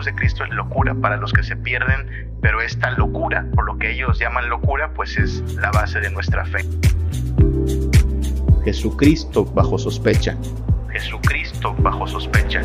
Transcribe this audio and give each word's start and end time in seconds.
cruz 0.00 0.06
de 0.06 0.14
Cristo 0.14 0.44
es 0.44 0.50
locura 0.50 0.94
para 0.94 1.18
los 1.18 1.30
que 1.30 1.42
se 1.42 1.56
pierden, 1.56 2.30
pero 2.40 2.62
esta 2.62 2.90
locura, 2.92 3.44
por 3.54 3.66
lo 3.66 3.76
que 3.76 3.90
ellos 3.90 4.18
llaman 4.18 4.48
locura, 4.48 4.94
pues 4.94 5.18
es 5.18 5.42
la 5.56 5.70
base 5.72 6.00
de 6.00 6.10
nuestra 6.10 6.46
fe. 6.46 6.64
Jesucristo 8.64 9.44
bajo 9.44 9.78
sospecha. 9.78 10.36
Jesucristo 10.90 11.74
bajo 11.80 12.06
sospecha 12.06 12.62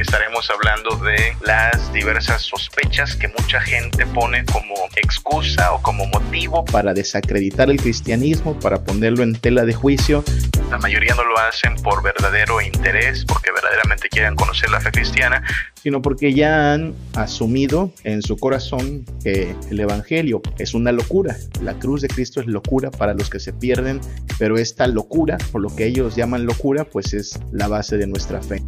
estaremos 0.00 0.50
hablando 0.50 0.96
de 1.04 1.36
las 1.46 1.92
diversas 1.92 2.42
sospechas 2.42 3.16
que 3.16 3.28
mucha 3.28 3.60
gente 3.60 4.06
pone 4.06 4.44
como 4.46 4.74
excusa 4.96 5.72
o 5.72 5.82
como 5.82 6.06
motivo 6.06 6.64
para 6.64 6.94
desacreditar 6.94 7.70
el 7.70 7.80
cristianismo, 7.80 8.58
para 8.58 8.82
ponerlo 8.82 9.22
en 9.22 9.34
tela 9.34 9.64
de 9.64 9.74
juicio. 9.74 10.24
La 10.70 10.78
mayoría 10.78 11.14
no 11.14 11.24
lo 11.24 11.38
hacen 11.38 11.76
por 11.76 12.02
verdadero 12.02 12.60
interés, 12.60 13.24
porque 13.24 13.52
verdaderamente 13.52 14.08
quieren 14.08 14.34
conocer 14.34 14.70
la 14.70 14.80
fe 14.80 14.90
cristiana, 14.90 15.42
sino 15.82 16.02
porque 16.02 16.34
ya 16.34 16.72
han 16.72 16.94
asumido 17.14 17.92
en 18.02 18.22
su 18.22 18.36
corazón 18.36 19.04
que 19.22 19.54
el 19.70 19.80
Evangelio 19.80 20.42
es 20.58 20.74
una 20.74 20.92
locura. 20.92 21.36
La 21.62 21.74
cruz 21.78 22.00
de 22.00 22.08
Cristo 22.08 22.40
es 22.40 22.46
locura 22.46 22.90
para 22.90 23.14
los 23.14 23.30
que 23.30 23.38
se 23.38 23.52
pierden, 23.52 24.00
pero 24.38 24.58
esta 24.58 24.86
locura, 24.86 25.38
por 25.52 25.60
lo 25.60 25.74
que 25.74 25.86
ellos 25.86 26.16
llaman 26.16 26.46
locura, 26.46 26.84
pues 26.84 27.14
es 27.14 27.38
la 27.52 27.68
base 27.68 27.96
de 27.96 28.06
nuestra 28.06 28.42
fe. 28.42 28.62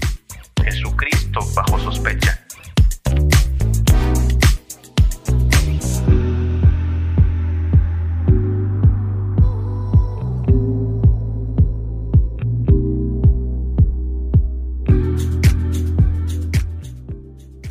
Jesucristo 0.66 1.40
bajo 1.54 1.78
sospecha. 1.78 2.44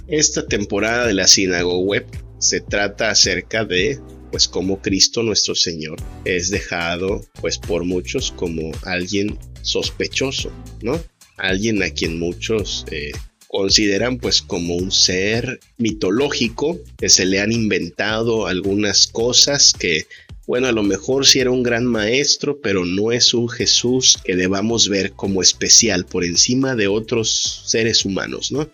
Esta 0.07 0.47
temporada 0.47 1.07
de 1.07 1.13
la 1.15 1.27
Sinagoga 1.27 1.77
Web 1.79 2.05
se 2.39 2.61
trata 2.61 3.09
acerca 3.09 3.65
de 3.65 3.99
pues 4.31 4.47
cómo 4.47 4.81
Cristo 4.81 5.21
nuestro 5.21 5.53
Señor 5.55 5.97
es 6.23 6.49
dejado 6.49 7.25
pues 7.41 7.57
por 7.57 7.83
muchos 7.83 8.31
como 8.31 8.71
alguien 8.83 9.37
sospechoso, 9.63 10.49
¿no? 10.81 10.97
Alguien 11.37 11.83
a 11.83 11.89
quien 11.89 12.19
muchos 12.19 12.85
eh, 12.91 13.11
consideran 13.47 14.17
pues 14.17 14.41
como 14.41 14.75
un 14.75 14.91
ser 14.91 15.59
mitológico, 15.77 16.79
que 16.97 17.09
se 17.09 17.25
le 17.25 17.39
han 17.39 17.51
inventado 17.51 18.47
algunas 18.47 19.07
cosas 19.07 19.73
que 19.73 20.07
bueno, 20.47 20.67
a 20.67 20.71
lo 20.71 20.83
mejor 20.83 21.25
sí 21.25 21.39
era 21.39 21.49
un 21.49 21.63
gran 21.63 21.85
maestro, 21.85 22.59
pero 22.61 22.85
no 22.85 23.11
es 23.11 23.33
un 23.33 23.49
Jesús 23.49 24.19
que 24.23 24.35
debamos 24.35 24.89
ver 24.89 25.13
como 25.13 25.41
especial 25.41 26.05
por 26.05 26.23
encima 26.23 26.75
de 26.75 26.87
otros 26.87 27.63
seres 27.65 28.05
humanos, 28.05 28.51
¿no? 28.51 28.69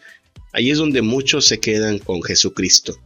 Ahí 0.51 0.69
es 0.69 0.77
donde 0.77 1.01
muchos 1.01 1.45
se 1.45 1.61
quedan 1.61 1.99
con 1.99 2.21
Jesucristo. 2.23 2.99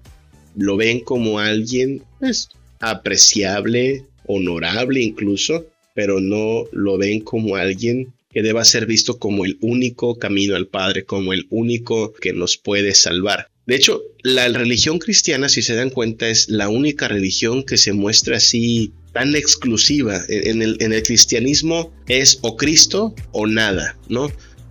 Lo 0.56 0.78
ven 0.78 1.00
como 1.02 1.38
alguien 1.38 2.02
pues, 2.20 2.50
apreciable, 2.80 4.04
honorable 4.26 5.04
incluso, 5.04 5.68
pero 5.94 6.20
no 6.20 6.64
lo 6.72 6.98
ven 6.98 7.20
como 7.20 7.58
alguien 7.58 8.15
que 8.36 8.44
deba 8.44 8.66
ser 8.66 8.86
visto 8.86 9.18
como 9.18 9.46
el 9.46 9.58
único 9.62 10.20
camino 10.20 10.58
al 10.58 10.68
Padre, 10.68 11.06
como 11.06 11.32
el 11.32 11.48
único 11.50 12.12
que 12.12 12.34
nos 12.34 12.58
puede 12.58 12.94
salvar. 12.94 13.48
De 13.66 13.76
hecho, 13.76 14.04
la 14.24 14.50
religión 14.50 15.00
cristiana, 15.00 15.48
si 15.48 15.62
se 15.62 15.74
dan 15.74 15.90
cuenta, 15.90 16.28
es 16.28 16.50
la 16.50 16.68
única 16.68 17.08
religión 17.08 17.64
que 17.64 17.78
se 17.78 17.94
muestra 17.94 18.36
así 18.36 18.92
tan 19.14 19.34
exclusiva. 19.38 20.22
En 20.28 20.62
el, 20.62 21.04
cristianismo 21.04 21.94
es 22.10 22.40
o 22.42 22.58
Cristo 22.58 23.16
o 23.32 23.48
nada, 23.48 23.98
¿no? 24.10 24.30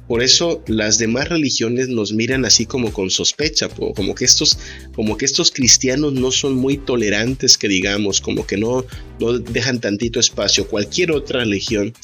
Por 0.09 0.23
eso 0.23 0.63
las 0.67 0.99
demás 0.99 1.31
religiones 1.31 1.89
nos 1.89 2.13
miran 2.13 2.45
así 2.45 2.67
como 2.67 2.93
con 2.93 3.09
sospecha, 3.09 3.71
como 3.71 4.15
que 4.15 4.27
estos, 4.27 4.59
como 4.95 5.17
que 5.17 5.25
estos 5.25 5.51
cristianos 5.51 6.13
no 6.13 6.31
son 6.31 6.57
muy 6.57 6.77
tolerantes, 6.77 7.57
que 7.57 7.69
digamos, 7.69 8.21
como 8.21 8.47
que 8.47 8.59
no, 8.59 8.85
no 9.19 9.39
dejan 9.39 9.81
tantito 9.81 10.21
espacio. 10.21 10.69
Cualquier 10.69 11.13
otra 11.13 11.41
religión 11.41 11.95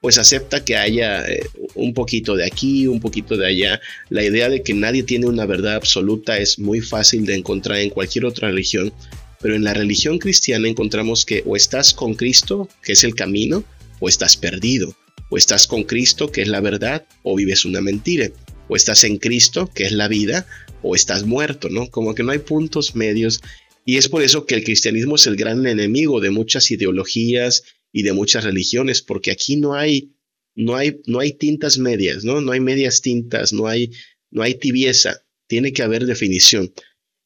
pues 0.00 0.18
acepta 0.18 0.64
que 0.64 0.76
haya 0.76 1.28
eh, 1.28 1.44
un 1.74 1.92
poquito 1.92 2.36
de 2.36 2.46
aquí, 2.46 2.86
un 2.86 3.00
poquito 3.00 3.36
de 3.36 3.46
allá. 3.46 3.80
La 4.10 4.24
idea 4.24 4.48
de 4.48 4.62
que 4.62 4.74
nadie 4.74 5.02
tiene 5.02 5.26
una 5.26 5.46
verdad 5.46 5.74
absoluta 5.74 6.38
es 6.38 6.58
muy 6.58 6.80
fácil 6.80 7.26
de 7.26 7.34
encontrar 7.34 7.78
en 7.78 7.90
cualquier 7.90 8.24
otra 8.24 8.48
religión, 8.48 8.92
pero 9.40 9.54
en 9.54 9.64
la 9.64 9.74
religión 9.74 10.18
cristiana 10.18 10.68
encontramos 10.68 11.24
que 11.24 11.42
o 11.46 11.56
estás 11.56 11.92
con 11.92 12.14
Cristo, 12.14 12.68
que 12.82 12.92
es 12.92 13.04
el 13.04 13.14
camino, 13.14 13.64
o 14.00 14.08
estás 14.08 14.36
perdido, 14.36 14.94
o 15.30 15.36
estás 15.36 15.66
con 15.66 15.82
Cristo, 15.82 16.30
que 16.30 16.42
es 16.42 16.48
la 16.48 16.60
verdad, 16.60 17.04
o 17.22 17.34
vives 17.36 17.64
una 17.64 17.80
mentira, 17.80 18.28
o 18.68 18.76
estás 18.76 19.04
en 19.04 19.18
Cristo, 19.18 19.70
que 19.74 19.84
es 19.84 19.92
la 19.92 20.08
vida, 20.08 20.46
o 20.82 20.94
estás 20.94 21.24
muerto, 21.24 21.68
¿no? 21.70 21.90
Como 21.90 22.14
que 22.14 22.22
no 22.22 22.32
hay 22.32 22.38
puntos 22.38 22.94
medios. 22.94 23.40
Y 23.84 23.96
es 23.96 24.08
por 24.08 24.22
eso 24.22 24.46
que 24.46 24.54
el 24.54 24.64
cristianismo 24.64 25.16
es 25.16 25.26
el 25.26 25.36
gran 25.36 25.66
enemigo 25.66 26.20
de 26.20 26.30
muchas 26.30 26.70
ideologías 26.70 27.64
y 27.92 28.02
de 28.02 28.12
muchas 28.12 28.44
religiones, 28.44 29.02
porque 29.02 29.30
aquí 29.30 29.56
no 29.56 29.74
hay, 29.74 30.12
no 30.54 30.76
hay, 30.76 31.00
no 31.06 31.20
hay 31.20 31.32
tintas 31.32 31.78
medias, 31.78 32.24
¿no? 32.24 32.40
No 32.40 32.52
hay 32.52 32.60
medias 32.60 33.00
tintas, 33.00 33.52
no 33.52 33.66
hay, 33.66 33.90
no 34.30 34.42
hay 34.42 34.54
tibieza, 34.54 35.22
tiene 35.46 35.72
que 35.72 35.82
haber 35.82 36.06
definición. 36.06 36.72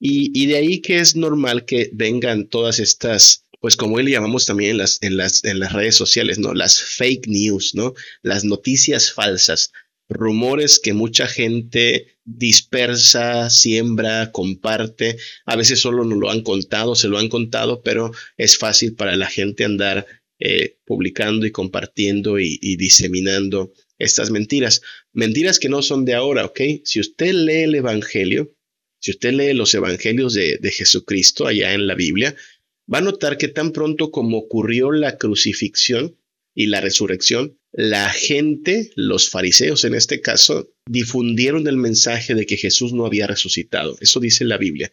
Y, 0.04 0.46
de 0.46 0.56
ahí 0.56 0.80
que 0.80 0.98
es 0.98 1.14
normal 1.14 1.64
que 1.64 1.88
vengan 1.92 2.48
todas 2.48 2.80
estas, 2.80 3.46
pues 3.60 3.76
como 3.76 3.94
hoy 3.94 4.02
le 4.02 4.10
llamamos 4.10 4.46
también 4.46 4.72
en 4.72 4.78
las, 4.78 4.98
en 5.00 5.16
las, 5.16 5.44
en 5.44 5.60
las 5.60 5.72
redes 5.72 5.94
sociales, 5.94 6.40
¿no? 6.40 6.54
Las 6.54 6.82
fake 6.82 7.28
news, 7.28 7.76
¿no? 7.76 7.94
Las 8.20 8.42
noticias 8.42 9.12
falsas, 9.12 9.70
rumores 10.08 10.80
que 10.80 10.92
mucha 10.92 11.28
gente 11.28 12.18
dispersa, 12.24 13.48
siembra, 13.48 14.32
comparte. 14.32 15.18
A 15.46 15.54
veces 15.54 15.80
solo 15.80 16.04
nos 16.04 16.18
lo 16.18 16.30
han 16.30 16.42
contado, 16.42 16.96
se 16.96 17.06
lo 17.06 17.18
han 17.18 17.28
contado, 17.28 17.82
pero 17.82 18.10
es 18.36 18.58
fácil 18.58 18.96
para 18.96 19.14
la 19.14 19.28
gente 19.28 19.64
andar 19.64 20.04
eh, 20.44 20.80
publicando 20.84 21.46
y 21.46 21.52
compartiendo 21.52 22.40
y, 22.40 22.58
diseminando 22.76 23.72
estas 23.96 24.32
mentiras. 24.32 24.82
Mentiras 25.12 25.60
que 25.60 25.68
no 25.68 25.82
son 25.82 26.04
de 26.04 26.14
ahora, 26.14 26.46
¿ok? 26.46 26.60
Si 26.82 26.98
usted 26.98 27.32
lee 27.32 27.62
el 27.62 27.76
Evangelio, 27.76 28.52
si 28.98 29.12
usted 29.12 29.34
lee 29.34 29.52
los 29.52 29.72
Evangelios 29.72 30.34
de, 30.34 30.58
de 30.60 30.70
Jesucristo 30.72 31.46
allá 31.46 31.74
en 31.74 31.86
la 31.86 31.94
Biblia, 31.94 32.34
va 32.92 32.98
a 32.98 33.02
notar 33.02 33.38
que 33.38 33.46
tan 33.46 33.70
pronto 33.70 34.10
como 34.10 34.36
ocurrió 34.38 34.90
la 34.90 35.16
crucifixión 35.16 36.18
y 36.56 36.66
la 36.66 36.80
resurrección, 36.80 37.56
la 37.70 38.10
gente, 38.10 38.90
los 38.96 39.30
fariseos 39.30 39.84
en 39.84 39.94
este 39.94 40.20
caso, 40.20 40.72
difundieron 40.86 41.68
el 41.68 41.76
mensaje 41.76 42.34
de 42.34 42.46
que 42.46 42.56
Jesús 42.56 42.92
no 42.92 43.06
había 43.06 43.28
resucitado. 43.28 43.96
Eso 44.00 44.18
dice 44.18 44.44
la 44.44 44.58
Biblia. 44.58 44.90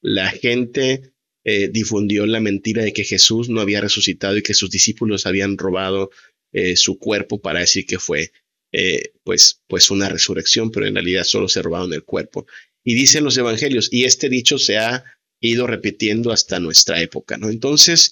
La 0.00 0.30
gente 0.30 1.12
eh, 1.48 1.68
difundió 1.68 2.26
la 2.26 2.40
mentira 2.40 2.82
de 2.82 2.92
que 2.92 3.04
Jesús 3.04 3.48
no 3.48 3.60
había 3.60 3.80
resucitado 3.80 4.36
y 4.36 4.42
que 4.42 4.52
sus 4.52 4.68
discípulos 4.68 5.26
habían 5.26 5.56
robado 5.56 6.10
eh, 6.52 6.74
su 6.74 6.98
cuerpo 6.98 7.40
para 7.40 7.60
decir 7.60 7.86
que 7.86 8.00
fue 8.00 8.32
eh, 8.72 9.12
pues, 9.22 9.62
pues 9.68 9.92
una 9.92 10.08
resurrección, 10.08 10.72
pero 10.72 10.88
en 10.88 10.94
realidad 10.94 11.22
solo 11.22 11.48
se 11.48 11.62
robaron 11.62 11.92
el 11.92 12.02
cuerpo. 12.02 12.48
Y 12.82 12.94
dicen 12.94 13.22
los 13.22 13.38
evangelios, 13.38 13.88
y 13.92 14.06
este 14.06 14.28
dicho 14.28 14.58
se 14.58 14.78
ha 14.78 15.04
ido 15.40 15.68
repitiendo 15.68 16.32
hasta 16.32 16.58
nuestra 16.58 17.00
época, 17.00 17.36
¿no? 17.36 17.48
Entonces, 17.48 18.10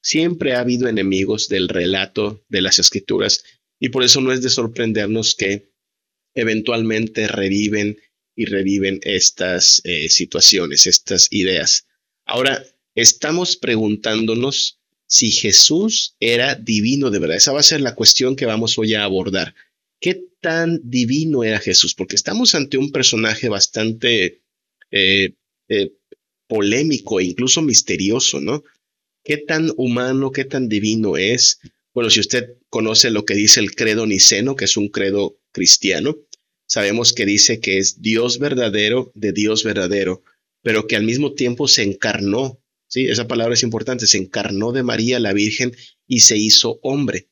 siempre 0.00 0.52
ha 0.54 0.60
habido 0.60 0.86
enemigos 0.86 1.48
del 1.48 1.68
relato 1.68 2.44
de 2.48 2.62
las 2.62 2.78
escrituras 2.78 3.42
y 3.80 3.88
por 3.88 4.04
eso 4.04 4.20
no 4.20 4.30
es 4.30 4.42
de 4.42 4.48
sorprendernos 4.48 5.34
que 5.34 5.72
eventualmente 6.36 7.26
reviven 7.26 7.98
y 8.36 8.44
reviven 8.44 9.00
estas 9.02 9.82
situaciones, 10.08 10.86
estas 10.86 11.26
ideas. 11.32 11.88
Ahora, 12.26 12.64
estamos 12.96 13.56
preguntándonos 13.56 14.80
si 15.06 15.30
Jesús 15.30 16.16
era 16.18 16.56
divino 16.56 17.10
de 17.10 17.20
verdad. 17.20 17.36
Esa 17.36 17.52
va 17.52 17.60
a 17.60 17.64
ser 17.64 17.80
la 17.80 17.94
cuestión 17.94 18.34
que 18.34 18.46
vamos 18.46 18.76
hoy 18.78 18.94
a 18.94 19.04
abordar. 19.04 19.54
¿Qué 20.00 20.24
tan 20.40 20.80
divino 20.82 21.44
era 21.44 21.60
Jesús? 21.60 21.94
Porque 21.94 22.16
estamos 22.16 22.54
ante 22.54 22.78
un 22.78 22.90
personaje 22.90 23.48
bastante 23.48 24.42
eh, 24.90 25.34
eh, 25.68 25.92
polémico 26.48 27.20
e 27.20 27.24
incluso 27.24 27.62
misterioso, 27.62 28.40
¿no? 28.40 28.64
¿Qué 29.22 29.38
tan 29.38 29.72
humano, 29.76 30.32
qué 30.32 30.44
tan 30.44 30.68
divino 30.68 31.16
es? 31.16 31.60
Bueno, 31.94 32.10
si 32.10 32.20
usted 32.20 32.56
conoce 32.68 33.10
lo 33.10 33.24
que 33.24 33.34
dice 33.34 33.60
el 33.60 33.74
credo 33.74 34.06
niceno, 34.06 34.54
que 34.54 34.66
es 34.66 34.76
un 34.76 34.88
credo 34.88 35.38
cristiano, 35.52 36.16
sabemos 36.66 37.12
que 37.12 37.26
dice 37.26 37.60
que 37.60 37.78
es 37.78 38.02
Dios 38.02 38.38
verdadero 38.38 39.10
de 39.14 39.32
Dios 39.32 39.64
verdadero, 39.64 40.22
pero 40.62 40.86
que 40.86 40.96
al 40.96 41.04
mismo 41.04 41.32
tiempo 41.32 41.68
se 41.68 41.82
encarnó 41.82 42.60
Sí, 42.88 43.06
esa 43.06 43.26
palabra 43.26 43.54
es 43.54 43.62
importante. 43.62 44.06
Se 44.06 44.18
encarnó 44.18 44.72
de 44.72 44.82
María 44.82 45.18
la 45.20 45.32
Virgen 45.32 45.72
y 46.06 46.20
se 46.20 46.36
hizo 46.36 46.78
hombre. 46.82 47.28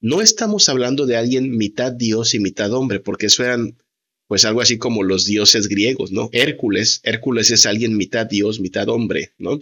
No 0.00 0.20
estamos 0.20 0.68
hablando 0.68 1.06
de 1.06 1.16
alguien 1.16 1.56
mitad 1.56 1.92
Dios 1.92 2.34
y 2.34 2.40
mitad 2.40 2.72
hombre, 2.72 3.00
porque 3.00 3.26
eso 3.26 3.44
eran 3.44 3.78
pues 4.26 4.44
algo 4.44 4.60
así 4.62 4.78
como 4.78 5.02
los 5.02 5.26
dioses 5.26 5.68
griegos, 5.68 6.10
¿no? 6.10 6.30
Hércules, 6.32 7.00
Hércules 7.02 7.50
es 7.50 7.66
alguien 7.66 7.96
mitad 7.96 8.26
Dios, 8.26 8.60
mitad 8.60 8.88
hombre, 8.88 9.32
¿no? 9.38 9.58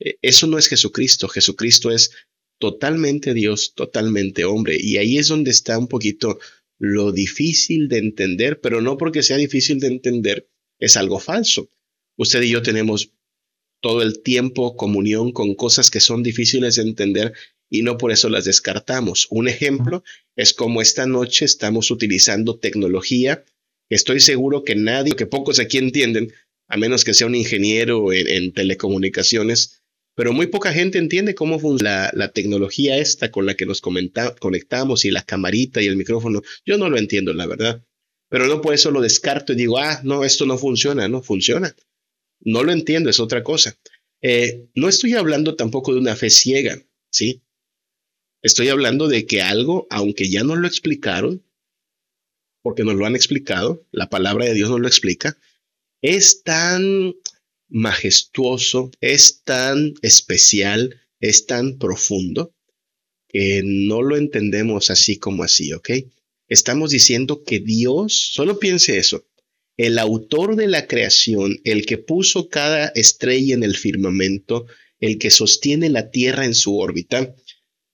Eh, 0.00 0.18
eso 0.22 0.46
no 0.46 0.58
es 0.58 0.66
Jesucristo, 0.66 1.28
Jesucristo 1.28 1.90
es 1.90 2.10
totalmente 2.58 3.32
Dios, 3.32 3.74
totalmente 3.74 4.44
hombre. 4.44 4.76
Y 4.80 4.96
ahí 4.96 5.18
es 5.18 5.28
donde 5.28 5.50
está 5.50 5.78
un 5.78 5.88
poquito 5.88 6.38
lo 6.78 7.12
difícil 7.12 7.88
de 7.88 7.98
entender, 7.98 8.60
pero 8.60 8.80
no 8.80 8.98
porque 8.98 9.22
sea 9.22 9.36
difícil 9.36 9.80
de 9.80 9.88
entender, 9.88 10.48
es 10.78 10.96
algo 10.96 11.18
falso. 11.18 11.70
Usted 12.16 12.42
y 12.42 12.50
yo 12.50 12.62
tenemos 12.62 13.12
todo 13.80 14.02
el 14.02 14.22
tiempo 14.22 14.76
comunión 14.76 15.32
con 15.32 15.54
cosas 15.54 15.90
que 15.90 16.00
son 16.00 16.22
difíciles 16.22 16.76
de 16.76 16.82
entender 16.82 17.32
y 17.70 17.82
no 17.82 17.98
por 17.98 18.12
eso 18.12 18.28
las 18.28 18.44
descartamos. 18.44 19.26
Un 19.30 19.48
ejemplo 19.48 20.02
es 20.36 20.54
como 20.54 20.80
esta 20.80 21.06
noche 21.06 21.44
estamos 21.44 21.90
utilizando 21.90 22.58
tecnología. 22.58 23.44
Estoy 23.90 24.20
seguro 24.20 24.64
que 24.64 24.74
nadie, 24.74 25.14
que 25.14 25.26
pocos 25.26 25.58
aquí 25.58 25.78
entienden, 25.78 26.32
a 26.68 26.76
menos 26.76 27.04
que 27.04 27.14
sea 27.14 27.26
un 27.26 27.34
ingeniero 27.34 28.12
en, 28.12 28.52
telecomunicaciones, 28.52 29.82
pero 30.14 30.32
muy 30.32 30.48
poca 30.48 30.72
gente 30.72 30.98
entiende 30.98 31.34
cómo 31.34 31.58
funciona 31.58 32.10
la, 32.12 32.32
tecnología 32.32 32.98
esta 32.98 33.30
con 33.30 33.46
la 33.46 33.54
que 33.54 33.66
nos 33.66 33.80
conectamos 33.80 35.04
y 35.04 35.10
la 35.10 35.22
camarita 35.22 35.80
y 35.80 35.86
el 35.86 35.96
micrófono. 35.96 36.42
Yo 36.66 36.76
no 36.76 36.90
lo 36.90 36.98
entiendo, 36.98 37.32
la 37.32 37.46
verdad. 37.46 37.84
Pero 38.28 38.46
no 38.46 38.60
por 38.60 38.74
eso 38.74 38.90
lo 38.90 39.00
descarto 39.00 39.52
y 39.52 39.56
digo, 39.56 39.78
ah, 39.78 40.00
no, 40.04 40.24
esto 40.24 40.44
no 40.44 40.58
funciona, 40.58 41.08
no 41.08 41.22
funciona. 41.22 41.74
No 42.40 42.62
lo 42.62 42.72
entiendo, 42.72 43.10
es 43.10 43.20
otra 43.20 43.42
cosa. 43.42 43.78
Eh, 44.20 44.68
no 44.74 44.88
estoy 44.88 45.14
hablando 45.14 45.54
tampoco 45.56 45.92
de 45.92 46.00
una 46.00 46.16
fe 46.16 46.30
ciega, 46.30 46.82
¿sí? 47.10 47.42
Estoy 48.42 48.68
hablando 48.68 49.08
de 49.08 49.26
que 49.26 49.42
algo, 49.42 49.86
aunque 49.90 50.28
ya 50.28 50.44
nos 50.44 50.58
lo 50.58 50.66
explicaron, 50.66 51.44
porque 52.62 52.84
nos 52.84 52.94
lo 52.94 53.06
han 53.06 53.16
explicado, 53.16 53.86
la 53.90 54.08
palabra 54.08 54.46
de 54.46 54.54
Dios 54.54 54.70
nos 54.70 54.80
lo 54.80 54.88
explica, 54.88 55.38
es 56.02 56.42
tan 56.42 57.14
majestuoso, 57.68 58.90
es 59.00 59.42
tan 59.44 59.94
especial, 60.02 61.00
es 61.20 61.46
tan 61.46 61.78
profundo, 61.78 62.54
que 63.28 63.62
no 63.64 64.02
lo 64.02 64.16
entendemos 64.16 64.90
así 64.90 65.18
como 65.18 65.42
así, 65.42 65.72
¿ok? 65.72 65.90
Estamos 66.48 66.90
diciendo 66.90 67.44
que 67.44 67.60
Dios, 67.60 68.30
solo 68.32 68.58
piense 68.58 68.98
eso, 68.98 69.27
el 69.78 69.98
autor 69.98 70.56
de 70.56 70.66
la 70.66 70.86
creación, 70.86 71.60
el 71.64 71.86
que 71.86 71.98
puso 71.98 72.48
cada 72.48 72.88
estrella 72.88 73.54
en 73.54 73.62
el 73.62 73.76
firmamento, 73.76 74.66
el 74.98 75.18
que 75.18 75.30
sostiene 75.30 75.88
la 75.88 76.10
Tierra 76.10 76.44
en 76.44 76.54
su 76.54 76.76
órbita, 76.76 77.34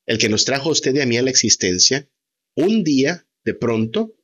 el 0.07 0.19
que 0.19 0.31
nos 0.31 0.47
trajo 0.47 0.71
a 0.71 0.73
usted 0.73 0.95
y 0.97 1.01
a 1.01 1.07
mí 1.07 1.19
a 1.19 1.23
la 1.23 1.31
existencia, 1.31 2.09
un 2.57 2.85
día, 2.85 3.27
de 3.45 3.53
pronto, 3.53 4.15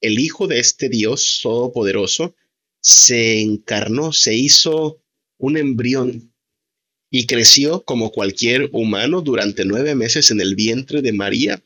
el 0.00 0.20
Hijo 0.20 0.46
de 0.46 0.60
este 0.60 0.88
Dios 0.88 1.40
Todopoderoso 1.42 2.36
se 2.80 3.40
encarnó, 3.40 4.12
se 4.12 4.36
hizo 4.36 5.02
un 5.38 5.56
embrión 5.56 6.32
y 7.10 7.26
creció 7.26 7.82
como 7.82 8.12
cualquier 8.12 8.70
humano 8.72 9.22
durante 9.22 9.64
nueve 9.64 9.96
meses 9.96 10.30
en 10.30 10.40
el 10.40 10.54
vientre 10.54 11.02
de 11.02 11.12
María. 11.12 11.64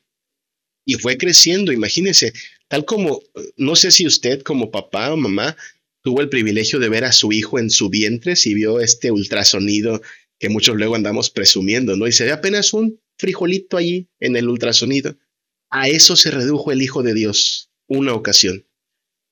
Y 0.84 0.94
fue 0.94 1.16
creciendo, 1.16 1.72
imagínese, 1.72 2.32
tal 2.68 2.84
como, 2.84 3.22
no 3.56 3.76
sé 3.76 3.90
si 3.90 4.06
usted 4.06 4.42
como 4.42 4.70
papá 4.70 5.12
o 5.12 5.16
mamá 5.16 5.56
tuvo 6.02 6.20
el 6.20 6.28
privilegio 6.28 6.78
de 6.78 6.88
ver 6.88 7.04
a 7.04 7.12
su 7.12 7.32
hijo 7.32 7.58
en 7.58 7.70
su 7.70 7.88
vientre, 7.88 8.34
si 8.36 8.54
vio 8.54 8.80
este 8.80 9.10
ultrasonido 9.10 10.02
que 10.42 10.48
muchos 10.48 10.74
luego 10.74 10.96
andamos 10.96 11.30
presumiendo, 11.30 11.96
¿no? 11.96 12.08
Y 12.08 12.12
se 12.12 12.24
ve 12.24 12.32
apenas 12.32 12.72
un 12.72 13.00
frijolito 13.16 13.76
allí 13.76 14.08
en 14.18 14.34
el 14.34 14.48
ultrasonido. 14.48 15.16
A 15.70 15.88
eso 15.88 16.16
se 16.16 16.32
redujo 16.32 16.72
el 16.72 16.82
Hijo 16.82 17.04
de 17.04 17.14
Dios 17.14 17.70
una 17.86 18.12
ocasión. 18.12 18.66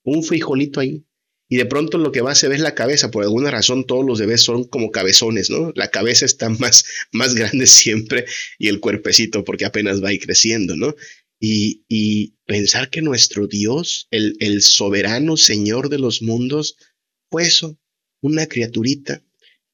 Un 0.04 0.22
frijolito 0.22 0.78
ahí. 0.78 1.04
Y 1.48 1.56
de 1.56 1.66
pronto 1.66 1.98
lo 1.98 2.12
que 2.12 2.20
va 2.20 2.36
se 2.36 2.46
ve 2.46 2.54
es 2.54 2.60
la 2.60 2.76
cabeza. 2.76 3.10
Por 3.10 3.24
alguna 3.24 3.50
razón 3.50 3.84
todos 3.84 4.06
los 4.06 4.20
bebés 4.20 4.42
son 4.42 4.62
como 4.62 4.92
cabezones, 4.92 5.50
¿no? 5.50 5.72
La 5.74 5.90
cabeza 5.90 6.24
está 6.24 6.48
más, 6.60 6.84
más 7.10 7.34
grande 7.34 7.66
siempre 7.66 8.24
y 8.56 8.68
el 8.68 8.78
cuerpecito 8.78 9.42
porque 9.42 9.64
apenas 9.64 10.02
va 10.02 10.10
ahí 10.10 10.20
creciendo, 10.20 10.76
¿no? 10.76 10.94
Y, 11.42 12.34
pensar 12.44 12.90
que 12.90 13.00
nuestro 13.00 13.46
Dios, 13.46 14.08
el, 14.10 14.36
el 14.40 14.60
soberano 14.60 15.36
Señor 15.36 15.88
de 15.88 15.98
los 15.98 16.20
mundos, 16.20 16.76
fue 17.30 17.44
eso, 17.44 17.78
una 18.20 18.46
criaturita, 18.46 19.24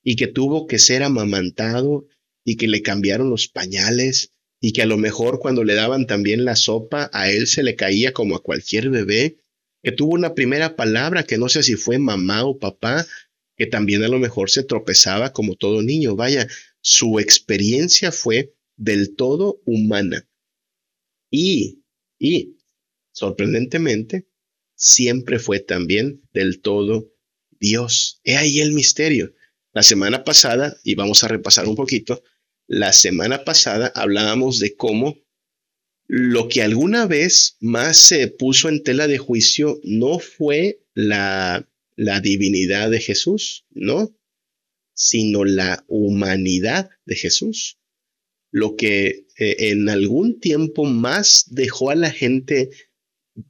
y 0.05 0.15
que 0.15 0.29
tuvo 0.29 0.67
que 0.67 0.79
ser 0.79 1.03
amamantado 1.03 2.07
y 2.45 2.57
que 2.57 2.69
le 2.69 2.83
cambiaron 2.83 3.31
los 3.31 3.49
pañales 3.49 4.31
y 4.61 4.73
que 4.73 4.83
a 4.83 4.87
lo 4.87 4.97
mejor 4.97 5.41
cuando 5.41 5.65
le 5.65 5.75
daban 5.75 6.07
también 6.07 6.45
la 6.45 6.57
sopa 6.57 7.11
a 7.13 7.31
él 7.31 7.47
se 7.47 7.63
le 7.63 7.77
caía 7.77 8.13
como 8.13 8.37
a 8.37 8.43
cualquier 8.43 8.91
bebé, 8.91 9.39
que 9.83 9.93
tuvo 9.93 10.15
una 10.15 10.35
primera 10.35 10.77
palabra 10.77 11.25
que 11.25 11.39
no 11.39 11.49
sé 11.49 11.63
si 11.63 11.75
fue 11.75 11.99
mamá 11.99 12.45
o 12.45 12.59
papá, 12.59 13.07
que 13.57 13.67
también 13.67 14.03
a 14.03 14.09
lo 14.09 14.19
mejor 14.19 14.51
se 14.51 14.65
tropezaba 14.65 15.33
como 15.33 15.57
todo 15.57 15.83
niño. 15.83 16.17
Vaya, 16.17 16.47
su 16.81 17.19
experiencia 17.19 18.13
fue 18.13 18.55
del 18.77 19.15
todo 19.17 19.61
humana. 19.65 20.27
Y, 21.31 21.83
y, 22.19 22.57
sorprendentemente, 23.13 24.29
siempre 24.75 25.39
fue 25.39 25.61
también 25.61 26.23
del 26.33 26.61
todo 26.61 27.13
Dios. 27.59 28.21
He 28.25 28.37
ahí 28.37 28.61
el 28.61 28.73
misterio. 28.73 29.35
La 29.73 29.83
semana 29.83 30.25
pasada, 30.25 30.77
y 30.85 30.95
vamos 30.95 31.25
a 31.25 31.29
repasar 31.29 31.67
un 31.69 31.77
poquito, 31.77 32.23
la 32.67 32.93
semana 32.93 33.45
pasada 33.45 33.93
hablábamos 33.95 34.59
de 34.59 34.75
cómo 34.75 35.19
lo 36.09 36.49
que 36.49 36.63
alguna 36.63 37.07
vez 37.07 37.57
más 37.61 37.97
se 37.97 38.29
puso 38.29 38.69
en 38.69 38.83
tela 38.83 39.09
de 39.09 39.19
juicio 39.19 39.81
no 39.83 40.19
fue 40.19 40.81
la, 40.95 41.69
la 41.97 42.21
divinidad 42.21 42.91
de 42.91 43.01
Jesús, 43.01 43.67
¿no? 43.71 44.17
Sino 44.95 45.45
la 45.45 45.85
humanidad 45.89 46.91
de 47.05 47.17
Jesús. 47.17 47.79
Lo 48.51 48.77
que 48.77 49.26
eh, 49.39 49.71
en 49.71 49.89
algún 49.89 50.41
tiempo 50.41 50.85
más 50.85 51.45
dejó 51.49 51.91
a 51.91 51.95
la 51.95 52.11
gente 52.11 52.71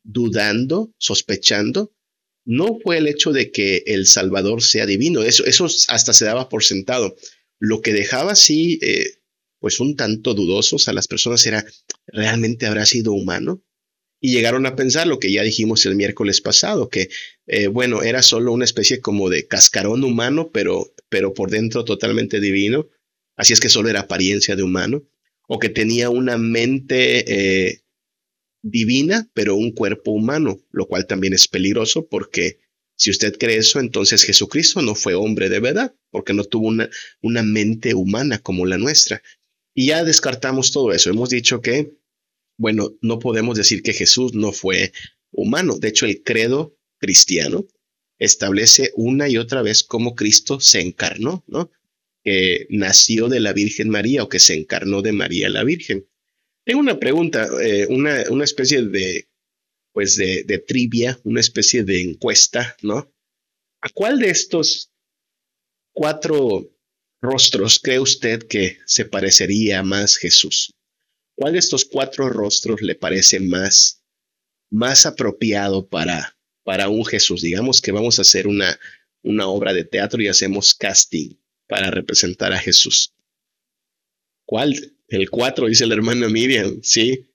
dudando, 0.02 0.92
sospechando, 0.98 1.92
no 2.44 2.78
fue 2.82 2.98
el 2.98 3.08
hecho 3.08 3.32
de 3.32 3.50
que 3.50 3.82
el 3.86 4.06
Salvador 4.06 4.62
sea 4.62 4.86
divino, 4.86 5.22
eso, 5.22 5.44
eso 5.44 5.66
hasta 5.88 6.12
se 6.12 6.24
daba 6.24 6.48
por 6.48 6.64
sentado. 6.64 7.16
Lo 7.58 7.82
que 7.82 7.92
dejaba 7.92 8.32
así, 8.32 8.78
eh, 8.82 9.04
pues 9.58 9.80
un 9.80 9.96
tanto 9.96 10.34
dudosos 10.34 10.88
a 10.88 10.92
las 10.92 11.08
personas 11.08 11.44
era, 11.46 11.64
¿realmente 12.06 12.66
habrá 12.66 12.86
sido 12.86 13.12
humano? 13.12 13.62
Y 14.20 14.32
llegaron 14.32 14.64
a 14.66 14.76
pensar 14.76 15.06
lo 15.06 15.18
que 15.18 15.32
ya 15.32 15.42
dijimos 15.42 15.84
el 15.86 15.96
miércoles 15.96 16.40
pasado, 16.40 16.88
que, 16.88 17.08
eh, 17.46 17.66
bueno, 17.66 18.02
era 18.02 18.22
solo 18.22 18.52
una 18.52 18.64
especie 18.64 19.00
como 19.00 19.28
de 19.28 19.46
cascarón 19.46 20.04
humano, 20.04 20.50
pero, 20.52 20.94
pero 21.08 21.34
por 21.34 21.50
dentro 21.50 21.84
totalmente 21.84 22.40
divino. 22.40 22.88
Así 23.36 23.52
es 23.52 23.60
que 23.60 23.68
solo 23.68 23.88
era 23.88 24.00
apariencia 24.00 24.56
de 24.56 24.62
humano. 24.62 25.04
O 25.46 25.58
que 25.58 25.68
tenía 25.68 26.10
una 26.10 26.38
mente 26.38 27.24
eh, 27.68 27.82
divina, 28.62 29.28
pero 29.32 29.54
un 29.54 29.72
cuerpo 29.72 30.10
humano, 30.10 30.60
lo 30.72 30.86
cual 30.86 31.06
también 31.06 31.32
es 31.32 31.46
peligroso 31.48 32.08
porque 32.08 32.58
si 32.96 33.10
usted 33.10 33.36
cree 33.38 33.58
eso, 33.58 33.78
entonces 33.78 34.24
Jesucristo 34.24 34.80
no 34.80 34.94
fue 34.94 35.14
hombre 35.14 35.48
de 35.48 35.60
verdad, 35.60 35.94
porque 36.10 36.32
no 36.32 36.44
tuvo 36.44 36.68
una, 36.68 36.88
una 37.20 37.42
mente 37.42 37.94
humana 37.94 38.38
como 38.38 38.64
la 38.64 38.78
nuestra. 38.78 39.22
Y 39.74 39.88
ya 39.88 40.02
descartamos 40.02 40.72
todo 40.72 40.92
eso. 40.92 41.10
Hemos 41.10 41.28
dicho 41.28 41.60
que, 41.60 41.92
bueno, 42.58 42.96
no 43.02 43.18
podemos 43.18 43.58
decir 43.58 43.82
que 43.82 43.92
Jesús 43.92 44.32
no 44.32 44.50
fue 44.50 44.92
humano. 45.30 45.76
De 45.78 45.88
hecho, 45.88 46.06
el 46.06 46.22
credo 46.22 46.78
cristiano 46.98 47.66
establece 48.18 48.92
una 48.94 49.28
y 49.28 49.36
otra 49.36 49.60
vez 49.60 49.84
cómo 49.84 50.14
Cristo 50.14 50.58
se 50.60 50.80
encarnó, 50.80 51.44
¿no? 51.46 51.70
Que 52.26 52.66
nació 52.70 53.28
de 53.28 53.38
la 53.38 53.52
Virgen 53.52 53.88
María 53.88 54.24
o 54.24 54.28
que 54.28 54.40
se 54.40 54.54
encarnó 54.54 55.00
de 55.00 55.12
María 55.12 55.48
la 55.48 55.62
Virgen. 55.62 56.08
Tengo 56.64 56.80
una 56.80 56.98
pregunta, 56.98 57.46
eh, 57.62 57.86
una, 57.88 58.24
una, 58.30 58.42
especie 58.42 58.82
de, 58.82 59.28
pues 59.92 60.16
de, 60.16 60.42
de, 60.42 60.58
trivia, 60.58 61.20
una 61.22 61.38
especie 61.38 61.84
de 61.84 62.02
encuesta, 62.02 62.76
¿no? 62.82 63.14
¿A 63.80 63.88
cuál 63.90 64.18
de 64.18 64.30
estos 64.30 64.90
cuatro 65.92 66.68
rostros 67.22 67.78
cree 67.78 68.00
usted 68.00 68.42
que 68.48 68.78
se 68.86 69.04
parecería 69.04 69.84
más 69.84 70.16
Jesús? 70.16 70.74
¿Cuál 71.36 71.52
de 71.52 71.60
estos 71.60 71.84
cuatro 71.84 72.28
rostros 72.28 72.82
le 72.82 72.96
parece 72.96 73.38
más, 73.38 74.02
más 74.68 75.06
apropiado 75.06 75.86
para, 75.86 76.36
para 76.64 76.88
un 76.88 77.04
Jesús? 77.04 77.42
Digamos 77.42 77.80
que 77.80 77.92
vamos 77.92 78.18
a 78.18 78.22
hacer 78.22 78.48
una, 78.48 78.76
una 79.22 79.46
obra 79.46 79.72
de 79.72 79.84
teatro 79.84 80.20
y 80.20 80.26
hacemos 80.26 80.74
casting 80.74 81.36
para 81.68 81.90
representar 81.90 82.52
a 82.52 82.58
Jesús. 82.58 83.12
¿Cuál 84.46 84.74
el 85.08 85.30
4, 85.30 85.68
dice 85.68 85.86
la 85.86 85.94
hermana 85.94 86.28
Miriam, 86.28 86.80
sí. 86.82 87.26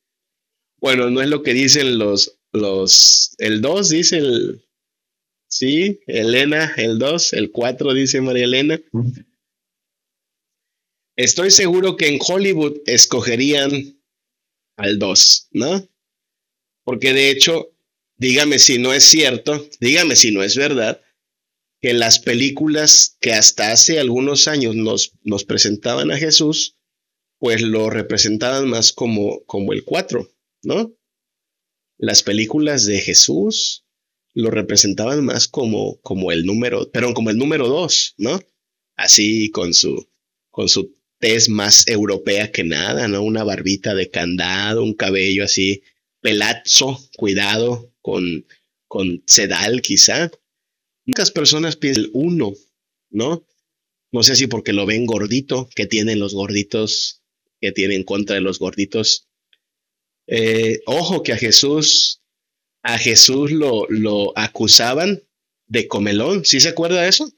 Bueno, 0.77 1.09
no 1.09 1.21
es 1.21 1.29
lo 1.29 1.43
que 1.43 1.53
dicen 1.53 1.97
los, 1.97 2.37
los, 2.51 3.35
el 3.37 3.61
2 3.61 3.89
dice 3.89 4.17
el, 4.17 4.65
sí, 5.47 6.01
Elena, 6.07 6.73
el 6.77 6.99
2, 6.99 7.33
el 7.33 7.51
4 7.51 7.93
dice 7.93 8.21
María 8.21 8.45
Elena. 8.45 8.81
Estoy 11.15 11.51
seguro 11.51 11.97
que 11.97 12.07
en 12.07 12.19
Hollywood 12.25 12.77
escogerían 12.85 14.01
al 14.77 14.97
2, 14.97 15.49
¿no? 15.51 15.87
Porque 16.83 17.13
de 17.13 17.29
hecho, 17.29 17.71
dígame 18.17 18.59
si 18.59 18.79
no 18.79 18.93
es 18.93 19.03
cierto, 19.03 19.69
dígame 19.79 20.15
si 20.15 20.31
no 20.31 20.41
es 20.41 20.55
verdad, 20.57 21.01
que 21.81 21.93
las 21.93 22.19
películas 22.19 23.17
que 23.19 23.33
hasta 23.33 23.71
hace 23.71 23.99
algunos 23.99 24.47
años 24.47 24.75
nos, 24.75 25.13
nos 25.23 25.43
presentaban 25.43 26.11
a 26.11 26.17
Jesús, 26.17 26.77
pues 27.39 27.61
lo 27.61 27.89
representaban 27.89 28.69
más 28.69 28.93
como, 28.93 29.43
como 29.45 29.73
el 29.73 29.83
4, 29.83 30.29
¿no? 30.63 30.93
Las 31.97 32.21
películas 32.21 32.85
de 32.85 32.99
Jesús 32.99 33.83
lo 34.33 34.51
representaban 34.51 35.25
más 35.25 35.47
como, 35.47 35.99
como 36.01 36.31
el 36.31 36.45
número, 36.45 36.89
pero 36.91 37.13
como 37.13 37.31
el 37.31 37.37
número 37.37 37.67
dos, 37.67 38.13
¿no? 38.17 38.39
Así 38.95 39.49
con 39.49 39.73
su, 39.73 40.07
con 40.51 40.69
su 40.69 40.95
tez 41.19 41.49
más 41.49 41.87
europea 41.87 42.51
que 42.51 42.63
nada, 42.63 43.07
¿no? 43.07 43.23
Una 43.23 43.43
barbita 43.43 43.95
de 43.95 44.09
candado, 44.09 44.83
un 44.83 44.93
cabello 44.93 45.43
así 45.43 45.81
pelazo, 46.21 46.99
cuidado, 47.17 47.91
con, 48.01 48.45
con 48.87 49.23
sedal 49.25 49.81
quizá. 49.81 50.31
Muchas 51.05 51.31
personas 51.31 51.75
piensan 51.75 52.05
el 52.05 52.11
uno, 52.13 52.53
¿no? 53.09 53.45
No 54.11 54.23
sé 54.23 54.35
si 54.35 54.47
porque 54.47 54.73
lo 54.73 54.85
ven 54.85 55.05
gordito, 55.05 55.69
que 55.75 55.87
tienen 55.87 56.19
los 56.19 56.33
gorditos, 56.33 57.21
que 57.59 57.71
tienen 57.71 58.03
contra 58.03 58.35
de 58.35 58.41
los 58.41 58.59
gorditos. 58.59 59.27
Eh, 60.27 60.81
ojo 60.85 61.23
que 61.23 61.33
a 61.33 61.37
Jesús, 61.37 62.21
a 62.83 62.97
Jesús 62.97 63.51
lo, 63.51 63.87
lo 63.89 64.37
acusaban 64.37 65.23
de 65.67 65.87
comelón. 65.87 66.45
¿Sí 66.45 66.59
se 66.59 66.69
acuerda 66.69 67.01
de 67.01 67.09
eso? 67.09 67.31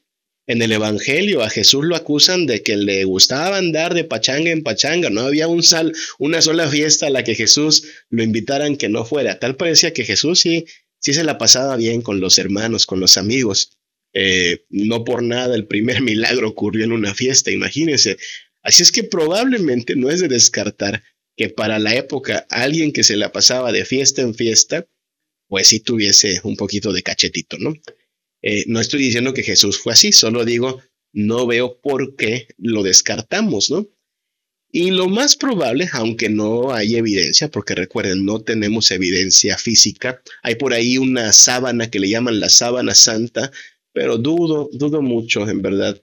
En 0.46 0.60
el 0.60 0.72
Evangelio 0.72 1.42
a 1.42 1.48
Jesús 1.48 1.84
lo 1.86 1.96
acusan 1.96 2.44
de 2.44 2.62
que 2.62 2.76
le 2.76 3.04
gustaba 3.04 3.56
andar 3.56 3.94
de 3.94 4.04
pachanga 4.04 4.50
en 4.50 4.62
pachanga. 4.62 5.08
No 5.08 5.22
había 5.22 5.48
un 5.48 5.62
sal, 5.62 5.94
una 6.18 6.42
sola 6.42 6.68
fiesta 6.68 7.06
a 7.06 7.10
la 7.10 7.24
que 7.24 7.34
Jesús 7.34 7.84
lo 8.10 8.22
invitaran 8.22 8.76
que 8.76 8.90
no 8.90 9.06
fuera. 9.06 9.38
Tal 9.38 9.56
parecía 9.56 9.94
que 9.94 10.04
Jesús 10.04 10.40
sí, 10.40 10.66
sí 11.04 11.12
se 11.12 11.22
la 11.22 11.36
pasaba 11.36 11.76
bien 11.76 12.00
con 12.00 12.18
los 12.18 12.38
hermanos, 12.38 12.86
con 12.86 12.98
los 12.98 13.18
amigos. 13.18 13.76
Eh, 14.14 14.64
no 14.70 15.04
por 15.04 15.22
nada 15.22 15.54
el 15.54 15.66
primer 15.66 16.00
milagro 16.02 16.48
ocurrió 16.48 16.84
en 16.84 16.92
una 16.92 17.14
fiesta, 17.14 17.50
imagínense. 17.50 18.16
Así 18.62 18.82
es 18.82 18.90
que 18.90 19.04
probablemente 19.04 19.96
no 19.96 20.08
es 20.08 20.20
de 20.20 20.28
descartar 20.28 21.02
que 21.36 21.50
para 21.50 21.78
la 21.78 21.94
época 21.94 22.46
alguien 22.48 22.90
que 22.92 23.04
se 23.04 23.16
la 23.16 23.32
pasaba 23.32 23.70
de 23.70 23.84
fiesta 23.84 24.22
en 24.22 24.34
fiesta, 24.34 24.86
pues 25.46 25.68
sí 25.68 25.80
tuviese 25.80 26.40
un 26.42 26.56
poquito 26.56 26.90
de 26.92 27.02
cachetito, 27.02 27.58
¿no? 27.58 27.74
Eh, 28.40 28.64
no 28.66 28.80
estoy 28.80 29.02
diciendo 29.02 29.34
que 29.34 29.42
Jesús 29.42 29.78
fue 29.78 29.92
así, 29.92 30.10
solo 30.12 30.44
digo, 30.46 30.80
no 31.12 31.46
veo 31.46 31.80
por 31.82 32.16
qué 32.16 32.48
lo 32.56 32.82
descartamos, 32.82 33.70
¿no? 33.70 33.86
Y 34.76 34.90
lo 34.90 35.08
más 35.08 35.36
probable, 35.36 35.88
aunque 35.92 36.28
no 36.28 36.74
hay 36.74 36.96
evidencia, 36.96 37.48
porque 37.48 37.76
recuerden, 37.76 38.24
no 38.24 38.40
tenemos 38.40 38.90
evidencia 38.90 39.56
física, 39.56 40.20
hay 40.42 40.56
por 40.56 40.74
ahí 40.74 40.98
una 40.98 41.32
sábana 41.32 41.88
que 41.88 42.00
le 42.00 42.08
llaman 42.08 42.40
la 42.40 42.48
sábana 42.48 42.92
santa, 42.92 43.52
pero 43.92 44.18
dudo, 44.18 44.68
dudo 44.72 45.00
mucho, 45.00 45.48
en 45.48 45.62
verdad, 45.62 46.02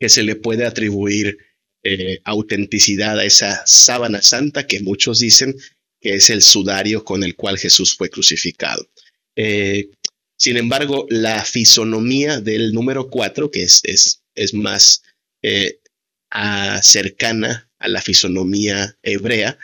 que 0.00 0.08
se 0.08 0.22
le 0.22 0.36
puede 0.36 0.64
atribuir 0.64 1.36
eh, 1.84 2.20
autenticidad 2.24 3.18
a 3.18 3.26
esa 3.26 3.62
sábana 3.66 4.22
santa 4.22 4.66
que 4.66 4.80
muchos 4.80 5.18
dicen 5.18 5.54
que 6.00 6.14
es 6.14 6.30
el 6.30 6.40
sudario 6.40 7.04
con 7.04 7.22
el 7.22 7.36
cual 7.36 7.58
Jesús 7.58 7.94
fue 7.94 8.08
crucificado. 8.08 8.88
Eh, 9.36 9.90
sin 10.38 10.56
embargo, 10.56 11.04
la 11.10 11.44
fisonomía 11.44 12.40
del 12.40 12.72
número 12.72 13.10
4, 13.10 13.50
que 13.50 13.64
es, 13.64 13.82
es, 13.84 14.22
es 14.34 14.54
más 14.54 15.02
eh, 15.42 15.78
cercana 16.80 17.68
a 17.82 17.88
la 17.88 18.00
fisonomía 18.00 18.96
hebrea, 19.02 19.58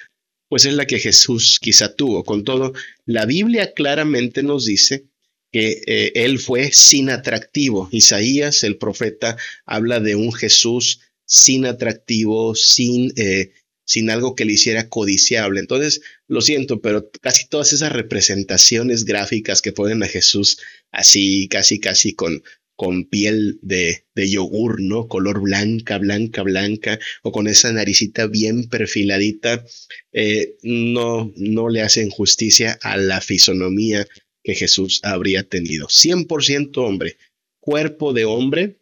pues 0.49 0.65
es 0.65 0.75
la 0.75 0.87
que 0.87 0.99
Jesús 0.99 1.59
quizá 1.61 1.95
tuvo. 1.95 2.25
Con 2.25 2.45
todo, 2.45 2.73
la 3.07 3.27
Biblia 3.27 3.73
claramente 3.73 4.43
nos 4.43 4.67
dice 4.67 5.07
que 5.53 5.83
eh, 5.87 6.13
él 6.15 6.39
fue 6.39 6.73
sin 6.73 7.11
atractivo. 7.11 7.89
Isaías, 7.93 8.65
el 8.65 8.77
profeta, 8.77 9.37
habla 9.65 10.01
de 10.01 10.15
un 10.17 10.33
Jesús 10.33 11.01
sin 11.25 11.65
atractivo, 11.67 12.55
sin 12.55 13.13
eh, 13.17 13.53
sin 13.89 14.11
algo 14.11 14.35
que 14.35 14.45
le 14.45 14.53
hiciera 14.53 14.91
codiciable. 14.91 15.61
Entonces, 15.61 16.03
lo 16.27 16.43
siento, 16.43 16.83
pero 16.83 17.11
casi 17.23 17.49
todas 17.49 17.73
esas 17.73 17.91
representaciones 17.91 19.07
gráficas 19.07 19.63
que 19.63 19.73
ponen 19.73 20.03
a 20.03 20.09
Jesús 20.09 20.59
así, 20.91 21.49
casi, 21.49 21.81
casi 21.81 22.13
con, 22.13 22.43
con 22.79 23.07
piel 23.07 23.59
de, 23.61 24.05
de, 24.15 24.31
yogur, 24.31 24.81
¿no? 24.81 25.09
Color 25.09 25.41
blanca, 25.41 25.99
blanca, 25.99 26.45
blanca, 26.45 27.01
o 27.25 27.33
con 27.33 27.49
esa 27.49 27.73
naricita 27.73 28.29
bien 28.29 28.69
perfiladita, 28.69 29.65
eh, 30.13 30.55
no, 30.63 31.33
no 31.35 31.71
le 31.71 31.83
hacen 31.83 32.09
justicia 32.09 32.79
a 32.81 32.97
la 32.97 33.21
fisonomía 33.21 34.07
que 34.45 34.55
Jesús 34.55 35.01
habría 35.03 35.43
tenido. 35.43 35.89
100% 35.89 36.77
hombre, 36.77 37.17
cuerpo 37.59 38.13
de 38.13 38.27
hombre, 38.27 38.79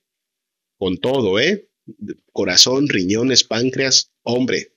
con 0.76 0.98
todo, 0.98 1.40
¿eh? 1.40 1.70
Corazón, 2.32 2.90
riñones, 2.90 3.44
páncreas, 3.44 4.12
hombre, 4.22 4.74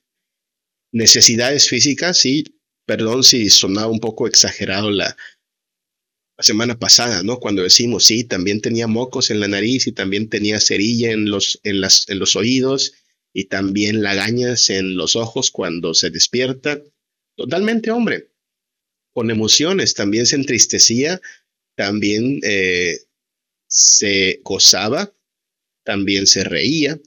necesidades 0.92 1.68
físicas, 1.68 2.16
sí, 2.16 2.44
perdón 2.86 3.22
si 3.22 3.50
sonaba 3.50 3.88
un 3.88 4.00
poco 4.00 4.26
exagerado 4.26 4.90
la, 4.90 5.14
semana 6.42 6.78
pasada, 6.78 7.22
¿no? 7.22 7.38
Cuando 7.40 7.62
decimos, 7.62 8.04
sí, 8.04 8.24
también 8.24 8.60
tenía 8.60 8.86
mocos 8.86 9.30
en 9.30 9.40
la 9.40 9.48
nariz 9.48 9.86
y 9.86 9.92
también 9.92 10.28
tenía 10.28 10.60
cerilla 10.60 11.10
en 11.10 11.30
los, 11.30 11.60
en 11.64 11.80
las, 11.80 12.08
en 12.08 12.18
los 12.18 12.36
oídos 12.36 12.94
y 13.32 13.44
también 13.44 14.02
lagañas 14.02 14.70
en 14.70 14.96
los 14.96 15.16
ojos 15.16 15.50
cuando 15.50 15.94
se 15.94 16.10
despierta. 16.10 16.82
Totalmente 17.36 17.90
hombre, 17.90 18.28
con 19.12 19.30
emociones, 19.30 19.94
también 19.94 20.26
se 20.26 20.36
entristecía, 20.36 21.20
también 21.74 22.40
eh, 22.42 23.00
se 23.66 24.40
gozaba, 24.42 25.12
también 25.84 26.26
se 26.26 26.44
reía. 26.44 27.00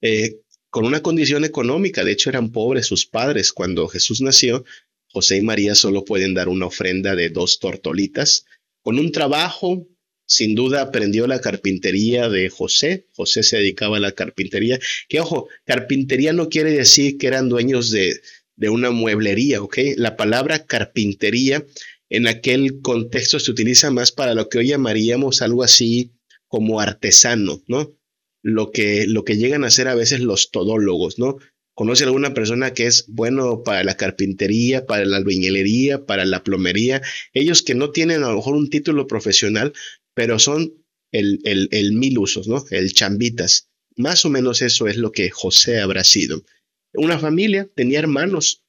Eh, 0.00 0.40
con 0.74 0.86
una 0.86 1.04
condición 1.04 1.44
económica. 1.44 2.02
De 2.02 2.10
hecho, 2.10 2.30
eran 2.30 2.50
pobres 2.50 2.86
sus 2.86 3.06
padres. 3.06 3.52
Cuando 3.52 3.86
Jesús 3.86 4.20
nació, 4.20 4.64
José 5.06 5.36
y 5.36 5.40
María 5.40 5.76
solo 5.76 6.04
pueden 6.04 6.34
dar 6.34 6.48
una 6.48 6.66
ofrenda 6.66 7.14
de 7.14 7.30
dos 7.30 7.60
tortolitas. 7.60 8.44
Con 8.84 9.00
un 9.00 9.10
trabajo, 9.10 9.88
sin 10.26 10.54
duda 10.54 10.82
aprendió 10.82 11.26
la 11.26 11.40
carpintería 11.40 12.28
de 12.28 12.48
José. 12.50 13.08
José 13.14 13.42
se 13.42 13.56
dedicaba 13.56 13.96
a 13.96 14.00
la 14.00 14.12
carpintería. 14.12 14.78
Que 15.08 15.20
ojo, 15.20 15.48
carpintería 15.64 16.32
no 16.32 16.48
quiere 16.48 16.70
decir 16.70 17.18
que 17.18 17.26
eran 17.26 17.48
dueños 17.48 17.90
de, 17.90 18.20
de 18.54 18.68
una 18.68 18.90
mueblería, 18.90 19.60
¿ok? 19.62 19.78
La 19.96 20.16
palabra 20.16 20.66
carpintería 20.66 21.64
en 22.10 22.28
aquel 22.28 22.82
contexto 22.82 23.40
se 23.40 23.50
utiliza 23.50 23.90
más 23.90 24.12
para 24.12 24.34
lo 24.34 24.48
que 24.48 24.58
hoy 24.58 24.68
llamaríamos 24.68 25.42
algo 25.42 25.64
así 25.64 26.12
como 26.46 26.78
artesano, 26.78 27.64
¿no? 27.66 27.96
lo 28.44 28.70
que, 28.70 29.06
lo 29.08 29.24
que 29.24 29.36
llegan 29.38 29.64
a 29.64 29.68
hacer 29.68 29.88
a 29.88 29.94
veces 29.94 30.20
los 30.20 30.50
todólogos, 30.50 31.18
¿no? 31.18 31.38
¿Conoce 31.74 32.04
alguna 32.04 32.34
persona 32.34 32.72
que 32.72 32.86
es 32.86 33.06
bueno 33.08 33.62
para 33.64 33.82
la 33.82 33.96
carpintería, 33.96 34.86
para 34.86 35.04
la 35.04 35.16
albañilería, 35.16 36.06
para 36.06 36.24
la 36.24 36.44
plomería? 36.44 37.02
Ellos 37.32 37.62
que 37.62 37.74
no 37.74 37.90
tienen 37.90 38.22
a 38.22 38.28
lo 38.28 38.36
mejor 38.36 38.54
un 38.54 38.70
título 38.70 39.06
profesional, 39.06 39.72
pero 40.14 40.38
son 40.38 40.72
el, 41.10 41.40
el, 41.44 41.68
el 41.72 41.92
mil 41.92 42.18
usos, 42.18 42.46
¿no? 42.46 42.64
El 42.70 42.92
chambitas. 42.92 43.70
Más 43.96 44.24
o 44.24 44.30
menos 44.30 44.62
eso 44.62 44.86
es 44.86 44.96
lo 44.96 45.10
que 45.12 45.30
José 45.30 45.80
habrá 45.80 46.04
sido. 46.04 46.44
Una 46.92 47.18
familia, 47.18 47.68
tenía 47.74 47.98
hermanos, 47.98 48.64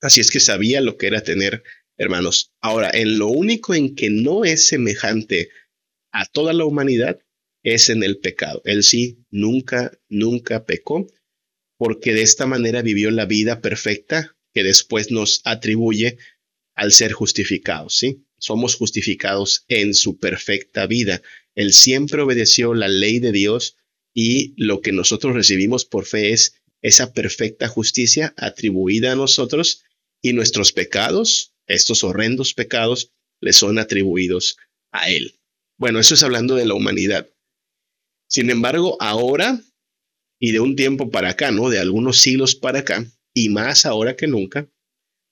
así 0.00 0.20
es 0.20 0.30
que 0.30 0.40
sabía 0.40 0.80
lo 0.80 0.96
que 0.96 1.08
era 1.08 1.22
tener 1.22 1.62
hermanos. 1.98 2.52
Ahora, 2.62 2.90
en 2.92 3.18
lo 3.18 3.28
único 3.28 3.74
en 3.74 3.94
que 3.94 4.08
no 4.08 4.46
es 4.46 4.66
semejante 4.66 5.50
a 6.12 6.24
toda 6.24 6.54
la 6.54 6.64
humanidad 6.64 7.20
es 7.62 7.90
en 7.90 8.02
el 8.02 8.18
pecado. 8.18 8.62
Él 8.64 8.82
sí 8.82 9.18
nunca, 9.30 9.92
nunca 10.08 10.64
pecó, 10.64 11.06
porque 11.80 12.12
de 12.12 12.20
esta 12.20 12.44
manera 12.44 12.82
vivió 12.82 13.10
la 13.10 13.24
vida 13.24 13.62
perfecta 13.62 14.36
que 14.52 14.62
después 14.62 15.10
nos 15.10 15.40
atribuye 15.44 16.18
al 16.74 16.92
ser 16.92 17.12
justificados, 17.12 17.96
¿sí? 17.96 18.26
Somos 18.36 18.74
justificados 18.74 19.64
en 19.66 19.94
su 19.94 20.18
perfecta 20.18 20.86
vida. 20.86 21.22
Él 21.54 21.72
siempre 21.72 22.20
obedeció 22.20 22.74
la 22.74 22.88
ley 22.88 23.18
de 23.18 23.32
Dios 23.32 23.78
y 24.12 24.52
lo 24.62 24.82
que 24.82 24.92
nosotros 24.92 25.34
recibimos 25.34 25.86
por 25.86 26.04
fe 26.04 26.34
es 26.34 26.60
esa 26.82 27.14
perfecta 27.14 27.66
justicia 27.66 28.34
atribuida 28.36 29.12
a 29.12 29.16
nosotros 29.16 29.82
y 30.20 30.34
nuestros 30.34 30.72
pecados, 30.72 31.54
estos 31.66 32.04
horrendos 32.04 32.52
pecados, 32.52 33.10
le 33.40 33.54
son 33.54 33.78
atribuidos 33.78 34.58
a 34.92 35.10
Él. 35.10 35.40
Bueno, 35.78 35.98
eso 35.98 36.12
es 36.12 36.22
hablando 36.22 36.56
de 36.56 36.66
la 36.66 36.74
humanidad. 36.74 37.30
Sin 38.28 38.50
embargo, 38.50 38.98
ahora 39.00 39.62
y 40.40 40.52
de 40.52 40.60
un 40.60 40.74
tiempo 40.74 41.10
para 41.10 41.30
acá, 41.30 41.52
¿no? 41.52 41.68
De 41.68 41.78
algunos 41.78 42.18
siglos 42.18 42.56
para 42.56 42.80
acá, 42.80 43.06
y 43.34 43.50
más 43.50 43.86
ahora 43.86 44.16
que 44.16 44.26
nunca, 44.26 44.68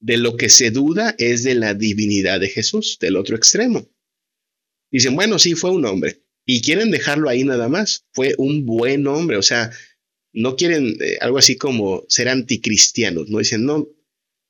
de 0.00 0.18
lo 0.18 0.36
que 0.36 0.50
se 0.50 0.70
duda 0.70 1.16
es 1.18 1.42
de 1.42 1.54
la 1.54 1.74
divinidad 1.74 2.38
de 2.38 2.48
Jesús, 2.48 2.98
del 3.00 3.16
otro 3.16 3.34
extremo. 3.34 3.88
Dicen, 4.92 5.16
bueno, 5.16 5.38
sí, 5.38 5.54
fue 5.54 5.70
un 5.70 5.84
hombre. 5.86 6.22
Y 6.46 6.60
quieren 6.62 6.90
dejarlo 6.90 7.28
ahí 7.28 7.44
nada 7.44 7.68
más. 7.68 8.06
Fue 8.12 8.34
un 8.38 8.64
buen 8.64 9.06
hombre. 9.06 9.36
O 9.36 9.42
sea, 9.42 9.70
no 10.32 10.56
quieren 10.56 10.96
eh, 11.00 11.18
algo 11.20 11.38
así 11.38 11.56
como 11.56 12.04
ser 12.08 12.28
anticristianos. 12.28 13.28
No 13.28 13.38
dicen, 13.38 13.64
no, 13.64 13.88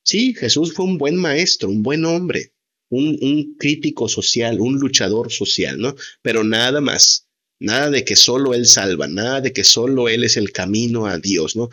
sí, 0.05 0.35
Jesús 0.35 0.75
fue 0.75 0.85
un 0.85 0.99
buen 0.99 1.17
maestro, 1.17 1.71
un 1.71 1.83
buen 1.83 2.05
hombre, 2.05 2.53
un, 2.91 3.19
un 3.21 3.57
crítico 3.57 4.09
social, 4.09 4.61
un 4.61 4.79
luchador 4.79 5.33
social, 5.33 5.79
¿no? 5.79 5.97
Pero 6.23 6.45
nada 6.45 6.81
más. 6.81 7.28
Nada 7.61 7.91
de 7.91 8.05
que 8.05 8.17
solo 8.17 8.55
Él 8.55 8.67
salva, 8.67 9.09
nada 9.09 9.41
de 9.41 9.53
que 9.53 9.65
solo 9.65 10.09
Él 10.09 10.25
es 10.25 10.37
el 10.37 10.53
camino 10.53 11.07
a 11.07 11.19
Dios, 11.19 11.57
¿no? 11.57 11.71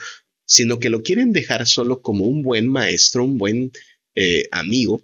Sino 0.47 0.79
que 0.79 0.89
lo 0.89 1.03
quieren 1.03 1.31
dejar 1.31 1.67
solo 1.67 2.01
como 2.01 2.25
un 2.25 2.41
buen 2.41 2.67
maestro, 2.67 3.23
un 3.23 3.37
buen 3.37 3.71
eh, 4.15 4.47
amigo, 4.51 5.03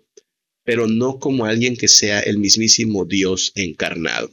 pero 0.64 0.88
no 0.88 1.20
como 1.20 1.46
alguien 1.46 1.76
que 1.76 1.88
sea 1.88 2.20
el 2.22 2.38
mismísimo 2.38 3.06
Dios 3.06 3.52
encarnado. 3.56 4.32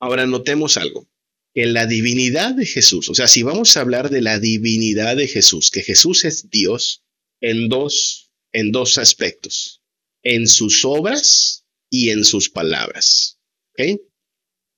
Ahora 0.00 0.26
notemos 0.26 0.76
algo, 0.76 1.08
que 1.54 1.66
la 1.66 1.86
divinidad 1.86 2.54
de 2.54 2.66
Jesús, 2.66 3.08
o 3.08 3.14
sea, 3.14 3.28
si 3.28 3.42
vamos 3.42 3.76
a 3.76 3.80
hablar 3.80 4.10
de 4.10 4.20
la 4.20 4.38
divinidad 4.38 5.16
de 5.16 5.26
Jesús, 5.26 5.70
que 5.70 5.82
Jesús 5.82 6.24
es 6.24 6.50
Dios 6.50 7.02
en 7.40 7.68
dos, 7.68 8.30
en 8.52 8.72
dos 8.72 8.98
aspectos, 8.98 9.82
en 10.22 10.46
sus 10.46 10.84
obras 10.84 11.64
y 11.90 12.10
en 12.10 12.24
sus 12.24 12.50
palabras. 12.50 13.38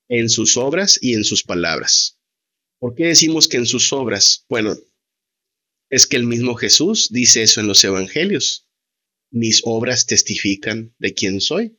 En 0.09 0.29
sus 0.29 0.57
obras 0.57 0.99
y 1.01 1.15
en 1.15 1.25
sus 1.25 1.43
palabras. 1.43 2.19
¿Por 2.79 2.95
qué 2.95 3.07
decimos 3.07 3.49
que 3.49 3.57
en 3.57 3.67
sus 3.67 3.93
obras? 3.93 4.45
Bueno, 4.49 4.77
es 5.91 6.07
que 6.07 6.17
el 6.17 6.25
mismo 6.25 6.55
Jesús 6.55 7.09
dice 7.11 7.43
eso 7.43 7.61
en 7.61 7.67
los 7.67 7.83
evangelios. 7.85 8.67
Mis 9.31 9.63
obras 9.65 10.07
testifican 10.07 10.95
de 10.99 11.15
quién 11.15 11.41
soy. 11.41 11.79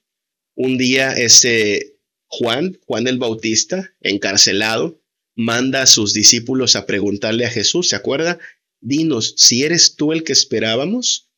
Un 0.56 0.78
día 0.78 1.14
ese 1.14 2.00
Juan, 2.28 2.80
Juan 2.86 3.08
el 3.08 3.18
Bautista, 3.18 3.94
encarcelado, 4.02 5.02
manda 5.36 5.82
a 5.82 5.88
sus 5.88 6.14
discípulos 6.14 6.76
a 6.76 6.86
preguntarle 6.86 7.46
a 7.46 7.50
Jesús, 7.50 7.90
¿se 7.90 7.96
acuerda? 7.96 8.40
Dinos 8.82 9.34
si 9.38 9.64
eres 9.64 9.96
tú 9.96 10.12
el 10.12 10.24
que 10.24 10.34
esperábamos 10.34 11.30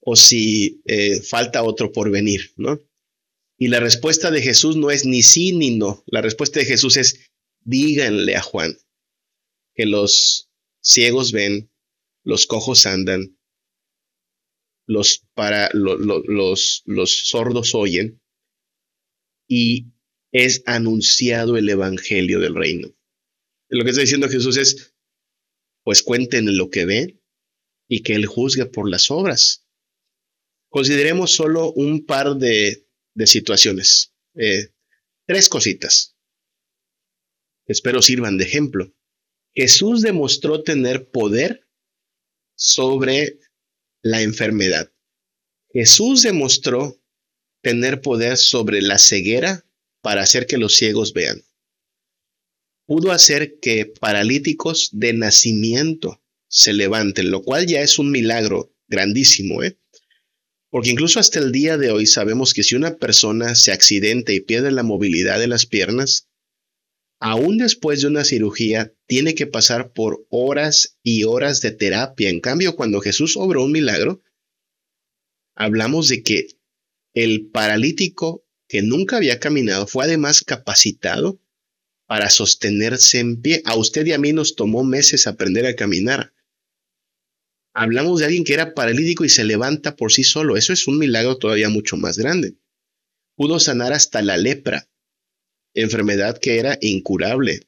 o 0.00 0.16
si 0.16 0.82
eh, 0.86 1.20
falta 1.20 1.62
otro 1.62 1.92
por 1.92 2.10
venir, 2.10 2.52
¿no? 2.56 2.80
Y 3.62 3.68
la 3.68 3.78
respuesta 3.78 4.32
de 4.32 4.42
Jesús 4.42 4.74
no 4.74 4.90
es 4.90 5.06
ni 5.06 5.22
sí 5.22 5.52
ni 5.52 5.76
no. 5.76 6.02
La 6.08 6.20
respuesta 6.20 6.58
de 6.58 6.66
Jesús 6.66 6.96
es, 6.96 7.30
díganle 7.60 8.34
a 8.34 8.42
Juan 8.42 8.76
que 9.76 9.86
los 9.86 10.50
ciegos 10.82 11.30
ven, 11.30 11.70
los 12.24 12.48
cojos 12.48 12.86
andan, 12.86 13.38
los, 14.88 15.28
para, 15.34 15.70
los, 15.74 16.82
los 16.86 17.18
sordos 17.28 17.76
oyen 17.76 18.20
y 19.46 19.92
es 20.32 20.64
anunciado 20.66 21.56
el 21.56 21.68
evangelio 21.68 22.40
del 22.40 22.56
reino. 22.56 22.92
Lo 23.68 23.84
que 23.84 23.90
está 23.90 24.00
diciendo 24.00 24.28
Jesús 24.28 24.56
es, 24.56 24.92
pues 25.84 26.02
cuenten 26.02 26.56
lo 26.56 26.68
que 26.68 26.84
ven 26.84 27.22
y 27.88 28.02
que 28.02 28.14
Él 28.16 28.26
juzgue 28.26 28.66
por 28.66 28.90
las 28.90 29.08
obras. 29.12 29.68
Consideremos 30.68 31.30
solo 31.30 31.72
un 31.74 32.04
par 32.04 32.34
de, 32.38 32.88
situaciones, 33.26 34.12
eh, 34.34 34.72
tres 35.26 35.48
cositas. 35.48 36.16
Espero 37.66 38.02
sirvan 38.02 38.38
de 38.38 38.44
ejemplo. 38.44 38.92
Jesús 39.54 40.02
demostró 40.02 40.62
tener 40.62 41.10
poder 41.10 41.68
sobre 42.54 43.38
la 44.02 44.22
enfermedad. 44.22 44.92
Jesús 45.72 46.22
demostró 46.22 47.00
tener 47.62 48.00
poder 48.00 48.36
sobre 48.36 48.82
la 48.82 48.98
ceguera 48.98 49.64
para 50.02 50.22
hacer 50.22 50.46
que 50.46 50.58
los 50.58 50.74
ciegos 50.74 51.12
vean. 51.12 51.44
Pudo 52.86 53.12
hacer 53.12 53.58
que 53.60 53.86
paralíticos 53.86 54.90
de 54.92 55.12
nacimiento 55.12 56.20
se 56.48 56.72
levanten, 56.72 57.30
lo 57.30 57.42
cual 57.42 57.66
ya 57.66 57.80
es 57.80 57.98
un 57.98 58.10
milagro 58.10 58.74
grandísimo, 58.88 59.62
¿eh? 59.62 59.78
Porque 60.72 60.88
incluso 60.88 61.20
hasta 61.20 61.38
el 61.38 61.52
día 61.52 61.76
de 61.76 61.90
hoy 61.90 62.06
sabemos 62.06 62.54
que 62.54 62.62
si 62.62 62.74
una 62.76 62.96
persona 62.96 63.54
se 63.54 63.72
accidenta 63.72 64.32
y 64.32 64.40
pierde 64.40 64.72
la 64.72 64.82
movilidad 64.82 65.38
de 65.38 65.46
las 65.46 65.66
piernas, 65.66 66.30
aún 67.20 67.58
después 67.58 68.00
de 68.00 68.06
una 68.06 68.24
cirugía, 68.24 68.94
tiene 69.06 69.34
que 69.34 69.46
pasar 69.46 69.92
por 69.92 70.26
horas 70.30 70.96
y 71.02 71.24
horas 71.24 71.60
de 71.60 71.72
terapia. 71.72 72.30
En 72.30 72.40
cambio, 72.40 72.74
cuando 72.74 73.02
Jesús 73.02 73.36
obró 73.36 73.62
un 73.64 73.72
milagro, 73.72 74.22
hablamos 75.54 76.08
de 76.08 76.22
que 76.22 76.46
el 77.12 77.50
paralítico 77.50 78.46
que 78.66 78.80
nunca 78.80 79.18
había 79.18 79.40
caminado 79.40 79.86
fue 79.86 80.06
además 80.06 80.40
capacitado 80.40 81.38
para 82.06 82.30
sostenerse 82.30 83.18
en 83.18 83.42
pie. 83.42 83.60
A 83.66 83.76
usted 83.76 84.06
y 84.06 84.12
a 84.12 84.18
mí 84.18 84.32
nos 84.32 84.56
tomó 84.56 84.84
meses 84.84 85.26
aprender 85.26 85.66
a 85.66 85.76
caminar. 85.76 86.32
Hablamos 87.74 88.20
de 88.20 88.26
alguien 88.26 88.44
que 88.44 88.54
era 88.54 88.74
paralítico 88.74 89.24
y 89.24 89.28
se 89.28 89.44
levanta 89.44 89.96
por 89.96 90.12
sí 90.12 90.24
solo. 90.24 90.56
Eso 90.56 90.72
es 90.72 90.86
un 90.86 90.98
milagro 90.98 91.38
todavía 91.38 91.68
mucho 91.68 91.96
más 91.96 92.18
grande. 92.18 92.54
Pudo 93.34 93.58
sanar 93.58 93.92
hasta 93.92 94.20
la 94.20 94.36
lepra, 94.36 94.88
enfermedad 95.74 96.38
que 96.38 96.58
era 96.58 96.78
incurable. 96.80 97.66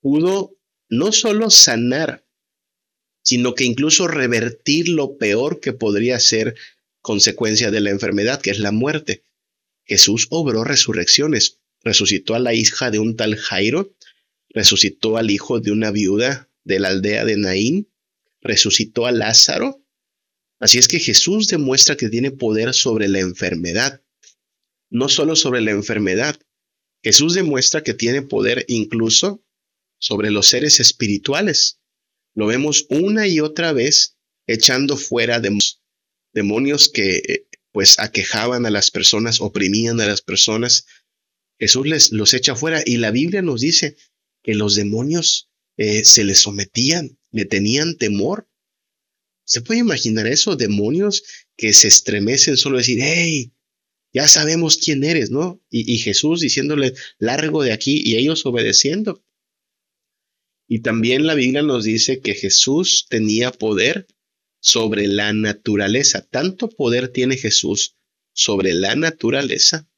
Pudo 0.00 0.56
no 0.88 1.12
solo 1.12 1.50
sanar, 1.50 2.24
sino 3.22 3.54
que 3.54 3.64
incluso 3.64 4.08
revertir 4.08 4.88
lo 4.88 5.18
peor 5.18 5.60
que 5.60 5.72
podría 5.72 6.18
ser 6.18 6.54
consecuencia 7.02 7.70
de 7.70 7.80
la 7.80 7.90
enfermedad, 7.90 8.40
que 8.40 8.50
es 8.50 8.58
la 8.58 8.72
muerte. 8.72 9.22
Jesús 9.84 10.28
obró 10.30 10.64
resurrecciones. 10.64 11.60
Resucitó 11.82 12.34
a 12.34 12.40
la 12.40 12.54
hija 12.54 12.90
de 12.90 12.98
un 12.98 13.16
tal 13.16 13.36
Jairo, 13.36 13.94
resucitó 14.48 15.18
al 15.18 15.30
hijo 15.30 15.60
de 15.60 15.70
una 15.70 15.90
viuda 15.90 16.48
de 16.64 16.80
la 16.80 16.88
aldea 16.88 17.24
de 17.24 17.36
Naín, 17.36 17.88
resucitó 18.46 19.06
a 19.06 19.12
Lázaro. 19.12 19.82
Así 20.58 20.78
es 20.78 20.88
que 20.88 21.00
Jesús 21.00 21.48
demuestra 21.48 21.96
que 21.96 22.08
tiene 22.08 22.30
poder 22.30 22.72
sobre 22.72 23.08
la 23.08 23.20
enfermedad. 23.20 24.02
No 24.90 25.08
solo 25.08 25.36
sobre 25.36 25.60
la 25.60 25.72
enfermedad, 25.72 26.38
Jesús 27.02 27.34
demuestra 27.34 27.82
que 27.82 27.94
tiene 27.94 28.22
poder 28.22 28.64
incluso 28.68 29.44
sobre 29.98 30.30
los 30.30 30.46
seres 30.48 30.80
espirituales. 30.80 31.80
Lo 32.34 32.46
vemos 32.46 32.86
una 32.90 33.26
y 33.26 33.40
otra 33.40 33.72
vez 33.72 34.16
echando 34.46 34.96
fuera 34.96 35.40
demonios 36.32 36.88
que 36.88 37.16
eh, 37.16 37.46
pues 37.72 37.98
aquejaban 37.98 38.66
a 38.66 38.70
las 38.70 38.90
personas, 38.90 39.40
oprimían 39.40 40.00
a 40.00 40.06
las 40.06 40.22
personas. 40.22 40.86
Jesús 41.58 41.86
les 41.86 42.12
los 42.12 42.34
echa 42.34 42.54
fuera 42.54 42.82
y 42.84 42.98
la 42.98 43.10
Biblia 43.10 43.42
nos 43.42 43.60
dice 43.60 43.96
que 44.42 44.54
los 44.54 44.74
demonios 44.74 45.50
eh, 45.76 46.04
se 46.04 46.24
les 46.24 46.38
sometían, 46.40 47.15
le 47.30 47.44
tenían 47.44 47.96
temor. 47.96 48.48
¿Se 49.44 49.60
puede 49.60 49.80
imaginar 49.80 50.26
eso? 50.26 50.56
Demonios 50.56 51.22
que 51.56 51.72
se 51.72 51.88
estremecen 51.88 52.56
solo 52.56 52.78
decir, 52.78 52.98
hey, 53.00 53.52
ya 54.12 54.28
sabemos 54.28 54.76
quién 54.76 55.04
eres, 55.04 55.30
¿no? 55.30 55.60
Y, 55.70 55.92
y 55.92 55.98
Jesús 55.98 56.40
diciéndole, 56.40 56.94
largo 57.18 57.62
de 57.62 57.72
aquí, 57.72 58.02
y 58.04 58.16
ellos 58.16 58.46
obedeciendo. 58.46 59.22
Y 60.68 60.80
también 60.80 61.26
la 61.26 61.34
Biblia 61.34 61.62
nos 61.62 61.84
dice 61.84 62.20
que 62.20 62.34
Jesús 62.34 63.06
tenía 63.08 63.52
poder 63.52 64.06
sobre 64.60 65.06
la 65.06 65.32
naturaleza. 65.32 66.26
Tanto 66.28 66.68
poder 66.68 67.08
tiene 67.08 67.36
Jesús 67.36 67.96
sobre 68.32 68.74
la 68.74 68.96
naturaleza 68.96 69.88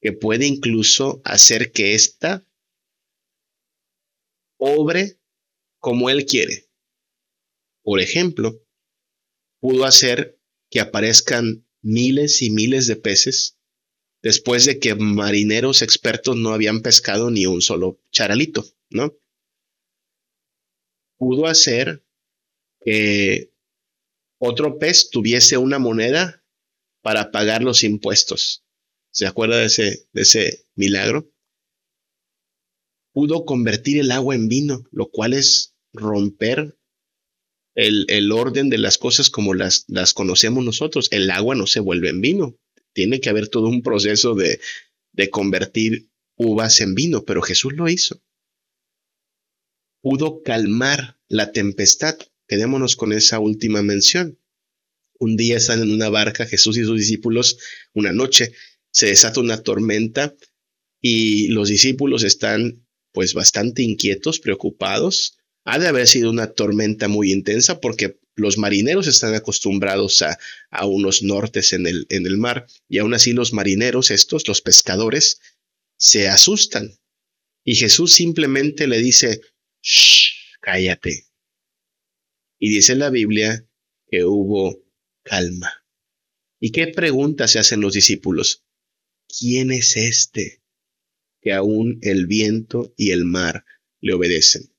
que 0.00 0.12
puede 0.12 0.46
incluso 0.46 1.20
hacer 1.24 1.72
que 1.72 1.94
ésta 1.94 2.46
obre 4.56 5.18
como 5.78 6.10
Él 6.10 6.26
quiere. 6.26 6.68
Por 7.82 8.00
ejemplo, 8.00 8.62
pudo 9.60 9.84
hacer 9.84 10.40
que 10.70 10.80
aparezcan 10.80 11.66
miles 11.82 12.42
y 12.42 12.50
miles 12.50 12.86
de 12.86 12.96
peces 12.96 13.58
después 14.22 14.64
de 14.66 14.78
que 14.78 14.94
marineros 14.94 15.82
expertos 15.82 16.36
no 16.36 16.52
habían 16.52 16.82
pescado 16.82 17.30
ni 17.30 17.46
un 17.46 17.62
solo 17.62 18.00
charalito, 18.10 18.64
¿no? 18.90 19.16
Pudo 21.16 21.46
hacer 21.46 22.04
que 22.80 23.52
otro 24.38 24.78
pez 24.78 25.10
tuviese 25.10 25.56
una 25.56 25.78
moneda 25.78 26.44
para 27.02 27.30
pagar 27.30 27.62
los 27.62 27.82
impuestos. 27.82 28.64
¿Se 29.10 29.26
acuerda 29.26 29.58
de 29.58 29.66
ese, 29.66 30.08
de 30.12 30.22
ese 30.22 30.66
milagro? 30.74 31.32
Pudo 33.18 33.44
convertir 33.44 33.98
el 33.98 34.12
agua 34.12 34.36
en 34.36 34.46
vino, 34.46 34.84
lo 34.92 35.10
cual 35.10 35.32
es 35.32 35.74
romper 35.92 36.78
el, 37.74 38.06
el 38.06 38.30
orden 38.30 38.70
de 38.70 38.78
las 38.78 38.96
cosas 38.96 39.28
como 39.28 39.54
las, 39.54 39.86
las 39.88 40.14
conocemos 40.14 40.64
nosotros. 40.64 41.08
El 41.10 41.28
agua 41.32 41.56
no 41.56 41.66
se 41.66 41.80
vuelve 41.80 42.10
en 42.10 42.20
vino. 42.20 42.56
Tiene 42.92 43.20
que 43.20 43.28
haber 43.28 43.48
todo 43.48 43.66
un 43.66 43.82
proceso 43.82 44.36
de, 44.36 44.60
de 45.10 45.30
convertir 45.30 46.08
uvas 46.36 46.80
en 46.80 46.94
vino, 46.94 47.24
pero 47.24 47.42
Jesús 47.42 47.72
lo 47.72 47.88
hizo. 47.88 48.22
Pudo 50.00 50.44
calmar 50.44 51.18
la 51.26 51.50
tempestad. 51.50 52.16
Quedémonos 52.46 52.94
con 52.94 53.12
esa 53.12 53.40
última 53.40 53.82
mención. 53.82 54.38
Un 55.18 55.36
día 55.36 55.56
están 55.56 55.82
en 55.82 55.90
una 55.90 56.08
barca, 56.08 56.46
Jesús 56.46 56.78
y 56.78 56.84
sus 56.84 57.00
discípulos, 57.00 57.58
una 57.94 58.12
noche, 58.12 58.52
se 58.92 59.06
desata 59.06 59.40
una 59.40 59.60
tormenta 59.64 60.36
y 61.00 61.48
los 61.48 61.68
discípulos 61.68 62.22
están 62.22 62.84
pues 63.12 63.34
bastante 63.34 63.82
inquietos, 63.82 64.40
preocupados. 64.40 65.38
Ha 65.64 65.78
de 65.78 65.88
haber 65.88 66.06
sido 66.06 66.30
una 66.30 66.52
tormenta 66.52 67.08
muy 67.08 67.32
intensa 67.32 67.80
porque 67.80 68.18
los 68.34 68.56
marineros 68.56 69.06
están 69.06 69.34
acostumbrados 69.34 70.22
a, 70.22 70.38
a 70.70 70.86
unos 70.86 71.22
nortes 71.22 71.72
en 71.72 71.86
el, 71.86 72.06
en 72.08 72.26
el 72.26 72.38
mar 72.38 72.66
y 72.88 72.98
aún 72.98 73.14
así 73.14 73.32
los 73.32 73.52
marineros, 73.52 74.10
estos, 74.10 74.46
los 74.46 74.60
pescadores, 74.60 75.40
se 75.96 76.28
asustan. 76.28 76.98
Y 77.64 77.74
Jesús 77.74 78.14
simplemente 78.14 78.86
le 78.86 78.98
dice, 78.98 79.40
Shh, 79.82 80.58
cállate. 80.60 81.26
Y 82.58 82.70
dice 82.70 82.94
la 82.94 83.10
Biblia 83.10 83.66
que 84.10 84.24
hubo 84.24 84.84
calma. 85.22 85.84
¿Y 86.60 86.72
qué 86.72 86.88
pregunta 86.88 87.46
se 87.46 87.58
hacen 87.58 87.80
los 87.80 87.92
discípulos? 87.92 88.64
¿Quién 89.28 89.70
es 89.70 89.96
este 89.96 90.62
que 91.40 91.52
aún 91.52 91.98
el 92.02 92.26
viento 92.26 92.92
y 92.96 93.10
el 93.10 93.24
mar 93.24 93.64
le 94.00 94.14
obedecen? 94.14 94.70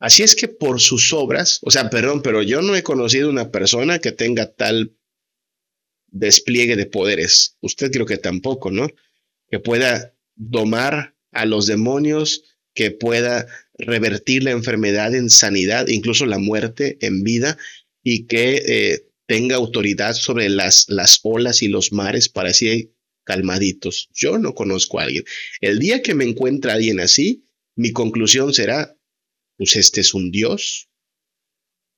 Así 0.00 0.22
es 0.22 0.34
que 0.34 0.48
por 0.48 0.80
sus 0.80 1.12
obras, 1.12 1.60
o 1.62 1.70
sea, 1.70 1.88
perdón, 1.88 2.22
pero 2.22 2.42
yo 2.42 2.60
no 2.60 2.74
he 2.76 2.82
conocido 2.82 3.30
una 3.30 3.50
persona 3.50 3.98
que 3.98 4.12
tenga 4.12 4.52
tal 4.52 4.96
despliegue 6.08 6.76
de 6.76 6.86
poderes. 6.86 7.56
Usted 7.60 7.90
creo 7.90 8.06
que 8.06 8.18
tampoco, 8.18 8.70
¿no? 8.70 8.88
Que 9.48 9.58
pueda 9.58 10.14
domar 10.36 11.16
a 11.32 11.46
los 11.46 11.66
demonios, 11.66 12.44
que 12.74 12.90
pueda 12.90 13.46
revertir 13.78 14.44
la 14.44 14.52
enfermedad 14.52 15.14
en 15.14 15.30
sanidad, 15.30 15.88
incluso 15.88 16.26
la 16.26 16.38
muerte 16.38 16.98
en 17.00 17.22
vida, 17.22 17.58
y 18.02 18.26
que 18.26 18.62
eh, 18.66 19.06
tenga 19.26 19.56
autoridad 19.56 20.14
sobre 20.14 20.48
las, 20.48 20.88
las 20.88 21.20
olas 21.22 21.62
y 21.62 21.68
los 21.68 21.92
mares 21.92 22.28
para 22.28 22.50
así 22.50 22.93
calmaditos. 23.24 24.08
Yo 24.12 24.38
no 24.38 24.54
conozco 24.54 25.00
a 25.00 25.04
alguien. 25.04 25.24
El 25.60 25.78
día 25.78 26.02
que 26.02 26.14
me 26.14 26.24
encuentre 26.24 26.72
alguien 26.72 27.00
así, 27.00 27.48
mi 27.76 27.92
conclusión 27.92 28.54
será, 28.54 28.96
pues 29.56 29.76
este 29.76 30.00
es 30.02 30.14
un 30.14 30.30
Dios, 30.30 30.88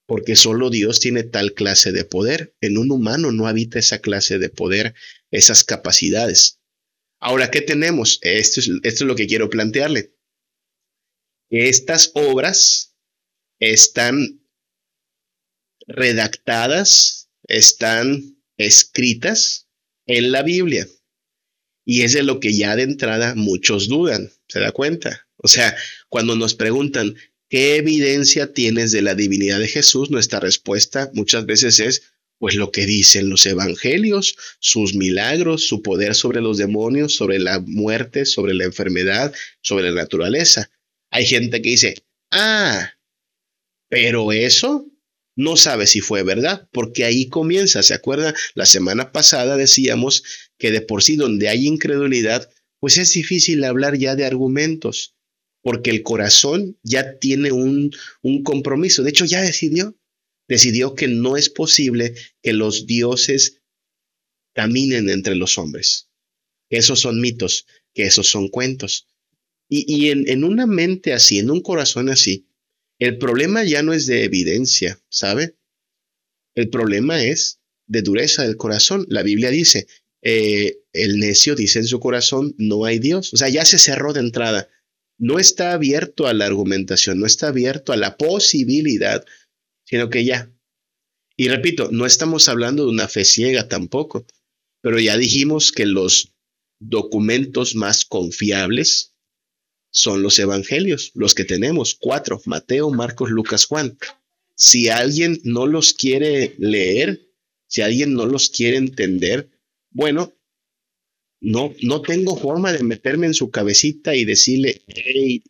porque 0.07 0.37
solo 0.37 0.71
Dios 0.71 1.01
tiene 1.01 1.25
tal 1.25 1.53
clase 1.53 1.93
de 1.93 2.05
poder. 2.05 2.57
En 2.61 2.79
un 2.79 2.91
humano 2.91 3.33
no 3.33 3.47
habita 3.47 3.79
esa 3.79 4.01
clase 4.01 4.39
de 4.39 4.49
poder, 4.49 4.95
esas 5.31 5.65
capacidades. 5.65 6.61
Ahora, 7.21 7.51
¿qué 7.51 7.61
tenemos? 7.61 8.19
Esto 8.23 8.61
es, 8.61 8.69
esto 8.69 9.05
es 9.05 9.09
lo 9.09 9.17
que 9.17 9.27
quiero 9.27 9.51
plantearle. 9.51 10.15
Estas 11.51 12.13
obras 12.15 12.97
están 13.61 14.47
redactadas, 15.87 17.31
están 17.45 18.43
escritas 18.57 19.69
en 20.07 20.33
la 20.33 20.43
Biblia. 20.43 20.87
Y 21.89 22.03
es 22.03 22.13
de 22.13 22.25
lo 22.25 22.41
que 22.41 22.53
ya 22.53 22.75
de 22.75 22.83
entrada 22.83 23.35
muchos 23.37 23.89
dudan, 23.89 24.31
¿se 24.49 24.59
da 24.59 24.73
cuenta? 24.73 25.29
O 25.37 25.47
sea, 25.47 25.75
cuando 26.09 26.35
nos 26.35 26.55
preguntan, 26.55 27.15
¿qué 27.49 27.77
evidencia 27.77 28.53
tienes 28.53 28.91
de 28.91 29.03
la 29.03 29.15
divinidad 29.15 29.61
de 29.61 29.69
Jesús? 29.69 30.11
Nuestra 30.11 30.41
respuesta 30.41 31.11
muchas 31.15 31.47
veces 31.47 31.79
es, 31.79 32.03
pues 32.39 32.57
lo 32.57 32.73
que 32.73 32.87
dicen 32.87 33.31
los 33.31 33.47
evangelios, 33.47 34.37
sus 34.59 34.95
milagros, 34.95 35.69
su 35.69 35.81
poder 35.81 36.17
sobre 36.17 36.41
los 36.41 36.59
demonios, 36.59 37.15
sobre 37.15 37.39
la 37.39 37.61
muerte, 37.61 38.27
sobre 38.27 38.55
la 38.55 38.65
enfermedad, 38.65 39.33
sobre 39.63 39.91
la 39.91 40.03
naturaleza. 40.03 40.69
Hay 41.13 41.25
gente 41.25 41.63
que 41.63 41.71
dice, 41.71 41.95
ah, 42.33 42.91
pero 43.89 44.33
eso 44.33 44.87
no 45.37 45.57
sabe 45.57 45.87
si 45.87 46.01
fue 46.01 46.23
verdad, 46.23 46.69
porque 46.73 47.05
ahí 47.05 47.29
comienza, 47.29 47.83
¿se 47.83 47.95
acuerda? 47.95 48.35
La 48.55 48.65
semana 48.65 49.13
pasada 49.13 49.57
decíamos 49.57 50.25
que 50.59 50.71
de 50.71 50.81
por 50.81 51.03
sí 51.03 51.17
donde 51.17 51.49
hay 51.49 51.67
incredulidad, 51.67 52.51
pues 52.81 52.97
es 52.97 53.13
difícil 53.13 53.63
hablar 53.65 53.99
ya 53.99 54.17
de 54.17 54.25
argumentos, 54.25 55.15
porque 55.63 55.91
el 55.91 56.03
corazón 56.03 56.79
ya 56.83 57.19
tiene 57.19 57.53
un, 57.53 57.91
un 58.23 58.43
compromiso, 58.43 59.03
de 59.03 59.11
hecho 59.11 59.27
ya 59.27 59.43
decidió, 59.43 59.95
decidió 60.49 60.95
que 60.95 61.07
no 61.07 61.37
es 61.37 61.51
posible 61.51 62.15
que 62.43 62.55
los 62.55 62.87
dioses 62.87 63.63
caminen 64.55 65.11
entre 65.11 65.35
los 65.35 65.59
hombres, 65.59 66.09
esos 66.71 67.01
son 67.01 67.21
mitos, 67.21 67.67
que 67.93 68.05
esos 68.05 68.27
son 68.27 68.49
cuentos. 68.49 69.07
Y, 69.69 69.85
y 69.93 70.11
en, 70.11 70.29
en 70.29 70.45
una 70.45 70.67
mente 70.67 71.13
así, 71.13 71.39
en 71.39 71.51
un 71.51 71.61
corazón 71.61 72.09
así, 72.09 72.47
el 72.99 73.19
problema 73.19 73.65
ya 73.65 73.83
no 73.83 73.93
es 73.93 74.07
de 74.07 74.25
evidencia, 74.25 75.01
¿sabe? 75.09 75.57
El 76.55 76.71
problema 76.71 77.23
es 77.23 77.61
de 77.87 78.03
dureza 78.03 78.43
del 78.43 78.57
corazón. 78.57 79.07
La 79.09 79.23
Biblia 79.23 79.51
dice, 79.51 79.87
eh, 80.23 80.79
el 80.93 81.19
necio 81.19 81.55
dice 81.55 81.79
en 81.79 81.87
su 81.87 82.01
corazón, 82.01 82.55
no 82.59 82.85
hay 82.85 82.99
Dios. 82.99 83.33
O 83.35 83.37
sea, 83.37 83.49
ya 83.49 83.65
se 83.65 83.79
cerró 83.79 84.13
de 84.13 84.21
entrada. 84.21 84.69
No 85.19 85.39
está 85.39 85.73
abierto 85.73 86.27
a 86.27 86.35
la 86.35 86.47
argumentación, 86.47 87.21
no 87.21 87.27
está 87.27 87.49
abierto 87.49 87.93
a 87.93 87.97
la 87.97 88.17
posibilidad, 88.17 89.25
sino 89.85 90.11
que 90.11 90.25
ya. 90.25 90.51
Y 91.37 91.49
repito, 91.49 91.91
no 91.91 92.07
estamos 92.07 92.49
hablando 92.49 92.85
de 92.85 92.91
una 92.91 93.09
fe 93.09 93.25
ciega 93.25 93.69
tampoco, 93.69 94.27
pero 94.83 94.99
ya 94.99 95.17
dijimos 95.17 95.73
que 95.73 95.87
los 95.87 96.35
documentos 96.81 97.75
más 97.75 98.05
confiables 98.05 99.16
son 99.97 100.23
los 100.23 100.39
evangelios, 100.39 101.11
los 101.15 101.35
que 101.35 101.47
tenemos, 101.47 101.95
cuatro, 101.95 102.43
Mateo, 102.45 102.91
Marcos, 102.91 103.31
Lucas, 103.31 103.65
Juan. 103.65 103.97
Si 104.55 104.91
alguien 104.91 105.41
no 105.43 105.67
los 105.67 105.95
quiere 105.95 106.55
leer, 106.59 107.31
si 107.67 107.81
alguien 107.81 108.13
no 108.13 108.27
los 108.27 108.51
quiere 108.51 108.77
entender, 108.77 109.49
bueno, 109.91 110.35
no, 111.41 111.75
no 111.83 112.03
tengo 112.03 112.37
forma 112.37 112.75
de 112.75 112.83
meterme 112.83 113.27
en 113.27 113.33
su 113.33 113.51
cabecita 113.51 114.15
y 114.15 114.27
decirle, 114.27 114.83
hey, 114.87 115.43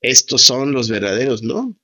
estos 0.00 0.42
son 0.42 0.70
los 0.70 0.88
verdaderos, 0.88 1.42
no. 1.42 1.76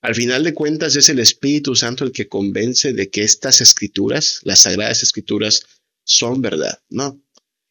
Al 0.00 0.14
final 0.14 0.44
de 0.44 0.54
cuentas 0.54 0.96
es 0.96 1.10
el 1.10 1.18
Espíritu 1.18 1.76
Santo 1.76 2.04
el 2.04 2.12
que 2.12 2.26
convence 2.26 2.94
de 2.94 3.10
que 3.10 3.22
estas 3.22 3.60
escrituras, 3.60 4.40
las 4.44 4.60
sagradas 4.60 5.02
escrituras, 5.02 5.66
son 6.04 6.40
verdad, 6.40 6.80
¿no? 6.88 7.20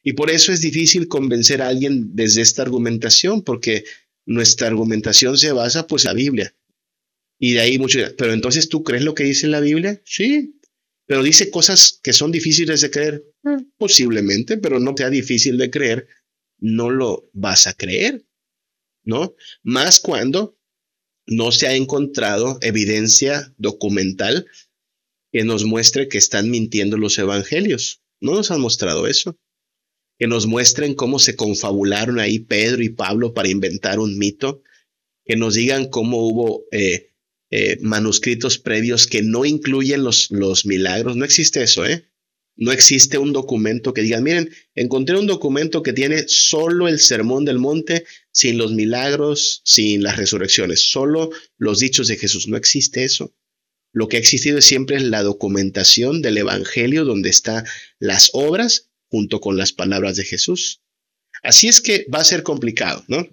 Y 0.06 0.12
por 0.12 0.30
eso 0.30 0.52
es 0.52 0.60
difícil 0.60 1.08
convencer 1.08 1.60
a 1.60 1.66
alguien 1.66 2.14
desde 2.14 2.40
esta 2.40 2.62
argumentación, 2.62 3.42
porque 3.42 3.84
nuestra 4.24 4.68
argumentación 4.68 5.36
se 5.36 5.50
basa 5.50 5.88
pues 5.88 6.04
en 6.04 6.10
la 6.10 6.14
Biblia. 6.14 6.54
Y 7.40 7.54
de 7.54 7.60
ahí 7.60 7.76
mucho, 7.76 7.98
pero 8.16 8.32
entonces 8.32 8.68
tú 8.68 8.84
crees 8.84 9.02
lo 9.02 9.16
que 9.16 9.24
dice 9.24 9.48
la 9.48 9.58
Biblia? 9.58 10.00
Sí, 10.04 10.60
pero 11.06 11.24
dice 11.24 11.50
cosas 11.50 11.98
que 12.04 12.12
son 12.12 12.30
difíciles 12.30 12.82
de 12.82 12.90
creer. 12.92 13.24
Mm. 13.42 13.62
Posiblemente, 13.76 14.58
pero 14.58 14.78
no 14.78 14.94
sea 14.96 15.10
difícil 15.10 15.58
de 15.58 15.70
creer, 15.70 16.06
no 16.58 16.88
lo 16.88 17.28
vas 17.32 17.66
a 17.66 17.74
creer, 17.74 18.24
¿no? 19.02 19.34
Más 19.64 19.98
cuando 19.98 20.56
no 21.26 21.50
se 21.50 21.66
ha 21.66 21.74
encontrado 21.74 22.60
evidencia 22.62 23.52
documental 23.58 24.46
que 25.32 25.42
nos 25.42 25.64
muestre 25.64 26.06
que 26.06 26.18
están 26.18 26.48
mintiendo 26.48 26.96
los 26.96 27.18
evangelios. 27.18 28.02
No 28.20 28.36
nos 28.36 28.52
han 28.52 28.60
mostrado 28.60 29.08
eso 29.08 29.36
que 30.18 30.26
nos 30.26 30.46
muestren 30.46 30.94
cómo 30.94 31.18
se 31.18 31.36
confabularon 31.36 32.18
ahí 32.18 32.38
Pedro 32.38 32.82
y 32.82 32.88
Pablo 32.88 33.34
para 33.34 33.48
inventar 33.48 33.98
un 33.98 34.18
mito, 34.18 34.62
que 35.24 35.36
nos 35.36 35.54
digan 35.54 35.88
cómo 35.88 36.26
hubo 36.26 36.64
eh, 36.70 37.12
eh, 37.50 37.78
manuscritos 37.80 38.58
previos 38.58 39.06
que 39.06 39.22
no 39.22 39.44
incluyen 39.44 40.04
los, 40.04 40.30
los 40.30 40.66
milagros. 40.66 41.16
No 41.16 41.24
existe 41.24 41.62
eso, 41.62 41.84
¿eh? 41.84 42.08
No 42.58 42.72
existe 42.72 43.18
un 43.18 43.34
documento 43.34 43.92
que 43.92 44.00
diga, 44.00 44.20
miren, 44.22 44.50
encontré 44.74 45.18
un 45.18 45.26
documento 45.26 45.82
que 45.82 45.92
tiene 45.92 46.24
solo 46.26 46.88
el 46.88 46.98
sermón 46.98 47.44
del 47.44 47.58
monte, 47.58 48.06
sin 48.32 48.56
los 48.56 48.72
milagros, 48.72 49.60
sin 49.64 50.02
las 50.02 50.16
resurrecciones, 50.16 50.90
solo 50.90 51.30
los 51.58 51.80
dichos 51.80 52.08
de 52.08 52.16
Jesús. 52.16 52.48
No 52.48 52.56
existe 52.56 53.04
eso. 53.04 53.34
Lo 53.92 54.08
que 54.08 54.16
ha 54.16 54.20
existido 54.20 54.62
siempre 54.62 54.96
es 54.96 55.02
la 55.02 55.22
documentación 55.22 56.22
del 56.22 56.38
Evangelio, 56.38 57.04
donde 57.04 57.28
están 57.28 57.64
las 57.98 58.30
obras 58.32 58.90
junto 59.08 59.40
con 59.40 59.56
las 59.56 59.72
palabras 59.72 60.16
de 60.16 60.24
Jesús. 60.24 60.82
Así 61.42 61.68
es 61.68 61.80
que 61.80 62.06
va 62.12 62.20
a 62.20 62.24
ser 62.24 62.42
complicado, 62.42 63.04
¿no? 63.08 63.26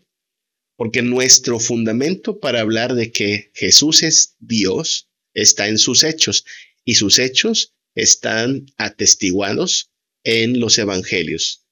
Porque 0.76 1.02
nuestro 1.02 1.60
fundamento 1.60 2.40
para 2.40 2.62
hablar 2.62 2.96
de 2.96 3.12
que 3.12 3.52
Jesús 3.54 4.04
es 4.04 4.36
Dios 4.40 5.10
está 5.34 5.68
en 5.68 5.78
sus 5.78 6.04
hechos 6.04 6.46
y 6.84 6.96
sus 6.96 7.20
hechos 7.20 7.74
están 7.96 8.66
atestiguados 8.78 9.92
en 10.24 10.60
los 10.60 10.78
evangelios. 10.78 11.66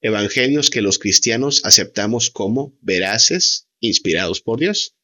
Evangelios 0.00 0.70
que 0.70 0.82
los 0.82 0.98
cristianos 0.98 1.62
aceptamos 1.64 2.30
como 2.30 2.76
veraces, 2.82 3.68
inspirados 3.80 4.40
por 4.40 4.60
Dios. 4.60 4.94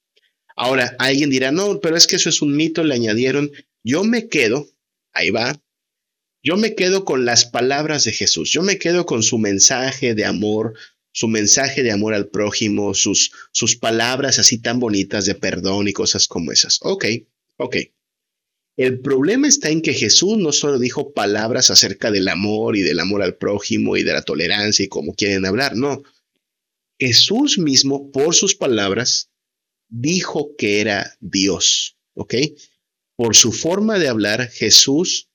Ahora, 0.57 0.94
alguien 0.99 1.31
dirá, 1.31 1.53
no, 1.53 1.81
pero 1.81 1.96
es 1.96 2.07
que 2.07 2.16
eso 2.16 2.29
es 2.29 2.42
un 2.42 2.55
mito, 2.55 2.85
le 2.85 2.94
añadieron. 2.94 3.51
Yo 3.83 4.05
me 4.05 4.29
quedo, 4.29 4.68
ahí 5.12 5.31
va, 5.31 5.62
yo 6.42 6.57
me 6.57 6.74
quedo 6.74 7.05
con 7.05 7.24
las 7.24 7.44
palabras 7.44 8.05
de 8.05 8.12
Jesús, 8.12 8.50
yo 8.50 8.62
me 8.62 8.79
quedo 8.79 9.07
con 9.07 9.22
su 9.22 9.38
mensaje 9.38 10.14
de 10.14 10.24
amor, 10.24 10.74
su 11.12 11.29
mensaje 11.29 11.83
de 11.83 11.92
amor 11.92 12.14
al 12.14 12.29
prójimo, 12.29 12.94
sus, 12.94 13.33
sus 13.53 13.76
palabras 13.76 14.38
así 14.38 14.59
tan 14.59 14.81
bonitas 14.81 15.26
de 15.26 15.35
perdón 15.35 15.88
y 15.88 15.92
cosas 15.92 16.29
como 16.29 16.53
esas. 16.53 16.79
Ok, 16.83 17.05
ok. 17.57 17.76
El 18.76 19.00
problema 19.00 19.46
está 19.48 19.68
en 19.68 19.83
que 19.83 19.92
Jesús 19.92 20.38
no 20.38 20.53
solo 20.53 20.79
dijo 20.79 21.12
palabras 21.12 21.70
acerca 21.70 22.11
del 22.11 22.29
amor 22.29 22.76
y 22.76 22.81
del 22.81 23.00
amor 23.00 23.22
al 23.22 23.37
prójimo 23.37 23.96
y 23.96 24.05
de 24.05 24.12
la 24.12 24.22
tolerancia 24.22 24.85
y 24.85 24.88
como 24.88 25.14
quieren 25.14 25.44
hablar, 25.44 25.76
no. 25.76 26.03
Jesús 26.98 27.59
mismo, 27.59 28.11
por 28.11 28.35
sus 28.35 28.55
palabras, 28.55 29.31
dijo 29.88 30.55
que 30.57 30.81
era 30.81 31.16
Dios, 31.20 31.96
¿ok? 32.14 32.35
Por 33.16 33.37
su 33.37 33.53
forma 33.53 33.98
de 33.98 34.09
hablar, 34.09 34.48
Jesús 34.48 35.30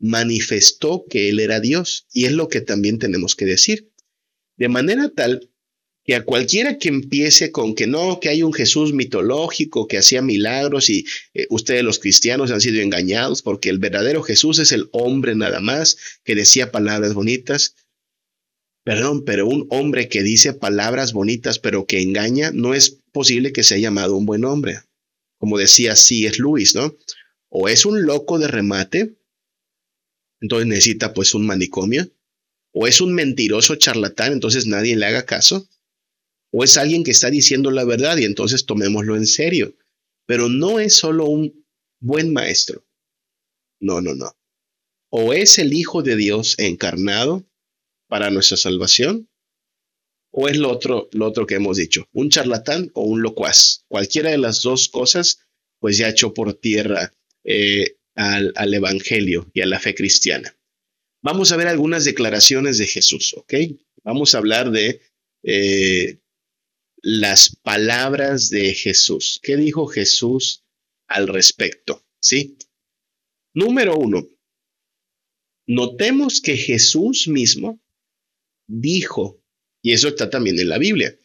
manifestó 0.00 1.04
que 1.08 1.28
Él 1.28 1.38
era 1.38 1.60
Dios. 1.60 2.06
Y 2.12 2.24
es 2.24 2.32
lo 2.32 2.48
que 2.48 2.60
también 2.60 2.98
tenemos 2.98 3.36
que 3.36 3.44
decir. 3.44 3.90
De 4.56 4.68
manera 4.68 5.10
tal 5.10 5.50
que 6.04 6.14
a 6.14 6.24
cualquiera 6.24 6.78
que 6.78 6.88
empiece 6.88 7.52
con 7.52 7.74
que 7.74 7.86
no, 7.86 8.20
que 8.20 8.30
hay 8.30 8.42
un 8.42 8.52
Jesús 8.52 8.92
mitológico 8.92 9.86
que 9.86 9.98
hacía 9.98 10.22
milagros 10.22 10.88
y 10.88 11.04
eh, 11.34 11.46
ustedes 11.50 11.84
los 11.84 11.98
cristianos 11.98 12.50
han 12.50 12.60
sido 12.60 12.80
engañados 12.80 13.42
porque 13.42 13.68
el 13.68 13.78
verdadero 13.78 14.22
Jesús 14.22 14.58
es 14.58 14.72
el 14.72 14.88
hombre 14.92 15.34
nada 15.34 15.60
más 15.60 15.98
que 16.24 16.34
decía 16.34 16.72
palabras 16.72 17.14
bonitas. 17.14 17.76
Perdón, 18.82 19.24
pero 19.26 19.46
un 19.46 19.66
hombre 19.68 20.08
que 20.08 20.22
dice 20.22 20.54
palabras 20.54 21.12
bonitas 21.12 21.58
pero 21.58 21.86
que 21.86 22.00
engaña 22.00 22.50
no 22.50 22.72
es 22.74 22.98
posible 23.12 23.52
que 23.52 23.62
sea 23.62 23.78
llamado 23.78 24.16
un 24.16 24.24
buen 24.24 24.44
hombre. 24.44 24.80
Como 25.38 25.58
decía 25.58 25.92
es 25.92 26.38
Luis, 26.38 26.74
¿no? 26.74 26.96
O 27.50 27.68
es 27.68 27.84
un 27.84 28.04
loco 28.04 28.38
de 28.38 28.48
remate, 28.48 29.14
entonces 30.40 30.66
necesita 30.66 31.12
pues 31.14 31.34
un 31.34 31.46
manicomio, 31.46 32.10
o 32.72 32.86
es 32.86 33.00
un 33.00 33.12
mentiroso 33.14 33.76
charlatán, 33.76 34.32
entonces 34.32 34.66
nadie 34.66 34.96
le 34.96 35.06
haga 35.06 35.26
caso, 35.26 35.68
o 36.52 36.64
es 36.64 36.76
alguien 36.76 37.04
que 37.04 37.10
está 37.10 37.30
diciendo 37.30 37.70
la 37.70 37.84
verdad 37.84 38.16
y 38.16 38.24
entonces 38.24 38.66
tomémoslo 38.66 39.16
en 39.16 39.26
serio. 39.26 39.76
Pero 40.26 40.48
no 40.48 40.80
es 40.80 40.96
solo 40.96 41.26
un 41.26 41.64
buen 42.00 42.32
maestro. 42.32 42.84
No, 43.80 44.00
no, 44.00 44.14
no. 44.14 44.36
O 45.10 45.32
es 45.32 45.58
el 45.58 45.72
Hijo 45.72 46.02
de 46.02 46.16
Dios 46.16 46.56
encarnado 46.58 47.44
para 48.08 48.30
nuestra 48.30 48.56
salvación, 48.56 49.28
o 50.32 50.48
es 50.48 50.56
lo 50.56 50.70
otro, 50.70 51.08
lo 51.12 51.26
otro 51.26 51.46
que 51.46 51.56
hemos 51.56 51.76
dicho, 51.76 52.08
un 52.12 52.30
charlatán 52.30 52.90
o 52.94 53.02
un 53.02 53.22
locuaz. 53.22 53.84
Cualquiera 53.88 54.30
de 54.30 54.38
las 54.38 54.62
dos 54.62 54.88
cosas, 54.88 55.40
pues 55.80 55.98
ya 55.98 56.08
echó 56.08 56.32
por 56.32 56.54
tierra 56.54 57.12
eh, 57.44 57.96
al, 58.20 58.52
al 58.56 58.74
Evangelio 58.74 59.50
y 59.54 59.62
a 59.62 59.66
la 59.66 59.80
fe 59.80 59.94
cristiana. 59.94 60.54
Vamos 61.22 61.52
a 61.52 61.56
ver 61.56 61.68
algunas 61.68 62.04
declaraciones 62.04 62.78
de 62.78 62.86
Jesús, 62.86 63.34
¿ok? 63.36 63.54
Vamos 64.04 64.34
a 64.34 64.38
hablar 64.38 64.70
de 64.70 65.00
eh, 65.42 66.18
las 67.02 67.56
palabras 67.56 68.50
de 68.50 68.74
Jesús. 68.74 69.40
¿Qué 69.42 69.56
dijo 69.56 69.86
Jesús 69.86 70.64
al 71.06 71.28
respecto? 71.28 72.04
¿Sí? 72.20 72.56
Número 73.54 73.96
uno, 73.96 74.28
notemos 75.66 76.40
que 76.40 76.56
Jesús 76.56 77.26
mismo 77.26 77.80
dijo, 78.66 79.42
y 79.82 79.92
eso 79.92 80.08
está 80.08 80.30
también 80.30 80.58
en 80.58 80.68
la 80.68 80.78
Biblia, 80.78 81.18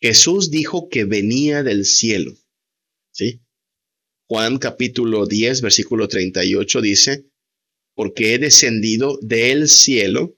Jesús 0.00 0.50
dijo 0.50 0.88
que 0.88 1.04
venía 1.04 1.62
del 1.62 1.84
cielo. 1.84 2.34
¿Sí? 3.10 3.40
Juan 4.34 4.58
capítulo 4.58 5.26
10, 5.26 5.60
versículo 5.60 6.08
38 6.08 6.80
dice, 6.80 7.30
porque 7.94 8.34
he 8.34 8.40
descendido 8.40 9.16
del 9.22 9.68
cielo 9.68 10.36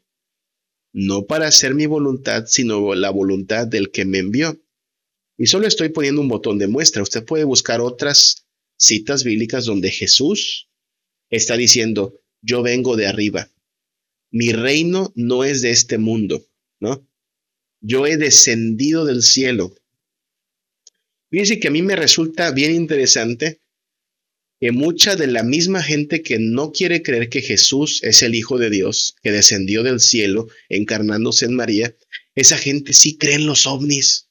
no 0.93 1.25
para 1.25 1.47
hacer 1.47 1.75
mi 1.75 1.87
voluntad, 1.87 2.45
sino 2.47 2.95
la 2.95 3.09
voluntad 3.09 3.67
del 3.67 3.91
que 3.91 4.05
me 4.05 4.19
envió. 4.19 4.63
Y 5.39 5.47
solo 5.47 5.67
estoy 5.67 5.89
poniendo 5.89 6.21
un 6.21 6.29
botón 6.29 6.59
de 6.59 6.67
muestra. 6.67 7.03
Usted 7.03 7.25
puede 7.25 7.45
buscar 7.45 7.81
otras 7.81 8.47
citas 8.77 9.25
bíblicas 9.25 9.65
donde 9.65 9.91
Jesús 9.91 10.69
está 11.31 11.57
diciendo, 11.57 12.21
yo 12.43 12.63
vengo 12.63 12.97
de 12.97 13.07
arriba. 13.07 13.51
Mi 14.31 14.53
reino 14.53 15.11
no 15.15 15.43
es 15.43 15.63
de 15.63 15.71
este 15.71 15.97
mundo, 15.97 16.45
¿no? 16.81 17.09
Yo 17.81 18.07
he 18.07 18.19
descendido 18.19 19.07
del 19.07 19.23
cielo. 19.23 19.75
Fíjense 21.31 21.59
que 21.59 21.69
a 21.69 21.71
mí 21.71 21.81
me 21.81 21.97
resulta 21.97 22.51
bien 22.51 22.75
interesante 22.75 23.63
que 24.61 24.73
mucha 24.73 25.17
de 25.17 25.27
la 25.27 25.43
misma 25.43 25.83
gente 25.83 26.23
que 26.23 26.39
no 26.39 26.73
quiere 26.73 27.03
creer 27.03 27.29
que 27.29 27.43
Jesús 27.43 28.03
es 28.03 28.23
el 28.23 28.35
Hijo 28.35 28.59
de 28.59 28.71
Dios, 28.71 29.17
que 29.23 29.33
descendió 29.33 29.83
del 29.83 30.01
cielo 30.01 30.49
encarnándose 30.69 31.45
en 31.45 31.55
María, 31.55 31.95
esa 32.35 32.57
gente 32.57 32.93
sí 32.93 33.19
cree 33.19 33.35
en 33.35 33.47
los 33.47 33.67
ovnis. 33.67 34.29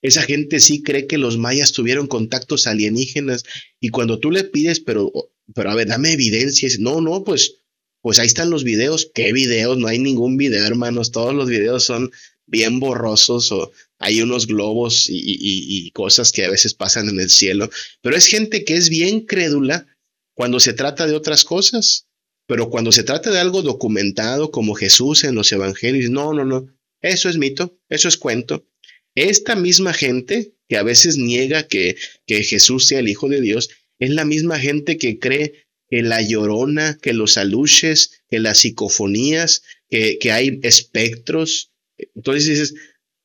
Esa 0.00 0.22
gente 0.22 0.60
sí 0.60 0.82
cree 0.82 1.06
que 1.06 1.18
los 1.18 1.38
mayas 1.38 1.72
tuvieron 1.72 2.06
contactos 2.06 2.66
alienígenas 2.66 3.42
y 3.80 3.88
cuando 3.88 4.20
tú 4.20 4.30
le 4.30 4.44
pides, 4.44 4.80
pero, 4.80 5.12
pero 5.54 5.70
a 5.70 5.74
ver, 5.74 5.88
dame 5.88 6.12
evidencias. 6.12 6.78
No, 6.78 7.00
no, 7.00 7.24
pues, 7.24 7.56
pues 8.00 8.18
ahí 8.18 8.26
están 8.26 8.50
los 8.50 8.62
videos. 8.62 9.10
¿Qué 9.12 9.32
videos? 9.32 9.76
No 9.76 9.88
hay 9.88 9.98
ningún 9.98 10.36
video, 10.36 10.64
hermanos. 10.64 11.10
Todos 11.10 11.34
los 11.34 11.48
videos 11.48 11.84
son 11.84 12.12
bien 12.46 12.78
borrosos 12.78 13.50
o 13.50 13.72
hay 13.98 14.22
unos 14.22 14.46
globos 14.46 15.06
y, 15.08 15.90
cosas 15.92 16.32
que 16.32 16.44
a 16.44 16.50
veces 16.50 16.74
pasan 16.74 17.08
en 17.08 17.20
el 17.20 17.30
cielo, 17.30 17.68
pero 18.00 18.16
es 18.16 18.26
gente 18.26 18.64
que 18.64 18.74
es 18.74 18.88
bien 18.88 19.26
crédula 19.26 19.86
cuando 20.34 20.60
se 20.60 20.72
trata 20.72 21.06
de 21.06 21.14
otras 21.14 21.44
cosas, 21.44 22.06
pero 22.46 22.70
cuando 22.70 22.92
se 22.92 23.02
trata 23.02 23.30
de 23.30 23.40
algo 23.40 23.62
documentado 23.62 24.50
como 24.50 24.74
Jesús 24.74 25.24
en 25.24 25.34
los 25.34 25.50
evangelios, 25.50 26.10
no, 26.10 26.32
no, 26.32 26.44
no, 26.44 26.66
eso 27.02 27.28
es 27.28 27.36
mito, 27.36 27.78
eso 27.88 28.08
es 28.08 28.16
cuento. 28.16 28.66
Esta 29.14 29.56
misma 29.56 29.92
gente 29.92 30.54
que 30.68 30.76
a 30.76 30.84
veces 30.84 31.16
niega 31.16 31.66
que, 31.66 31.96
Jesús 32.26 32.86
sea 32.86 33.00
el 33.00 33.08
Hijo 33.08 33.28
de 33.28 33.40
Dios, 33.40 33.70
es 33.98 34.10
la 34.10 34.24
misma 34.24 34.60
gente 34.60 34.96
que 34.96 35.18
cree 35.18 35.66
que 35.90 36.02
la 36.02 36.22
llorona, 36.22 36.98
que 37.02 37.14
los 37.14 37.36
aluches, 37.36 38.22
que 38.30 38.38
las 38.38 38.58
psicofonías, 38.58 39.62
que, 39.90 40.18
que 40.18 40.30
hay 40.30 40.60
espectros, 40.62 41.72
entonces 42.14 42.46
dices, 42.46 42.74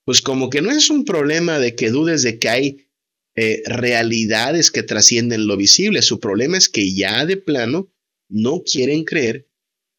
pues 0.05 0.21
como 0.21 0.49
que 0.49 0.61
no 0.61 0.71
es 0.71 0.89
un 0.89 1.05
problema 1.05 1.59
de 1.59 1.75
que 1.75 1.89
dudes 1.89 2.23
de 2.23 2.39
que 2.39 2.49
hay 2.49 2.87
eh, 3.35 3.63
realidades 3.65 4.69
que 4.69 4.83
trascienden 4.83 5.47
lo 5.47 5.57
visible. 5.57 6.01
Su 6.01 6.19
problema 6.19 6.57
es 6.57 6.69
que 6.69 6.93
ya 6.93 7.25
de 7.25 7.37
plano 7.37 7.91
no 8.29 8.61
quieren 8.63 9.05
creer 9.05 9.47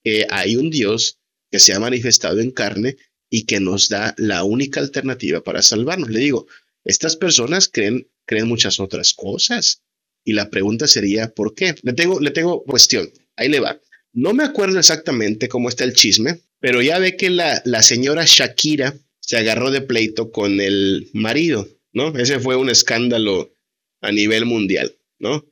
que 0.04 0.26
hay 0.30 0.56
un 0.56 0.70
Dios 0.70 1.18
que 1.50 1.58
se 1.58 1.72
ha 1.72 1.80
manifestado 1.80 2.40
en 2.40 2.50
carne 2.50 2.96
y 3.30 3.44
que 3.46 3.58
nos 3.58 3.88
da 3.88 4.14
la 4.18 4.44
única 4.44 4.80
alternativa 4.80 5.42
para 5.42 5.62
salvarnos. 5.62 6.10
Le 6.10 6.20
digo, 6.20 6.46
estas 6.84 7.16
personas 7.16 7.68
creen, 7.68 8.08
creen 8.26 8.46
muchas 8.46 8.78
otras 8.78 9.14
cosas. 9.14 9.82
Y 10.24 10.32
la 10.32 10.50
pregunta 10.50 10.86
sería, 10.86 11.34
¿por 11.34 11.54
qué? 11.54 11.74
Le 11.82 11.92
tengo, 11.92 12.20
le 12.20 12.30
tengo 12.30 12.62
cuestión. 12.64 13.10
Ahí 13.36 13.48
le 13.48 13.60
va. 13.60 13.80
No 14.12 14.32
me 14.32 14.44
acuerdo 14.44 14.78
exactamente 14.78 15.48
cómo 15.48 15.68
está 15.68 15.84
el 15.84 15.94
chisme, 15.94 16.40
pero 16.60 16.80
ya 16.80 16.98
ve 16.98 17.16
que 17.16 17.30
la, 17.30 17.60
la 17.64 17.82
señora 17.82 18.24
Shakira 18.26 18.96
se 19.26 19.38
agarró 19.38 19.70
de 19.70 19.80
pleito 19.80 20.30
con 20.30 20.60
el 20.60 21.08
marido, 21.14 21.66
¿no? 21.92 22.14
Ese 22.16 22.40
fue 22.40 22.56
un 22.56 22.68
escándalo 22.68 23.56
a 24.02 24.12
nivel 24.12 24.44
mundial, 24.44 24.94
¿no? 25.18 25.46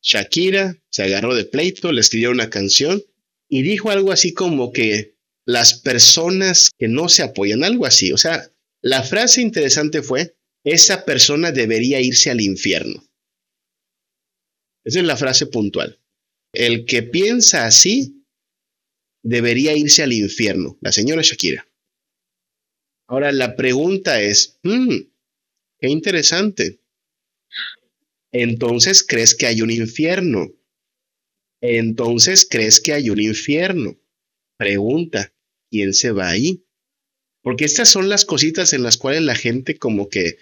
Shakira 0.00 0.80
se 0.88 1.02
agarró 1.02 1.34
de 1.34 1.44
pleito, 1.44 1.90
le 1.90 2.00
escribió 2.00 2.30
una 2.30 2.50
canción 2.50 3.02
y 3.48 3.62
dijo 3.62 3.90
algo 3.90 4.12
así 4.12 4.32
como 4.32 4.72
que 4.72 5.16
las 5.44 5.74
personas 5.74 6.70
que 6.78 6.86
no 6.86 7.08
se 7.08 7.24
apoyan, 7.24 7.64
algo 7.64 7.84
así. 7.84 8.12
O 8.12 8.16
sea, 8.16 8.48
la 8.80 9.02
frase 9.02 9.40
interesante 9.40 10.02
fue, 10.02 10.36
esa 10.62 11.04
persona 11.04 11.50
debería 11.50 12.00
irse 12.00 12.30
al 12.30 12.40
infierno. 12.40 13.04
Esa 14.84 15.00
es 15.00 15.04
la 15.04 15.16
frase 15.16 15.46
puntual. 15.46 15.98
El 16.52 16.84
que 16.84 17.02
piensa 17.02 17.66
así 17.66 18.24
debería 19.24 19.76
irse 19.76 20.04
al 20.04 20.12
infierno, 20.12 20.78
la 20.80 20.92
señora 20.92 21.22
Shakira. 21.22 21.67
Ahora 23.08 23.32
la 23.32 23.56
pregunta 23.56 24.20
es, 24.20 24.60
hmm, 24.62 24.96
qué 25.80 25.88
interesante. 25.88 26.80
Entonces, 28.32 29.02
¿crees 29.02 29.34
que 29.34 29.46
hay 29.46 29.62
un 29.62 29.70
infierno? 29.70 30.52
Entonces, 31.62 32.46
¿crees 32.48 32.80
que 32.80 32.92
hay 32.92 33.08
un 33.08 33.20
infierno? 33.20 33.98
Pregunta, 34.58 35.34
¿quién 35.70 35.94
se 35.94 36.12
va 36.12 36.28
ahí? 36.28 36.66
Porque 37.42 37.64
estas 37.64 37.88
son 37.88 38.10
las 38.10 38.26
cositas 38.26 38.74
en 38.74 38.82
las 38.82 38.98
cuales 38.98 39.22
la 39.22 39.34
gente 39.34 39.78
como 39.78 40.10
que, 40.10 40.36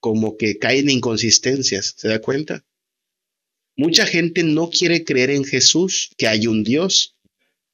como 0.00 0.38
que 0.38 0.58
cae 0.58 0.78
en 0.78 0.88
inconsistencias, 0.88 1.94
¿se 1.98 2.08
da 2.08 2.20
cuenta? 2.20 2.64
Mucha 3.76 4.06
gente 4.06 4.42
no 4.42 4.70
quiere 4.70 5.04
creer 5.04 5.30
en 5.30 5.44
Jesús, 5.44 6.10
que 6.16 6.26
hay 6.26 6.46
un 6.46 6.64
Dios, 6.64 7.18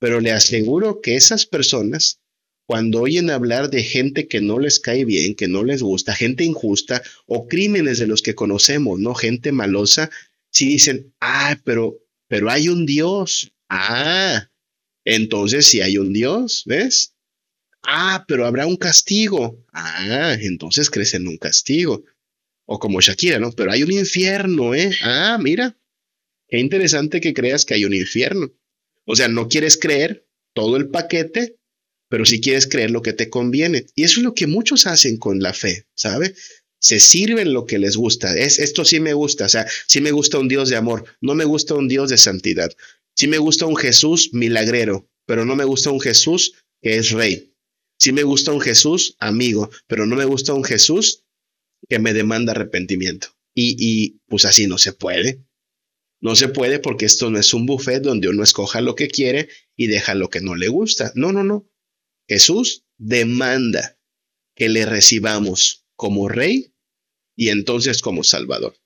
pero 0.01 0.21
le 0.21 0.33
aseguro 0.33 1.01
que 1.01 1.15
esas 1.15 1.47
personas, 1.47 2.21
cuando 2.67 3.01
oyen 3.01 3.31
hablar 3.31 3.71
de 3.71 3.85
gente 3.85 4.27
que 4.27 4.41
no 4.41 4.59
les 4.59 4.81
cae 4.81 5.05
bien, 5.05 5.37
que 5.37 5.47
no 5.47 5.63
les 5.63 5.83
gusta, 5.83 6.15
gente 6.15 6.45
injusta 6.45 7.03
o 7.27 7.47
crímenes 7.47 7.99
de 7.99 8.09
los 8.09 8.23
que 8.23 8.35
conocemos, 8.35 8.99
¿no? 8.99 9.15
Gente 9.15 9.53
malosa, 9.53 10.11
sí 10.51 10.69
dicen, 10.69 11.15
ah, 11.21 11.59
pero, 11.65 11.99
pero 12.29 12.51
hay 12.51 12.69
un 12.69 12.85
Dios. 12.85 13.53
Ah, 13.69 14.51
entonces 15.05 15.67
si 15.67 15.81
hay 15.81 15.97
un 15.97 16.13
Dios, 16.13 16.65
¿ves? 16.67 17.15
Ah, 17.83 18.25
pero 18.27 18.47
habrá 18.47 18.67
un 18.67 18.77
castigo. 18.77 19.65
Ah, 19.73 20.37
entonces 20.41 20.91
crees 20.91 21.15
en 21.15 21.29
un 21.29 21.39
castigo. 21.39 22.03
O 22.65 22.81
como 22.81 23.01
Shakira, 23.01 23.39
¿no? 23.39 23.53
Pero 23.53 23.71
hay 23.71 23.85
un 23.85 23.93
infierno, 23.93 24.75
¿eh? 24.75 24.91
Ah, 25.03 25.39
mira. 25.41 25.79
Qué 26.49 26.59
interesante 26.59 27.21
que 27.21 27.33
creas 27.33 27.65
que 27.65 27.75
hay 27.75 27.85
un 27.85 27.95
infierno. 27.95 28.53
O 29.05 29.15
sea, 29.15 29.29
no 29.29 29.49
quieres 29.49 29.77
creer 29.77 30.27
todo 30.53 30.77
el 30.77 30.89
paquete, 30.89 31.57
pero 32.09 32.25
sí 32.25 32.41
quieres 32.41 32.67
creer 32.67 32.91
lo 32.91 33.03
que 33.03 33.13
te 33.13 33.31
conviene. 33.31 33.87
Y 33.95 34.05
eso 34.05 34.21
es 34.21 34.25
lo 34.25 34.35
que 34.35 34.47
muchos 34.47 34.87
hacen 34.87 35.17
con 35.17 35.41
la 35.41 35.53
fe, 35.53 35.87
¿sabe? 35.95 36.35
Se 36.79 37.01
sirven 37.01 37.53
lo 37.53 37.67
que 37.67 37.79
les 37.79 37.97
gusta. 37.97 38.37
Es, 38.37 38.59
esto 38.59 38.85
sí 38.85 39.01
me 39.01 39.15
gusta, 39.15 39.47
o 39.47 39.49
sea, 39.49 39.67
sí 39.87 40.01
me 40.01 40.13
gusta 40.13 40.39
un 40.39 40.49
Dios 40.49 40.69
de 40.69 40.77
amor, 40.77 41.05
no 41.21 41.35
me 41.35 41.45
gusta 41.45 41.75
un 41.75 41.89
Dios 41.89 42.11
de 42.11 42.19
santidad. 42.19 42.71
Sí 43.15 43.29
me 43.29 43.39
gusta 43.39 43.67
un 43.67 43.77
Jesús 43.77 44.31
milagrero, 44.33 45.09
pero 45.27 45.45
no 45.45 45.57
me 45.57 45.65
gusta 45.65 45.91
un 45.91 46.01
Jesús 46.01 46.55
que 46.83 46.97
es 46.97 47.11
rey. 47.11 47.53
Sí 47.99 48.13
me 48.13 48.25
gusta 48.25 48.53
un 48.53 48.61
Jesús 48.61 49.17
amigo, 49.19 49.71
pero 49.87 50.07
no 50.07 50.17
me 50.17 50.27
gusta 50.27 50.53
un 50.53 50.65
Jesús 50.65 51.25
que 51.89 51.99
me 51.99 52.13
demanda 52.13 52.53
arrepentimiento. 52.53 53.29
Y, 53.55 53.77
y 53.79 54.21
pues 54.29 54.45
así 54.45 54.67
no 54.67 54.77
se 54.77 54.93
puede. 54.93 55.47
No 56.21 56.37
se 56.37 56.49
puede 56.49 56.79
porque 56.79 57.07
esto 57.07 57.31
no 57.31 57.39
es 57.39 57.55
un 57.55 57.67
buffet 57.67 58.03
donde 58.03 58.29
uno 58.29 58.43
escoja 58.43 58.81
lo 58.81 58.95
que 58.95 59.09
quiere 59.09 59.49
y 59.77 59.87
deja 59.87 60.15
lo 60.15 60.29
que 60.29 60.41
no 60.41 60.55
le 60.55 60.69
gusta. 60.69 61.13
No, 61.15 61.33
no, 61.33 61.43
no. 61.43 61.67
Jesús 62.29 62.85
demanda 62.99 63.99
que 64.55 64.69
le 64.69 64.87
recibamos 64.87 65.85
como 65.95 66.29
rey 66.29 66.73
y 67.37 67.51
entonces 67.51 68.01
como 68.01 68.25
salvador. 68.25 68.77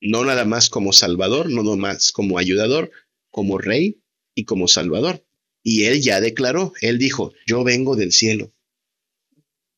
No 0.00 0.24
nada 0.24 0.44
más 0.44 0.68
como 0.68 0.92
salvador, 0.92 1.50
no 1.50 1.62
nada 1.62 1.76
más 1.76 2.12
como 2.12 2.38
ayudador, 2.38 2.90
como 3.30 3.58
rey 3.58 4.02
y 4.34 4.44
como 4.44 4.68
salvador. 4.68 5.24
Y 5.62 5.84
él 5.84 6.02
ya 6.02 6.20
declaró, 6.20 6.72
él 6.80 6.98
dijo, 6.98 7.32
yo 7.46 7.64
vengo 7.64 7.96
del 7.96 8.12
cielo, 8.12 8.52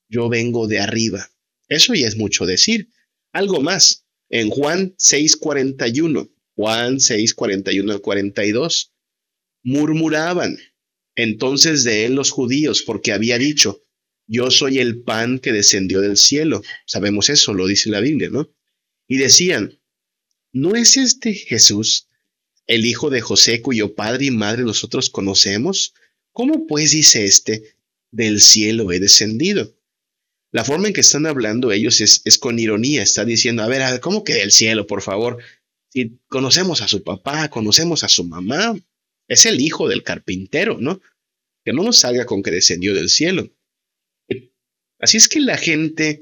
yo 0.08 0.28
vengo 0.28 0.66
de 0.66 0.80
arriba. 0.80 1.30
Eso 1.68 1.94
ya 1.94 2.06
es 2.06 2.16
mucho 2.16 2.46
decir. 2.46 2.90
Algo 3.32 3.60
más, 3.60 4.06
en 4.28 4.50
Juan 4.50 4.96
6:41, 4.96 6.30
Juan 6.54 6.96
6:41 6.96 7.92
al 7.92 8.00
42, 8.00 8.92
murmuraban 9.62 10.58
entonces 11.16 11.82
de 11.82 12.04
él 12.04 12.14
los 12.14 12.30
judíos, 12.30 12.82
porque 12.82 13.12
había 13.12 13.38
dicho, 13.38 13.82
yo 14.26 14.50
soy 14.50 14.78
el 14.78 15.02
pan 15.02 15.38
que 15.38 15.52
descendió 15.52 16.00
del 16.00 16.16
cielo. 16.16 16.62
Sabemos 16.86 17.30
eso, 17.30 17.54
lo 17.54 17.66
dice 17.66 17.90
la 17.90 18.00
Biblia, 18.00 18.28
¿no? 18.30 18.50
Y 19.08 19.16
decían, 19.16 19.78
¿no 20.52 20.74
es 20.74 20.96
este 20.96 21.32
Jesús 21.34 22.08
el 22.66 22.84
hijo 22.84 23.10
de 23.10 23.20
José 23.20 23.62
cuyo 23.62 23.94
padre 23.94 24.26
y 24.26 24.30
madre 24.30 24.64
nosotros 24.64 25.10
conocemos? 25.10 25.94
¿Cómo 26.32 26.66
pues 26.66 26.90
dice 26.90 27.24
este, 27.24 27.76
del 28.10 28.40
cielo 28.40 28.92
he 28.92 29.00
descendido? 29.00 29.74
La 30.50 30.64
forma 30.64 30.88
en 30.88 30.94
que 30.94 31.00
están 31.02 31.26
hablando 31.26 31.70
ellos 31.70 32.00
es, 32.00 32.38
con 32.38 32.58
ironía, 32.58 33.02
está 33.02 33.24
diciendo, 33.24 33.62
a 33.62 33.68
ver, 33.68 34.00
¿cómo 34.00 34.24
que 34.24 34.34
del 34.34 34.52
cielo, 34.52 34.86
por 34.86 35.02
favor? 35.02 35.38
Si 35.90 36.18
conocemos 36.28 36.82
a 36.82 36.88
su 36.88 37.02
papá, 37.02 37.48
conocemos 37.48 38.04
a 38.04 38.08
su 38.08 38.24
mamá, 38.24 38.74
es 39.28 39.46
el 39.46 39.60
hijo 39.60 39.88
del 39.88 40.02
carpintero, 40.02 40.78
¿no? 40.80 41.00
Que 41.64 41.72
no 41.72 41.82
nos 41.82 41.98
salga 41.98 42.26
con 42.26 42.42
que 42.42 42.50
descendió 42.50 42.94
del 42.94 43.08
cielo. 43.08 43.52
Así 44.98 45.16
es 45.16 45.28
que 45.28 45.40
la 45.40 45.58
gente 45.58 46.20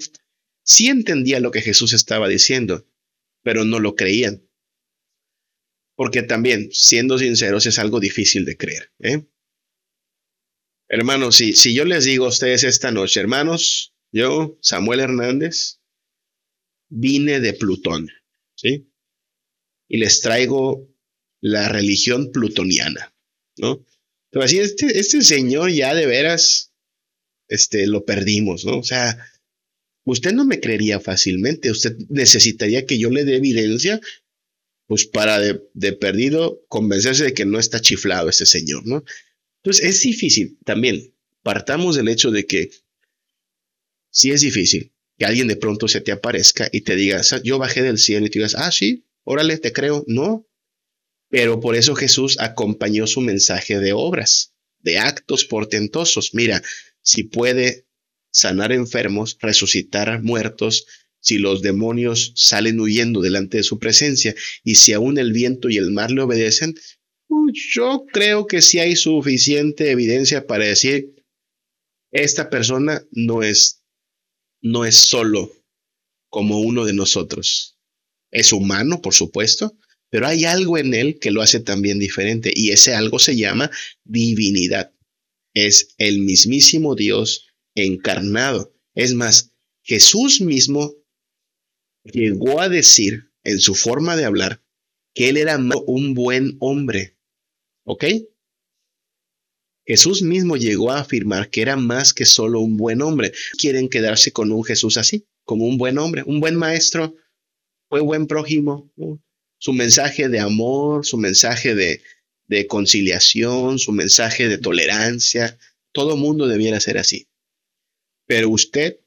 sí 0.64 0.88
entendía 0.88 1.40
lo 1.40 1.50
que 1.50 1.60
Jesús 1.60 1.92
estaba 1.92 2.28
diciendo, 2.28 2.86
pero 3.42 3.64
no 3.64 3.78
lo 3.78 3.94
creían. 3.94 4.48
Porque 5.96 6.22
también, 6.22 6.70
siendo 6.72 7.18
sinceros, 7.18 7.66
es 7.66 7.78
algo 7.78 8.00
difícil 8.00 8.44
de 8.44 8.56
creer. 8.56 8.92
¿eh? 8.98 9.26
Hermanos, 10.88 11.36
si, 11.36 11.52
si 11.52 11.72
yo 11.72 11.84
les 11.84 12.04
digo 12.04 12.24
a 12.26 12.30
ustedes 12.30 12.64
esta 12.64 12.90
noche, 12.90 13.20
hermanos, 13.20 13.94
yo, 14.10 14.58
Samuel 14.60 15.00
Hernández, 15.00 15.80
vine 16.88 17.40
de 17.40 17.52
Plutón, 17.52 18.10
¿sí? 18.56 18.90
Y 19.88 19.98
les 19.98 20.20
traigo 20.20 20.93
la 21.44 21.68
religión 21.68 22.33
plutoniana, 22.33 23.12
¿no? 23.59 23.85
Pero 24.30 24.46
así, 24.46 24.61
este, 24.61 24.98
este 24.98 25.22
señor 25.22 25.70
ya 25.70 25.94
de 25.94 26.07
veras 26.07 26.72
este, 27.48 27.87
lo 27.87 28.07
perdimos, 28.07 28.64
¿no? 28.64 28.78
O 28.78 28.83
sea, 28.83 29.18
usted 30.04 30.33
no 30.33 30.46
me 30.46 30.61
creería 30.61 31.00
fácilmente, 31.00 31.70
usted 31.70 31.98
necesitaría 32.09 32.87
que 32.87 32.98
yo 32.98 33.11
le 33.11 33.26
dé 33.26 33.37
evidencia, 33.37 34.00
pues 34.87 35.04
para 35.04 35.38
de, 35.38 35.92
perdido 35.92 36.64
convencerse 36.68 37.24
de 37.24 37.35
que 37.35 37.44
no 37.44 37.59
está 37.59 37.78
chiflado 37.78 38.30
ese 38.30 38.46
señor, 38.46 38.87
¿no? 38.87 39.04
Entonces 39.62 39.85
es 39.85 40.00
difícil 40.00 40.57
también, 40.64 41.12
partamos 41.42 41.94
del 41.94 42.09
hecho 42.09 42.30
de 42.30 42.46
que 42.46 42.70
sí 44.11 44.30
es 44.30 44.40
difícil 44.40 44.92
que 45.18 45.26
alguien 45.26 45.48
de 45.48 45.57
pronto 45.57 45.88
se 45.88 46.00
te 46.00 46.11
aparezca 46.11 46.70
y 46.72 46.80
te 46.80 46.96
diga, 46.96 47.20
yo 47.42 47.59
bajé 47.59 47.83
del 47.83 47.98
cielo 47.98 48.24
y 48.24 48.30
te 48.30 48.38
digas, 48.38 48.54
ah, 48.54 48.72
sí, 48.72 49.04
órale, 49.24 49.59
te 49.59 49.74
creo, 49.74 50.04
no. 50.07 50.46
Pero 51.35 51.59
por 51.59 51.75
eso 51.75 51.97
Jesús 51.97 52.37
acompañó 52.38 53.09
su 53.09 53.20
mensaje 53.20 53.81
de 53.81 53.92
obras, 53.92 54.55
de 54.79 54.99
actos 54.99 55.44
portentosos. 55.44 56.33
Mira, 56.33 56.62
si 57.03 57.25
puede 57.25 57.88
sanar 58.31 58.70
enfermos, 58.70 59.37
resucitar 59.40 60.23
muertos, 60.23 60.87
si 61.18 61.38
los 61.38 61.61
demonios 61.61 62.35
salen 62.37 62.79
huyendo 62.79 63.20
delante 63.20 63.57
de 63.57 63.62
su 63.64 63.81
presencia 63.81 64.33
y 64.62 64.77
si 64.77 64.92
aún 64.92 65.18
el 65.18 65.33
viento 65.33 65.68
y 65.70 65.77
el 65.77 65.90
mar 65.90 66.12
le 66.12 66.23
obedecen, 66.23 66.77
pues 67.27 67.53
yo 67.75 68.05
creo 68.12 68.47
que 68.47 68.62
sí 68.62 68.79
hay 68.79 68.94
suficiente 68.94 69.90
evidencia 69.90 70.47
para 70.47 70.66
decir, 70.66 71.16
esta 72.12 72.49
persona 72.49 73.05
no 73.11 73.42
es, 73.42 73.83
no 74.62 74.85
es 74.85 74.94
solo 74.94 75.51
como 76.29 76.61
uno 76.61 76.85
de 76.85 76.92
nosotros. 76.92 77.77
Es 78.31 78.53
humano, 78.53 79.03
por 79.03 79.14
supuesto, 79.14 79.77
pero 80.14 80.29
hay 80.29 80.44
algo 80.44 80.79
en 80.79 80.94
él 80.94 81.18
que 81.18 81.33
lo 81.33 81.42
hace 81.42 81.59
también 81.59 81.98
diferente 81.98 82.53
y 82.55 82.70
ese 82.70 82.94
algo 82.94 83.18
se 83.18 83.35
llama 83.35 83.68
divinidad 84.05 84.92
es 85.55 85.96
el 85.98 86.20
mismísimo 86.20 86.94
Dios 86.94 87.48
encarnado. 87.74 88.72
Es 88.94 89.12
más, 89.12 89.50
Jesús 89.83 90.40
mismo 90.40 90.94
llegó 92.05 92.61
a 92.61 92.68
decir 92.68 93.33
en 93.42 93.59
su 93.59 93.74
forma 93.74 94.14
de 94.14 94.24
hablar 94.24 94.62
que 95.14 95.31
él 95.31 95.37
era 95.37 95.59
un 95.85 96.14
buen 96.14 96.59
hombre. 96.61 97.18
¿Ok? 97.83 98.05
Jesús 99.85 100.22
mismo 100.22 100.57
llegó 100.57 100.92
a 100.92 101.00
afirmar 101.00 101.50
que 101.50 101.61
era 101.61 101.74
más 101.74 102.14
que 102.14 102.24
solo 102.24 102.61
un 102.61 102.77
buen 102.77 103.03
hombre. 103.03 103.33
Quieren 103.59 103.88
quedarse 103.88 104.31
con 104.31 104.53
un 104.53 104.62
Jesús 104.62 104.96
así, 104.96 105.27
como 105.42 105.66
un 105.66 105.77
buen 105.77 105.98
hombre, 105.98 106.22
un 106.24 106.38
buen 106.38 106.55
maestro, 106.55 107.16
fue 107.88 108.00
buen 108.00 108.29
prójimo. 108.29 108.92
Su 109.58 109.72
mensaje 109.72 110.28
de 110.28 110.40
amor, 110.40 111.06
su 111.06 111.16
mensaje 111.16 111.74
de, 111.74 112.02
conciliación, 112.66 113.78
su 113.78 113.92
mensaje 113.92 114.48
de 114.48 114.58
tolerancia. 114.58 115.58
Todo 115.92 116.16
mundo 116.16 116.46
debiera 116.46 116.80
ser 116.80 116.98
así. 116.98 117.28
Pero 118.26 118.50
usted 118.50 119.00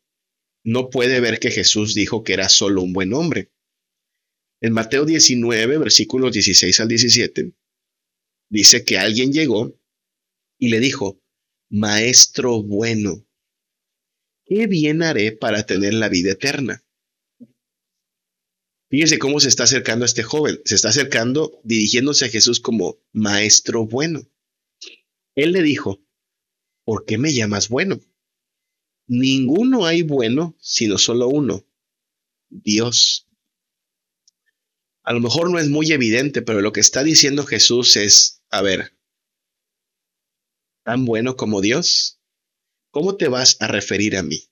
no 0.63 0.89
puede 0.89 1.19
ver 1.19 1.39
que 1.39 1.51
Jesús 1.51 1.93
dijo 1.93 2.23
que 2.23 2.33
era 2.33 2.49
solo 2.49 2.81
un 2.81 2.93
buen 2.93 3.13
hombre. 3.13 3.51
En 4.60 4.73
Mateo 4.73 5.05
19, 5.05 5.77
versículos 5.77 6.33
16 6.33 6.79
al 6.79 6.88
17, 6.88 7.53
dice 8.49 8.83
que 8.83 8.97
alguien 8.97 9.31
llegó 9.31 9.79
y 10.57 10.69
le 10.69 10.79
dijo, 10.79 11.21
Maestro 11.69 12.63
bueno, 12.63 13.25
¿qué 14.45 14.67
bien 14.67 15.03
haré 15.03 15.31
para 15.31 15.65
tener 15.65 15.93
la 15.93 16.10
vida 16.10 16.31
eterna? 16.31 16.83
Fíjese 18.89 19.19
cómo 19.19 19.39
se 19.39 19.50
está 19.50 19.63
acercando 19.63 20.06
a 20.06 20.08
este 20.08 20.23
joven. 20.23 20.62
Se 20.63 20.76
está 20.76 20.89
acercando 20.89 21.60
dirigiéndose 21.63 22.26
a 22.26 22.30
Jesús 22.30 22.60
como 22.60 22.97
maestro 23.12 23.86
bueno. 23.86 24.21
Él 25.36 25.52
le 25.52 25.62
dijo, 25.62 26.02
¿por 26.86 27.06
qué 27.06 27.17
me 27.17 27.34
llamas 27.34 27.69
bueno? 27.69 28.00
Ninguno 29.08 29.86
hay 29.86 30.04
bueno, 30.04 30.56
sino 30.60 30.97
solo 30.97 31.28
uno, 31.28 31.65
Dios. 32.50 33.28
A 35.04 35.13
lo 35.13 35.21
mejor 35.21 35.50
no 35.50 35.60
es 35.60 35.69
muy 35.69 35.91
evidente, 35.91 36.41
pero 36.41 36.62
lo 36.62 36.71
que 36.73 36.82
está 36.82 37.04
diciendo 37.04 37.45
Jesús 37.45 37.95
es, 37.95 38.41
a 38.50 38.62
ver, 38.62 38.93
¿tan 40.84 41.06
bueno 41.06 41.38
como 41.38 41.62
Dios? 41.62 42.19
¿Cómo 42.91 43.15
te 43.15 43.28
vas 43.28 43.58
a 43.62 43.67
referir 43.67 44.17
a 44.17 44.23
mí? 44.23 44.50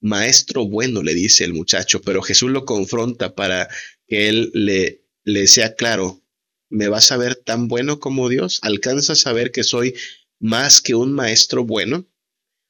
Maestro 0.00 0.66
bueno, 0.66 1.02
le 1.02 1.14
dice 1.14 1.44
el 1.44 1.54
muchacho, 1.54 2.00
pero 2.02 2.22
Jesús 2.22 2.50
lo 2.50 2.64
confronta 2.64 3.34
para 3.34 3.68
que 4.06 4.28
él 4.28 4.50
le, 4.54 5.02
le 5.24 5.46
sea 5.46 5.74
claro, 5.74 6.22
¿me 6.70 6.88
vas 6.88 7.12
a 7.12 7.16
ver 7.16 7.34
tan 7.36 7.68
bueno 7.68 7.98
como 7.98 8.28
Dios? 8.28 8.60
¿Alcanzas 8.62 9.26
a 9.26 9.32
ver 9.32 9.50
que 9.50 9.64
soy 9.64 9.94
más 10.38 10.80
que 10.80 10.94
un 10.94 11.12
maestro 11.12 11.64
bueno? 11.64 12.06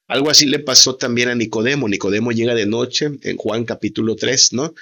Algo 0.06 0.30
así 0.30 0.46
le 0.46 0.58
pasó 0.58 0.96
también 0.96 1.28
a 1.28 1.34
Nicodemo. 1.34 1.86
Nicodemo 1.86 2.32
llega 2.32 2.54
de 2.54 2.66
noche 2.66 3.10
en 3.22 3.36
Juan 3.36 3.64
capítulo 3.64 4.16
3, 4.16 4.54
¿no? 4.54 4.74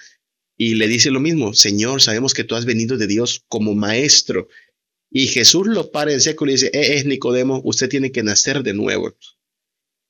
Y 0.56 0.76
le 0.76 0.86
dice 0.86 1.10
lo 1.10 1.20
mismo, 1.20 1.52
Señor, 1.52 2.00
sabemos 2.00 2.32
que 2.32 2.44
tú 2.44 2.54
has 2.54 2.64
venido 2.64 2.96
de 2.96 3.08
Dios 3.08 3.44
como 3.48 3.74
maestro. 3.74 4.48
Y 5.10 5.26
Jesús 5.26 5.66
lo 5.66 5.90
para 5.90 6.12
en 6.12 6.20
seco 6.20 6.46
y 6.46 6.52
dice, 6.52 6.66
eh, 6.72 6.94
es 6.96 7.06
Nicodemo, 7.06 7.60
usted 7.64 7.88
tiene 7.88 8.12
que 8.12 8.22
nacer 8.22 8.62
de 8.62 8.72
nuevo. 8.72 9.14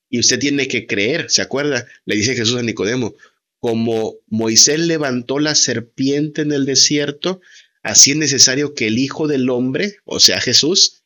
Y 0.09 0.21
usted 0.21 0.39
tiene 0.39 0.69
que 0.69 0.87
creer, 0.87 1.31
¿se 1.31 1.43
acuerda? 1.43 1.87
Le 2.05 2.17
dice 2.17 2.35
Jesús 2.35 2.57
a 2.57 2.63
Nicodemo, 2.63 3.15
como 3.59 4.17
Moisés 4.27 4.81
levantó 4.81 5.39
la 5.39 5.55
serpiente 5.55 6.43
en 6.43 6.53
el 6.53 6.67
desierto, 6.67 7.41
así 7.83 8.13
es 8.13 8.17
necesario 8.17 8.75
que 8.75 8.87
el 8.87 8.99
Hijo 8.99 9.27
del 9.27 9.51
Hombre, 9.51 9.97
o 10.05 10.21
sea 10.21 10.41
Jesús, 10.41 11.03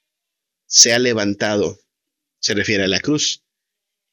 sea 0.67 0.99
levantado. 0.99 1.81
Se 2.41 2.55
refiere 2.55 2.85
a 2.85 2.89
la 2.89 3.01
cruz. 3.01 3.43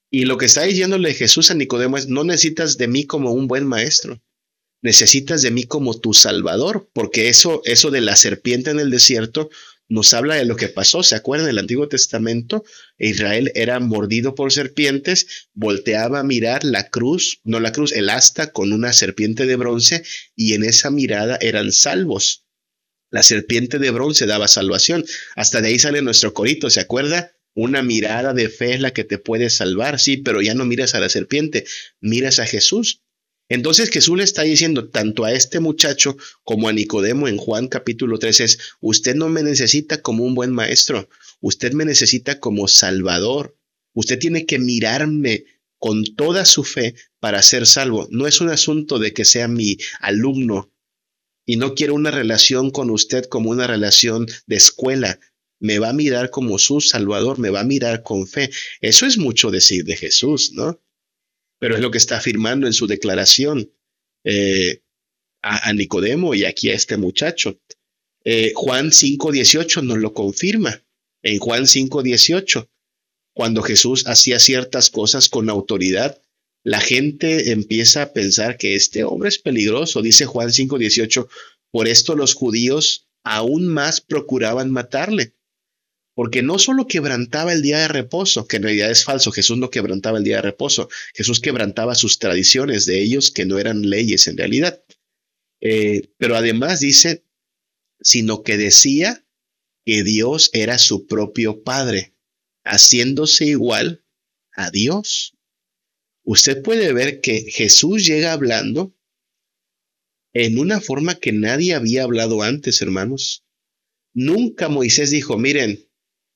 Y 0.10 0.26
lo 0.26 0.38
que 0.38 0.46
está 0.46 0.64
diciéndole 0.64 1.14
Jesús 1.14 1.52
a 1.52 1.56
Nicodemo 1.56 1.98
es, 1.98 2.08
no 2.08 2.24
necesitas 2.24 2.78
de 2.78 2.88
mí 2.88 3.06
como 3.06 3.32
un 3.32 3.48
buen 3.48 3.66
maestro, 3.66 4.22
necesitas 4.82 5.42
de 5.42 5.52
mí 5.52 5.66
como 5.66 6.00
tu 6.00 6.14
salvador, 6.14 6.90
porque 6.94 7.30
eso, 7.30 7.62
eso 7.66 7.92
de 7.92 8.02
la 8.02 8.16
serpiente 8.16 8.70
en 8.72 8.80
el 8.80 8.90
desierto 8.90 9.50
nos 9.90 10.14
habla 10.14 10.36
de 10.36 10.46
lo 10.46 10.56
que 10.56 10.68
pasó. 10.68 11.04
¿Se 11.04 11.16
acuerdan? 11.16 11.48
En 11.48 11.52
el 11.52 11.60
Antiguo 11.60 11.88
Testamento, 11.88 12.64
Israel 12.98 13.52
era 13.56 13.80
mordido 13.80 14.36
por 14.36 14.52
serpientes, 14.52 15.50
volteaba 15.54 16.20
a 16.20 16.24
mirar 16.24 16.64
la 16.64 16.90
cruz, 16.90 17.40
no 17.44 17.60
la 17.60 17.72
cruz, 17.72 17.92
el 17.92 18.10
asta 18.10 18.52
con 18.52 18.74
una 18.74 18.94
serpiente 18.94 19.46
de 19.46 19.56
bronce 19.56 20.04
y 20.36 20.54
en 20.54 20.64
esa 20.64 20.92
mirada 20.92 21.38
eran 21.42 21.72
salvos. 21.72 22.46
La 23.10 23.24
serpiente 23.24 23.80
de 23.80 23.92
bronce 23.92 24.26
daba 24.26 24.48
salvación. 24.48 25.06
Hasta 25.36 25.62
de 25.62 25.70
ahí 25.70 25.80
sale 25.80 26.02
nuestro 26.02 26.34
corito, 26.34 26.70
¿se 26.70 26.82
acuerda? 26.82 27.32
Una 27.54 27.82
mirada 27.82 28.34
de 28.34 28.50
fe 28.50 28.74
es 28.74 28.82
la 28.82 28.92
que 28.92 29.04
te 29.04 29.18
puede 29.18 29.50
salvar, 29.50 30.00
sí, 30.00 30.18
pero 30.18 30.42
ya 30.42 30.54
no 30.54 30.66
miras 30.66 30.94
a 30.94 31.00
la 31.00 31.10
serpiente, 31.10 31.66
miras 32.02 32.40
a 32.40 32.46
Jesús. 32.46 33.02
Entonces 33.50 33.90
Jesús 33.90 34.18
le 34.18 34.24
está 34.24 34.44
diciendo 34.44 34.90
tanto 34.90 35.24
a 35.24 35.32
este 35.32 35.60
muchacho 35.60 36.18
como 36.44 36.68
a 36.68 36.74
Nicodemo 36.74 37.28
en 37.28 37.38
Juan 37.38 37.68
capítulo 37.68 38.20
3 38.20 38.40
es, 38.42 38.60
usted 38.82 39.16
no 39.16 39.30
me 39.30 39.42
necesita 39.42 40.02
como 40.02 40.26
un 40.26 40.36
buen 40.36 40.52
maestro, 40.52 41.10
usted 41.40 41.72
me 41.72 41.86
necesita 41.86 42.40
como 42.40 42.68
salvador, 42.68 43.58
usted 43.94 44.20
tiene 44.20 44.46
que 44.46 44.60
mirarme 44.60 45.46
con 45.80 46.04
toda 46.16 46.44
su 46.46 46.64
fe 46.64 46.96
para 47.20 47.42
ser 47.42 47.68
salvo. 47.68 48.08
No 48.12 48.28
es 48.28 48.42
un 48.42 48.50
asunto 48.50 49.00
de 49.00 49.14
que 49.14 49.26
sea 49.26 49.48
mi 49.48 49.78
alumno 50.00 50.72
y 51.46 51.56
no 51.56 51.74
quiero 51.74 51.94
una 51.94 52.12
relación 52.12 52.72
con 52.72 52.90
usted 52.90 53.26
como 53.26 53.50
una 53.50 53.68
relación 53.68 54.28
de 54.48 54.58
escuela. 54.58 55.20
Me 55.60 55.80
va 55.80 55.90
a 55.90 55.94
mirar 55.94 56.30
como 56.30 56.60
su 56.60 56.82
salvador, 56.82 57.40
me 57.40 57.50
va 57.50 57.62
a 57.62 57.64
mirar 57.64 58.04
con 58.04 58.28
fe. 58.28 58.50
Eso 58.82 59.06
es 59.06 59.18
mucho 59.18 59.50
decir 59.52 59.86
de 59.86 59.96
Jesús, 59.96 60.52
¿no? 60.54 60.82
Pero 61.60 61.76
es 61.76 61.82
lo 61.82 61.92
que 61.92 61.98
está 61.98 62.18
afirmando 62.18 62.68
en 62.68 62.74
su 62.74 62.88
declaración 62.88 63.72
eh, 64.24 64.82
a, 65.42 65.72
Nicodemo 65.74 66.36
y 66.36 66.46
aquí 66.46 66.70
a 66.70 66.76
este 66.76 66.98
muchacho. 66.98 67.60
Eh, 68.24 68.52
Juan 68.56 68.90
5.18 68.90 69.84
nos 69.84 69.98
lo 69.98 70.14
confirma. 70.14 70.84
En 71.24 71.40
Juan 71.40 71.64
5.18, 71.64 72.68
cuando 73.34 73.62
Jesús 73.62 74.06
hacía 74.08 74.40
ciertas 74.40 74.90
cosas 74.90 75.30
con 75.30 75.50
autoridad, 75.50 76.22
la 76.64 76.82
gente 76.82 77.52
empieza 77.52 78.02
a 78.02 78.14
pensar 78.14 78.58
que 78.58 78.76
este 78.76 79.04
hombre 79.04 79.30
es 79.30 79.40
peligroso. 79.40 80.02
Dice 80.02 80.26
Juan 80.26 80.50
5.18, 80.50 81.28
por 81.72 81.88
esto 81.88 82.16
los 82.16 82.34
judíos 82.34 83.08
aún 83.24 83.68
más 83.68 84.02
procuraban 84.02 84.72
matarle 84.72 85.37
porque 86.18 86.42
no 86.42 86.58
solo 86.58 86.88
quebrantaba 86.88 87.54
el 87.54 87.62
día 87.62 87.78
de 87.78 87.90
reposo, 87.90 88.48
que 88.48 88.58
en 88.58 88.64
realidad 88.64 88.90
es 88.90 89.04
falso, 89.04 89.32
Jesús 89.32 89.60
no 89.60 89.70
quebrantaba 89.70 90.18
el 90.18 90.24
día 90.24 90.38
de 90.38 90.42
reposo, 90.42 90.90
Jesús 91.14 91.40
quebrantaba 91.40 91.94
sus 91.94 92.18
tradiciones 92.18 92.88
de 92.88 93.00
ellos 93.00 93.30
que 93.30 93.46
no 93.46 93.60
eran 93.60 93.88
leyes 93.88 94.28
en 94.28 94.36
realidad. 94.36 94.84
Eh, 95.62 96.10
pero 96.18 96.36
además 96.36 96.80
dice, 96.80 97.24
sino 98.02 98.42
que 98.42 98.58
decía 98.58 99.28
que 99.86 100.02
Dios 100.02 100.50
era 100.54 100.80
su 100.80 101.06
propio 101.06 101.62
Padre, 101.62 102.16
haciéndose 102.64 103.46
igual 103.46 104.04
a 104.54 104.72
Dios. 104.72 105.38
Usted 106.24 106.64
puede 106.64 106.94
ver 106.94 107.22
que 107.22 107.42
Jesús 107.52 108.08
llega 108.08 108.34
hablando 108.34 108.98
en 110.34 110.58
una 110.58 110.82
forma 110.82 111.20
que 111.20 111.32
nadie 111.32 111.76
había 111.76 112.02
hablado 112.02 112.42
antes, 112.42 112.82
hermanos. 112.82 113.44
Nunca 114.16 114.68
Moisés 114.68 115.12
dijo, 115.12 115.38
miren, 115.38 115.87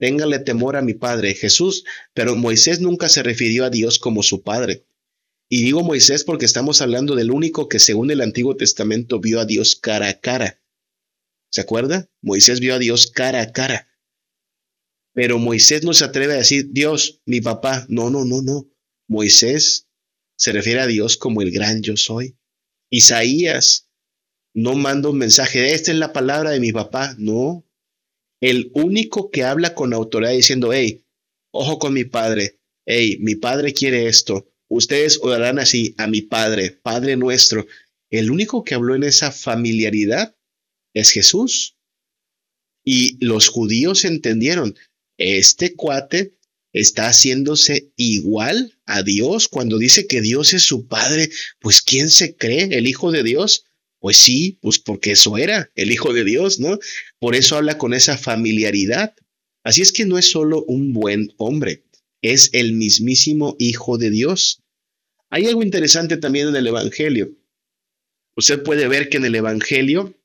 téngale 0.02 0.40
temor 0.40 0.78
a 0.78 0.82
mi 0.82 0.96
Padre 0.96 1.36
Jesús, 1.36 1.84
pero 2.16 2.36
Moisés 2.36 2.80
nunca 2.80 3.08
se 3.08 3.22
refirió 3.22 3.66
a 3.66 3.70
Dios 3.70 4.00
como 4.00 4.24
su 4.24 4.42
Padre. 4.42 4.84
Y 5.48 5.64
digo 5.64 5.84
Moisés 5.84 6.24
porque 6.24 6.46
estamos 6.46 6.82
hablando 6.82 7.16
del 7.16 7.30
único 7.30 7.70
que 7.70 7.78
según 7.78 8.10
el 8.10 8.22
Antiguo 8.22 8.56
Testamento 8.56 9.20
vio 9.20 9.40
a 9.40 9.46
Dios 9.46 9.76
cara 9.76 10.10
a 10.10 10.20
cara. 10.20 10.60
¿Se 11.52 11.62
acuerda? 11.62 12.10
Moisés 12.20 12.60
vio 12.60 12.74
a 12.74 12.80
Dios 12.80 13.12
cara 13.12 13.42
a 13.44 13.52
cara. 13.52 13.90
Pero 15.14 15.38
Moisés 15.38 15.84
no 15.84 15.94
se 15.94 16.06
atreve 16.06 16.34
a 16.34 16.38
decir, 16.38 16.70
Dios, 16.72 17.22
mi 17.26 17.40
papá. 17.40 17.86
No, 17.88 18.10
no, 18.10 18.26
no, 18.26 18.42
no. 18.42 18.68
Moisés 19.08 19.88
se 20.36 20.52
refiere 20.52 20.82
a 20.82 20.88
Dios 20.88 21.16
como 21.16 21.44
el 21.44 21.52
gran 21.52 21.84
yo 21.84 21.96
soy. 21.96 22.40
Isaías 22.90 23.88
no 24.56 24.74
manda 24.74 25.10
un 25.10 25.20
mensaje, 25.20 25.76
esta 25.76 25.92
es 25.92 25.98
la 25.98 26.12
palabra 26.12 26.50
de 26.50 26.60
mi 26.60 26.72
papá. 26.72 27.14
No, 27.20 27.68
el 28.42 28.72
único 28.74 29.30
que 29.30 29.44
habla 29.44 29.76
con 29.76 29.94
autoridad 29.94 30.32
diciendo, 30.32 30.74
hey, 30.74 31.06
ojo 31.52 31.80
con 31.80 31.94
mi 31.94 32.04
padre, 32.04 32.60
hey, 32.86 33.18
mi 33.22 33.36
padre 33.36 33.74
quiere 33.74 34.08
esto, 34.08 34.52
ustedes 34.68 35.20
orarán 35.22 35.60
así 35.60 35.94
a 35.98 36.08
mi 36.08 36.22
padre, 36.22 36.72
Padre 36.72 37.16
nuestro. 37.16 37.66
El 38.10 38.32
único 38.32 38.64
que 38.64 38.74
habló 38.74 38.96
en 38.96 39.04
esa 39.04 39.32
familiaridad 39.32 40.36
es 40.94 41.12
Jesús. 41.12 41.78
Y 42.84 43.24
los 43.24 43.48
judíos 43.48 44.06
entendieron, 44.06 44.76
este 45.18 45.76
cuate 45.76 46.34
está 46.74 47.08
haciéndose 47.08 47.92
igual 47.96 48.80
a 48.86 49.04
Dios 49.04 49.48
cuando 49.48 49.78
dice 49.78 50.08
que 50.08 50.22
Dios 50.22 50.54
es 50.54 50.64
su 50.64 50.88
Padre, 50.88 51.30
pues 51.60 51.82
¿quién 51.82 52.10
se 52.10 52.36
cree 52.36 52.64
el 52.72 52.88
Hijo 52.88 53.12
de 53.12 53.24
Dios? 53.24 53.66
Pues 54.02 54.18
sí, 54.18 54.58
pues 54.62 54.80
porque 54.80 55.12
eso 55.12 55.38
era 55.38 55.70
el 55.76 55.92
Hijo 55.92 56.12
de 56.12 56.26
Dios, 56.26 56.60
¿no? 56.60 56.80
Por 57.20 57.36
eso 57.36 57.56
habla 57.56 57.78
con 57.78 57.94
esa 57.94 58.18
familiaridad. 58.18 59.16
Así 59.64 59.84
es 59.84 59.92
que 59.92 60.06
no 60.06 60.18
es 60.18 60.26
solo 60.26 60.66
un 60.66 60.92
buen 60.92 61.32
hombre, 61.38 61.86
es 62.24 62.50
el 62.54 62.74
mismísimo 62.74 63.56
Hijo 63.60 64.00
de 64.00 64.10
Dios. 64.10 64.64
Hay 65.30 65.46
algo 65.46 65.62
interesante 65.62 66.18
también 66.18 66.48
en 66.48 66.56
el 66.56 66.66
Evangelio. 66.66 67.32
Usted 68.36 68.64
puede 68.64 68.88
ver 68.88 69.08
que 69.08 69.18
en 69.18 69.26
el 69.26 69.36
Evangelio 69.36 70.20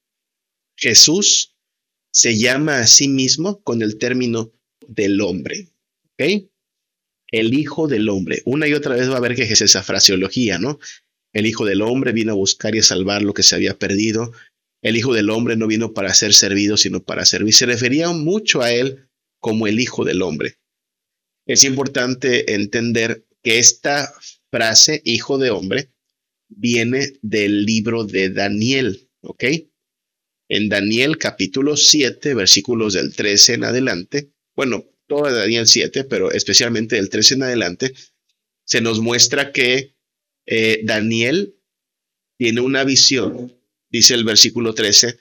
Jesús 0.75 1.55
se 2.11 2.39
llama 2.39 2.79
a 2.79 2.87
sí 2.87 3.09
mismo 3.09 3.63
con 3.63 3.83
el 3.83 3.99
término 3.99 4.55
del 4.89 5.21
hombre. 5.21 5.69
¿Ok? 6.13 6.49
El 7.31 7.53
Hijo 7.53 7.89
del 7.89 8.09
Hombre. 8.09 8.41
Una 8.47 8.69
y 8.69 8.73
otra 8.73 8.95
vez 8.95 9.11
va 9.11 9.19
a 9.19 9.21
ver 9.21 9.35
que 9.35 9.43
es 9.43 9.61
esa 9.61 9.83
fraseología, 9.83 10.59
¿no? 10.59 10.79
El 11.37 11.45
Hijo 11.45 11.67
del 11.67 11.83
Hombre 11.83 12.13
vino 12.13 12.33
a 12.33 12.35
buscar 12.35 12.75
y 12.75 12.79
a 12.79 12.83
salvar 12.83 13.21
lo 13.21 13.35
que 13.35 13.43
se 13.43 13.55
había 13.55 13.79
perdido. 13.79 14.33
El 14.81 14.97
Hijo 14.97 15.13
del 15.13 15.29
Hombre 15.29 15.55
no 15.55 15.67
vino 15.67 15.93
para 15.93 16.15
ser 16.15 16.33
servido, 16.33 16.79
sino 16.79 17.03
para 17.03 17.27
servir. 17.27 17.53
Se 17.53 17.67
refería 17.67 18.09
mucho 18.13 18.63
a 18.63 18.73
él 18.73 19.11
como 19.39 19.67
el 19.67 19.79
Hijo 19.79 20.07
del 20.07 20.23
Hombre. 20.23 20.57
Es 21.47 21.63
importante 21.65 22.55
entender 22.55 23.27
que 23.43 23.59
esta 23.59 24.11
frase, 24.51 25.03
Hijo 25.05 25.37
de 25.37 25.51
Hombre, 25.51 25.91
viene 26.49 27.13
del 27.21 27.67
libro 27.67 28.05
de 28.05 28.31
Daniel, 28.31 29.11
¿ok? 29.21 29.45
En 30.49 30.71
Daniel 30.71 31.19
capítulo 31.19 31.77
7, 31.77 32.33
versículos 32.33 32.95
del 32.95 33.15
13 33.15 33.55
en 33.55 33.65
adelante, 33.65 34.31
bueno, 34.55 34.87
todo 35.07 35.31
Daniel 35.31 35.67
7, 35.67 36.05
pero 36.05 36.31
especialmente 36.33 36.97
del 36.97 37.11
13 37.11 37.35
en 37.35 37.43
adelante, 37.43 37.93
se 38.65 38.81
nos 38.81 39.01
muestra 39.01 39.53
que 39.53 39.96
eh, 40.47 40.81
Daniel 40.85 41.57
tiene 42.39 42.61
una 42.61 42.85
visión, 42.85 43.61
dice 43.91 44.15
el 44.15 44.25
versículo 44.25 44.75
13, 44.75 45.19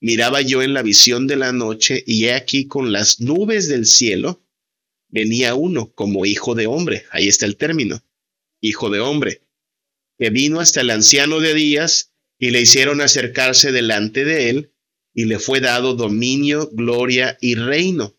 miraba 0.00 0.40
yo 0.40 0.62
en 0.62 0.74
la 0.74 0.82
visión 0.82 1.26
de 1.26 1.36
la 1.36 1.52
noche 1.52 2.02
y 2.06 2.24
he 2.24 2.34
aquí 2.34 2.66
con 2.66 2.92
las 2.92 3.20
nubes 3.20 3.68
del 3.68 3.86
cielo 3.86 4.42
venía 5.08 5.54
uno 5.54 5.92
como 5.92 6.24
hijo 6.24 6.54
de 6.54 6.66
hombre, 6.66 7.04
ahí 7.10 7.28
está 7.28 7.46
el 7.46 7.56
término, 7.56 8.02
hijo 8.60 8.88
de 8.88 9.00
hombre, 9.00 9.42
que 10.18 10.30
vino 10.30 10.58
hasta 10.58 10.80
el 10.80 10.90
anciano 10.90 11.40
de 11.40 11.54
días 11.54 12.12
y 12.38 12.50
le 12.50 12.62
hicieron 12.62 13.00
acercarse 13.00 13.72
delante 13.72 14.24
de 14.24 14.50
él 14.50 14.72
y 15.14 15.26
le 15.26 15.38
fue 15.38 15.60
dado 15.60 15.94
dominio, 15.94 16.70
gloria 16.72 17.36
y 17.40 17.54
reino 17.56 18.16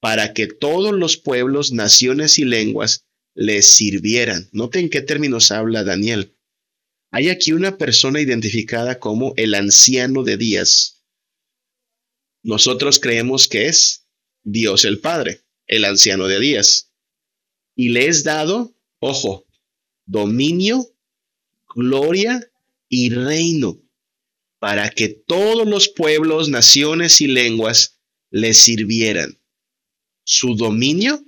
para 0.00 0.34
que 0.34 0.46
todos 0.46 0.94
los 0.94 1.16
pueblos, 1.16 1.72
naciones 1.72 2.38
y 2.38 2.44
lenguas 2.44 3.05
les 3.36 3.66
sirvieran. 3.66 4.48
Noten 4.52 4.88
qué 4.88 5.02
términos 5.02 5.52
habla 5.52 5.84
Daniel. 5.84 6.34
Hay 7.12 7.28
aquí 7.28 7.52
una 7.52 7.76
persona 7.78 8.20
identificada 8.20 8.98
como 8.98 9.34
el 9.36 9.54
anciano 9.54 10.24
de 10.24 10.36
días. 10.36 11.04
Nosotros 12.42 12.98
creemos 12.98 13.46
que 13.46 13.66
es 13.66 14.06
Dios 14.42 14.84
el 14.84 15.00
Padre, 15.00 15.42
el 15.66 15.84
anciano 15.84 16.26
de 16.28 16.40
días. 16.40 16.92
Y 17.74 17.90
le 17.90 18.08
es 18.08 18.24
dado, 18.24 18.74
ojo, 19.00 19.46
dominio, 20.06 20.88
gloria 21.74 22.50
y 22.88 23.10
reino, 23.10 23.82
para 24.58 24.88
que 24.88 25.08
todos 25.08 25.68
los 25.68 25.88
pueblos, 25.88 26.48
naciones 26.48 27.20
y 27.20 27.26
lenguas 27.26 28.00
le 28.30 28.54
sirvieran. 28.54 29.38
Su 30.24 30.54
dominio 30.54 31.25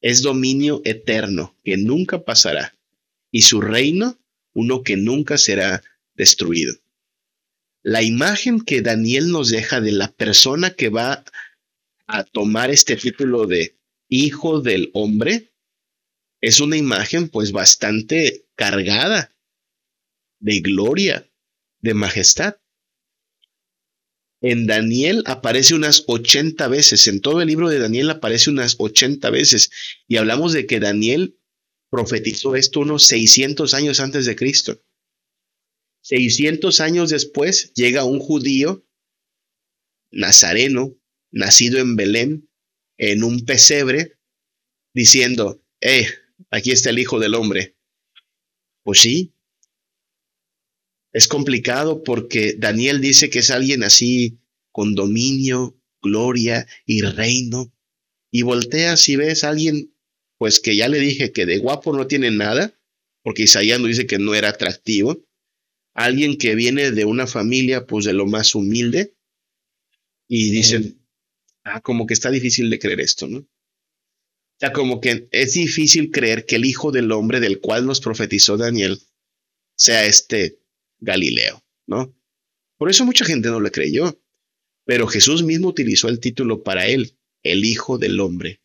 es 0.00 0.22
dominio 0.22 0.80
eterno 0.84 1.56
que 1.64 1.76
nunca 1.76 2.24
pasará 2.24 2.76
y 3.30 3.42
su 3.42 3.60
reino 3.60 4.18
uno 4.54 4.82
que 4.82 4.96
nunca 4.96 5.38
será 5.38 5.82
destruido. 6.14 6.74
La 7.82 8.02
imagen 8.02 8.60
que 8.60 8.82
Daniel 8.82 9.30
nos 9.30 9.50
deja 9.50 9.80
de 9.80 9.92
la 9.92 10.12
persona 10.12 10.74
que 10.74 10.88
va 10.88 11.24
a 12.06 12.24
tomar 12.24 12.70
este 12.70 12.96
título 12.96 13.46
de 13.46 13.76
hijo 14.08 14.60
del 14.60 14.90
hombre 14.94 15.52
es 16.40 16.60
una 16.60 16.76
imagen 16.76 17.28
pues 17.28 17.52
bastante 17.52 18.46
cargada 18.56 19.34
de 20.40 20.60
gloria, 20.60 21.28
de 21.80 21.94
majestad. 21.94 22.56
En 24.40 24.66
Daniel 24.66 25.22
aparece 25.26 25.74
unas 25.74 26.04
80 26.06 26.68
veces, 26.68 27.06
en 27.08 27.20
todo 27.20 27.40
el 27.40 27.48
libro 27.48 27.68
de 27.68 27.78
Daniel 27.78 28.10
aparece 28.10 28.50
unas 28.50 28.76
80 28.78 29.30
veces. 29.30 29.70
Y 30.06 30.16
hablamos 30.16 30.52
de 30.52 30.66
que 30.66 30.78
Daniel 30.78 31.38
profetizó 31.90 32.54
esto 32.54 32.80
unos 32.80 33.04
600 33.04 33.74
años 33.74 34.00
antes 34.00 34.26
de 34.26 34.36
Cristo. 34.36 34.82
600 36.02 36.80
años 36.80 37.10
después 37.10 37.72
llega 37.74 38.04
un 38.04 38.20
judío 38.20 38.86
nazareno, 40.10 40.96
nacido 41.30 41.78
en 41.78 41.96
Belén, 41.96 42.50
en 42.96 43.24
un 43.24 43.44
pesebre, 43.44 44.18
diciendo, 44.94 45.62
eh, 45.80 46.06
aquí 46.50 46.70
está 46.70 46.90
el 46.90 46.98
Hijo 46.98 47.18
del 47.18 47.34
Hombre. 47.34 47.76
Pues 48.82 49.00
sí, 49.00 49.34
es 51.12 51.28
complicado 51.28 52.02
porque 52.02 52.54
Daniel 52.58 53.00
dice 53.00 53.30
que 53.30 53.40
es 53.40 53.50
alguien 53.50 53.82
así 53.82 54.38
con 54.72 54.94
dominio, 54.94 55.80
gloria 56.02 56.66
y 56.86 57.02
reino. 57.02 57.72
Y 58.30 58.42
volteas 58.42 59.08
y 59.08 59.16
ves 59.16 59.42
a 59.42 59.50
alguien, 59.50 59.94
pues 60.36 60.60
que 60.60 60.76
ya 60.76 60.88
le 60.88 60.98
dije 60.98 61.32
que 61.32 61.46
de 61.46 61.58
guapo 61.58 61.96
no 61.96 62.06
tiene 62.06 62.30
nada, 62.30 62.78
porque 63.22 63.44
Isaías 63.44 63.80
nos 63.80 63.88
dice 63.88 64.06
que 64.06 64.18
no 64.18 64.34
era 64.34 64.50
atractivo. 64.50 65.24
Alguien 65.94 66.36
que 66.36 66.54
viene 66.54 66.92
de 66.92 67.04
una 67.04 67.26
familia, 67.26 67.86
pues 67.86 68.04
de 68.04 68.12
lo 68.12 68.26
más 68.26 68.54
humilde. 68.54 69.14
Y 70.28 70.50
dicen, 70.50 71.02
ah, 71.64 71.80
como 71.80 72.06
que 72.06 72.14
está 72.14 72.30
difícil 72.30 72.68
de 72.68 72.78
creer 72.78 73.00
esto, 73.00 73.26
¿no? 73.26 73.38
O 73.38 74.60
sea, 74.60 74.72
como 74.72 75.00
que 75.00 75.28
es 75.30 75.54
difícil 75.54 76.10
creer 76.10 76.44
que 76.44 76.56
el 76.56 76.64
Hijo 76.64 76.92
del 76.92 77.12
Hombre 77.12 77.40
del 77.40 77.60
cual 77.60 77.86
nos 77.86 78.00
profetizó 78.00 78.56
Daniel 78.56 79.00
sea 79.76 80.04
este 80.04 80.58
Galileo, 81.00 81.62
¿no? 81.86 82.14
Por 82.76 82.90
eso 82.90 83.04
mucha 83.04 83.24
gente 83.24 83.48
no 83.48 83.60
le 83.60 83.70
creyó. 83.70 84.20
Pero 84.84 85.06
Jesús 85.06 85.42
mismo 85.42 85.68
utilizó 85.68 86.08
el 86.08 86.18
título 86.18 86.62
para 86.62 86.86
él, 86.86 87.18
el 87.42 87.64
Hijo 87.64 87.98
del 87.98 88.20
Hombre. 88.20 88.62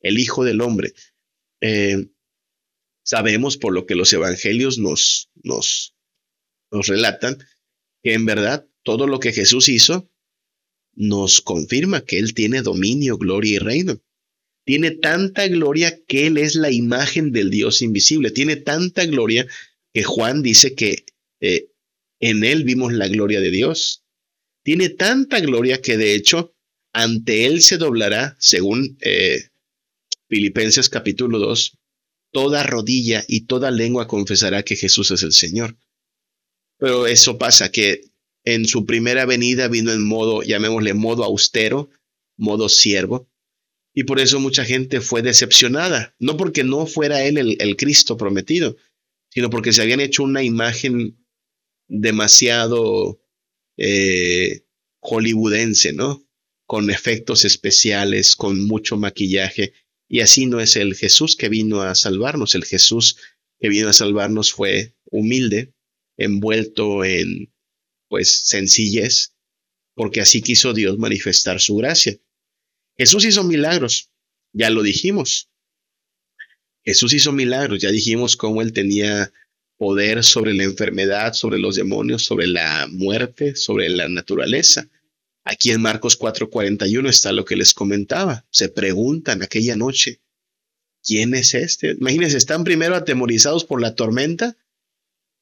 El 0.00 0.18
Hijo 0.18 0.44
del 0.44 0.60
Hombre. 0.60 0.92
Eh, 1.62 2.08
sabemos 3.02 3.56
por 3.56 3.72
lo 3.72 3.86
que 3.86 3.94
los 3.94 4.12
evangelios 4.12 4.78
nos, 4.78 5.30
nos, 5.42 5.96
nos 6.70 6.86
relatan 6.88 7.38
que 8.02 8.12
en 8.12 8.26
verdad 8.26 8.68
todo 8.82 9.06
lo 9.06 9.18
que 9.18 9.32
Jesús 9.32 9.68
hizo 9.68 10.10
nos 10.94 11.40
confirma 11.40 12.02
que 12.02 12.18
Él 12.18 12.34
tiene 12.34 12.62
dominio, 12.62 13.16
gloria 13.16 13.54
y 13.54 13.58
reino. 13.58 14.02
Tiene 14.64 14.90
tanta 14.90 15.46
gloria 15.46 16.02
que 16.06 16.26
Él 16.26 16.38
es 16.38 16.54
la 16.54 16.70
imagen 16.70 17.32
del 17.32 17.50
Dios 17.50 17.82
invisible. 17.82 18.30
Tiene 18.30 18.56
tanta 18.56 19.06
gloria 19.06 19.46
que 19.94 20.02
Juan 20.02 20.42
dice 20.42 20.74
que 20.74 21.06
eh, 21.54 21.70
en 22.20 22.44
Él 22.44 22.64
vimos 22.64 22.92
la 22.92 23.08
gloria 23.08 23.40
de 23.40 23.50
Dios. 23.50 24.04
Tiene 24.62 24.88
tanta 24.88 25.40
gloria 25.40 25.80
que 25.80 25.96
de 25.96 26.14
hecho 26.14 26.54
ante 26.92 27.44
Él 27.44 27.62
se 27.62 27.76
doblará, 27.76 28.36
según 28.38 28.96
eh, 29.00 29.50
Filipenses 30.28 30.88
capítulo 30.88 31.38
2, 31.38 31.78
toda 32.32 32.62
rodilla 32.62 33.24
y 33.28 33.42
toda 33.42 33.70
lengua 33.70 34.08
confesará 34.08 34.62
que 34.62 34.76
Jesús 34.76 35.10
es 35.10 35.22
el 35.22 35.32
Señor. 35.32 35.76
Pero 36.78 37.06
eso 37.06 37.38
pasa, 37.38 37.70
que 37.70 38.10
en 38.44 38.66
su 38.66 38.86
primera 38.86 39.26
venida 39.26 39.68
vino 39.68 39.92
en 39.92 40.02
modo, 40.02 40.42
llamémosle 40.42 40.94
modo 40.94 41.24
austero, 41.24 41.90
modo 42.36 42.68
siervo, 42.68 43.28
y 43.94 44.04
por 44.04 44.20
eso 44.20 44.40
mucha 44.40 44.64
gente 44.64 45.00
fue 45.00 45.22
decepcionada, 45.22 46.14
no 46.18 46.36
porque 46.36 46.64
no 46.64 46.86
fuera 46.86 47.24
él 47.24 47.56
el, 47.58 47.76
Cristo 47.76 48.18
prometido, 48.18 48.76
sino 49.30 49.48
porque 49.48 49.72
se 49.72 49.82
habían 49.82 50.00
hecho 50.00 50.22
una 50.22 50.42
imagen 50.42 51.16
demasiado 51.88 53.20
eh, 53.76 54.64
hollywoodense, 55.00 55.92
¿no? 55.92 56.26
Con 56.66 56.90
efectos 56.90 57.44
especiales, 57.44 58.36
con 58.36 58.66
mucho 58.66 58.96
maquillaje. 58.96 59.72
Y 60.08 60.20
así 60.20 60.46
no 60.46 60.60
es 60.60 60.76
el 60.76 60.94
Jesús 60.94 61.36
que 61.36 61.48
vino 61.48 61.82
a 61.82 61.94
salvarnos. 61.94 62.54
El 62.54 62.64
Jesús 62.64 63.16
que 63.58 63.68
vino 63.68 63.88
a 63.88 63.92
salvarnos 63.92 64.52
fue 64.52 64.96
humilde, 65.10 65.74
envuelto 66.16 67.04
en 67.04 67.52
pues 68.08 68.46
sencillez, 68.46 69.34
porque 69.94 70.20
así 70.20 70.42
quiso 70.42 70.72
Dios 70.72 70.98
manifestar 70.98 71.60
su 71.60 71.76
gracia. 71.76 72.18
Jesús 72.96 73.24
hizo 73.24 73.42
milagros, 73.44 74.10
ya 74.52 74.70
lo 74.70 74.82
dijimos. 74.82 75.50
Jesús 76.84 77.12
hizo 77.14 77.32
milagros, 77.32 77.80
ya 77.80 77.90
dijimos 77.90 78.36
cómo 78.36 78.62
él 78.62 78.72
tenía 78.72 79.32
poder 79.76 80.24
sobre 80.24 80.54
la 80.54 80.64
enfermedad, 80.64 81.34
sobre 81.34 81.58
los 81.58 81.76
demonios, 81.76 82.24
sobre 82.24 82.46
la 82.46 82.86
muerte, 82.90 83.56
sobre 83.56 83.88
la 83.88 84.08
naturaleza. 84.08 84.88
Aquí 85.44 85.70
en 85.70 85.82
Marcos 85.82 86.18
4:41 86.18 87.08
está 87.08 87.32
lo 87.32 87.44
que 87.44 87.56
les 87.56 87.74
comentaba. 87.74 88.44
Se 88.50 88.68
preguntan 88.68 89.42
aquella 89.42 89.76
noche, 89.76 90.20
¿quién 91.04 91.34
es 91.34 91.54
este? 91.54 91.92
Imagínense, 91.92 92.36
están 92.36 92.64
primero 92.64 92.96
atemorizados 92.96 93.64
por 93.64 93.80
la 93.80 93.94
tormenta 93.94 94.56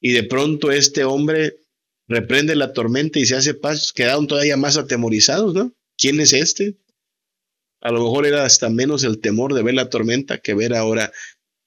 y 0.00 0.12
de 0.12 0.24
pronto 0.24 0.70
este 0.70 1.04
hombre 1.04 1.64
reprende 2.06 2.54
la 2.54 2.72
tormenta 2.72 3.18
y 3.18 3.24
se 3.24 3.36
hace 3.36 3.54
paz, 3.54 3.92
quedaron 3.92 4.26
todavía 4.26 4.56
más 4.56 4.76
atemorizados, 4.76 5.54
¿no? 5.54 5.72
¿Quién 5.96 6.20
es 6.20 6.32
este? 6.32 6.76
A 7.80 7.90
lo 7.90 8.02
mejor 8.02 8.26
era 8.26 8.44
hasta 8.44 8.68
menos 8.68 9.04
el 9.04 9.20
temor 9.20 9.54
de 9.54 9.62
ver 9.62 9.74
la 9.74 9.88
tormenta 9.88 10.38
que 10.38 10.54
ver 10.54 10.74
ahora 10.74 11.12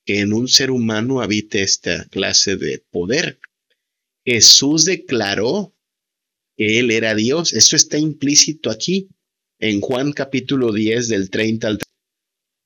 que 0.08 0.20
en 0.20 0.32
un 0.32 0.48
ser 0.48 0.70
humano 0.70 1.20
habite 1.20 1.60
esta 1.60 2.06
clase 2.06 2.56
de 2.56 2.82
poder. 2.90 3.40
Jesús 4.24 4.86
declaró 4.86 5.76
que 6.56 6.78
Él 6.78 6.90
era 6.92 7.14
Dios. 7.14 7.52
Eso 7.52 7.76
está 7.76 7.98
implícito 7.98 8.70
aquí 8.70 9.10
en 9.58 9.82
Juan 9.82 10.12
capítulo 10.12 10.72
10 10.72 11.08
del 11.08 11.28
30 11.28 11.68
al 11.68 11.76
30. 11.76 11.94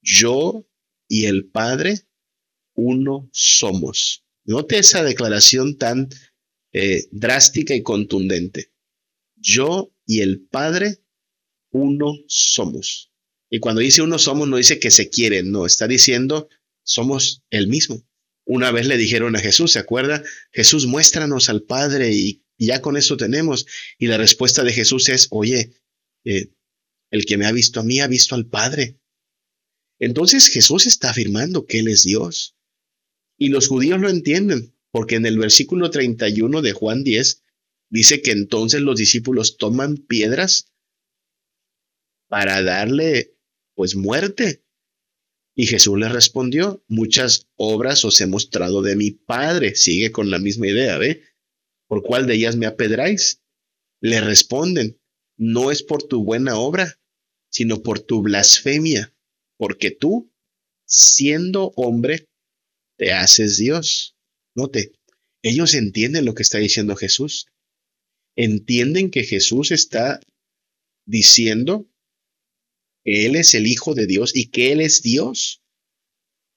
Yo 0.03 0.69
y 1.09 1.25
el 1.25 1.47
Padre, 1.47 2.03
uno 2.75 3.29
somos. 3.33 4.25
Note 4.45 4.79
esa 4.79 5.03
declaración 5.03 5.79
tan 5.79 6.11
eh, 6.73 7.09
drástica 7.11 7.75
y 7.75 7.83
contundente. 7.83 8.71
Yo 9.35 9.93
y 10.07 10.21
el 10.21 10.43
Padre, 10.43 10.99
uno 11.73 12.15
somos. 12.29 13.11
Y 13.51 13.59
cuando 13.59 13.81
dice 13.81 14.01
uno 14.01 14.21
somos, 14.21 14.47
no 14.47 14.59
dice 14.59 14.79
que 14.79 14.93
se 14.93 15.11
quieren, 15.11 15.51
no, 15.51 15.67
está 15.67 15.89
diciendo 15.89 16.49
somos 16.85 17.43
el 17.51 17.69
mismo. 17.69 18.05
Una 18.45 18.71
vez 18.73 18.87
le 18.87 18.97
dijeron 18.97 19.37
a 19.37 19.41
Jesús, 19.41 19.73
¿se 19.73 19.79
acuerda? 19.79 20.23
Jesús, 20.51 20.87
muéstranos 20.87 21.49
al 21.49 21.63
Padre 21.63 22.13
y 22.13 22.43
ya 22.59 22.81
con 22.81 22.97
eso 22.97 23.17
tenemos. 23.17 23.67
Y 23.99 24.07
la 24.07 24.19
respuesta 24.19 24.65
de 24.65 24.73
Jesús 24.73 25.09
es, 25.09 25.29
oye, 25.31 25.73
eh, 26.25 26.53
el 27.11 27.25
que 27.25 27.37
me 27.37 27.47
ha 27.47 27.53
visto 27.53 27.81
a 27.81 27.85
mí 27.85 28.01
ha 28.01 28.07
visto 28.09 28.35
al 28.35 28.47
Padre. 28.47 28.99
Entonces 30.01 30.49
Jesús 30.49 30.87
está 30.87 31.11
afirmando 31.11 31.67
que 31.67 31.79
Él 31.79 31.89
es 31.89 32.03
Dios. 32.03 32.57
Y 33.39 33.49
los 33.49 33.69
judíos 33.69 34.01
lo 34.01 34.09
entienden, 34.09 34.77
porque 34.91 35.17
en 35.17 35.27
el 35.27 35.39
versículo 35.39 35.91
31 35.91 36.63
de 36.63 36.73
Juan 36.73 37.05
10 37.05 37.43
dice 37.91 38.23
que 38.23 38.33
entonces 38.33 38.81
los 38.81 38.99
discípulos 38.99 39.57
toman 39.59 39.97
piedras 39.97 40.73
para 42.29 42.63
darle 42.63 43.37
pues 43.75 43.95
muerte 43.95 44.65
y 45.55 45.67
Jesús 45.67 45.99
le 45.99 46.09
respondió, 46.09 46.83
muchas 46.89 47.49
obras 47.57 48.05
os 48.05 48.21
he 48.21 48.27
mostrado 48.27 48.81
de 48.83 48.97
mi 48.97 49.11
Padre. 49.11 49.75
Sigue 49.75 50.11
con 50.11 50.31
la 50.31 50.39
misma 50.39 50.69
idea, 50.69 50.97
¿ve? 50.97 51.23
¿Por 51.87 52.03
cuál 52.03 52.27
de 52.27 52.35
ellas 52.35 52.57
me 52.57 52.67
apedráis? 52.67 53.43
Le 54.01 54.21
responden, 54.21 54.99
no 55.37 55.71
es 55.71 55.83
por 55.83 56.03
tu 56.03 56.25
buena 56.25 56.59
obra, 56.59 56.99
sino 57.51 57.83
por 57.83 58.01
tu 58.01 58.23
blasfemia, 58.23 59.15
porque 59.59 59.91
tú, 59.91 60.33
siendo 60.87 61.73
hombre, 61.77 62.29
te 62.97 63.13
haces 63.13 63.59
Dios. 63.59 64.17
Note, 64.55 64.93
ellos 65.43 65.75
entienden 65.75 66.25
lo 66.25 66.35
que 66.35 66.43
está 66.43 66.59
diciendo 66.59 66.97
Jesús. 66.97 67.47
Entienden 68.37 69.11
que 69.11 69.25
Jesús 69.25 69.71
está 69.71 70.21
diciendo 71.05 71.92
que 73.05 73.27
Él 73.27 73.37
es 73.37 73.55
el 73.55 73.67
Hijo 73.67 73.95
de 73.95 74.07
Dios 74.07 74.35
y 74.35 74.51
que 74.51 74.73
Él 74.73 74.81
es 74.81 75.03
Dios, 75.03 75.63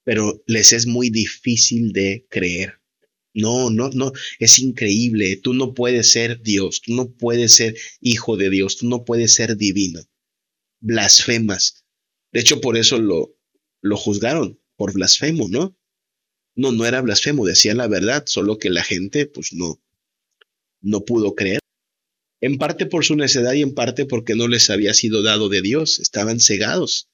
pero 0.03 0.43
les 0.45 0.73
es 0.73 0.85
muy 0.85 1.09
difícil 1.09 1.91
de 1.91 2.25
creer. 2.29 2.81
No, 3.33 3.69
no, 3.69 3.89
no, 3.89 4.13
es 4.39 4.59
increíble. 4.59 5.35
Tú 5.35 5.53
no 5.53 5.73
puedes 5.73 6.11
ser 6.11 6.41
Dios, 6.41 6.81
tú 6.81 6.93
no 6.95 7.11
puedes 7.11 7.53
ser 7.55 7.75
hijo 7.99 8.37
de 8.37 8.49
Dios, 8.49 8.77
tú 8.77 8.87
no 8.87 9.03
puedes 9.03 9.35
ser 9.35 9.57
divino. 9.57 10.01
Blasfemas. 10.79 11.83
De 12.31 12.39
hecho, 12.39 12.61
por 12.61 12.77
eso 12.77 12.97
lo, 12.97 13.35
lo 13.81 13.97
juzgaron, 13.97 14.61
por 14.77 14.93
blasfemo, 14.93 15.49
¿no? 15.49 15.77
No, 16.55 16.71
no 16.71 16.85
era 16.85 17.01
blasfemo, 17.01 17.45
decía 17.45 17.73
la 17.73 17.87
verdad, 17.87 18.23
solo 18.25 18.57
que 18.57 18.69
la 18.69 18.83
gente, 18.83 19.25
pues 19.25 19.51
no, 19.51 19.81
no 20.81 21.03
pudo 21.03 21.35
creer 21.35 21.59
en 22.45 22.59
parte 22.59 22.85
por 22.85 23.03
su 23.03 23.15
necedad 23.15 23.53
y 23.53 23.63
en 23.63 23.73
parte 23.73 24.05
porque 24.05 24.35
no 24.35 24.47
les 24.47 24.69
había 24.69 24.93
sido 24.93 25.23
dado 25.23 25.49
de 25.49 25.63
Dios, 25.63 25.99
estaban 25.99 26.39
cegados. 26.39 27.09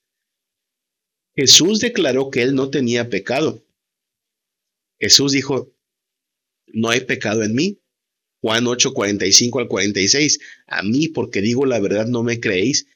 Jesús 1.33 1.79
declaró 1.79 2.29
que 2.29 2.41
él 2.41 2.53
no 2.53 2.69
tenía 2.69 3.09
pecado. 3.09 3.63
Jesús 4.99 5.31
dijo, 5.31 5.73
no 6.67 6.89
hay 6.89 6.99
pecado 7.05 7.43
en 7.43 7.55
mí. 7.55 7.79
Juan 8.41 8.67
8, 8.67 8.93
45 8.93 9.59
al 9.59 9.69
46. 9.69 10.39
A 10.67 10.83
mí, 10.83 11.07
porque 11.07 11.39
digo 11.41 11.65
la 11.65 11.79
verdad, 11.79 12.07
no 12.07 12.23
me 12.23 12.41
creéis. 12.41 12.87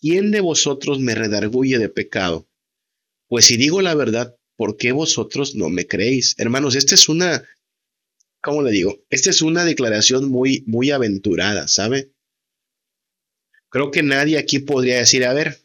¿Quién 0.00 0.30
de 0.30 0.40
vosotros 0.40 0.98
me 0.98 1.14
redarguye 1.14 1.78
de 1.78 1.90
pecado? 1.90 2.48
Pues 3.28 3.44
si 3.44 3.58
digo 3.58 3.82
la 3.82 3.94
verdad, 3.94 4.34
¿por 4.56 4.78
qué 4.78 4.92
vosotros 4.92 5.56
no 5.56 5.68
me 5.68 5.86
creéis? 5.86 6.36
Hermanos, 6.38 6.74
esta 6.74 6.94
es 6.94 7.10
una, 7.10 7.44
¿cómo 8.42 8.62
le 8.62 8.72
digo? 8.72 9.02
Esta 9.08 9.30
es 9.30 9.40
una 9.40 9.64
declaración 9.64 10.28
muy, 10.30 10.64
muy 10.66 10.90
aventurada, 10.90 11.68
¿sabe? 11.68 12.12
Creo 13.70 13.90
que 13.90 14.02
nadie 14.02 14.36
aquí 14.36 14.58
podría 14.58 14.98
decir, 14.98 15.24
a 15.24 15.32
ver, 15.32 15.58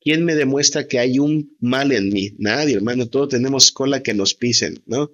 ¿quién 0.00 0.24
me 0.24 0.34
demuestra 0.34 0.88
que 0.88 0.98
hay 0.98 1.18
un 1.18 1.56
mal 1.60 1.92
en 1.92 2.08
mí? 2.08 2.34
Nadie, 2.38 2.76
hermano, 2.76 3.08
todos 3.08 3.28
tenemos 3.28 3.72
cola 3.72 4.02
que 4.02 4.14
nos 4.14 4.34
pisen, 4.34 4.82
¿no? 4.86 5.10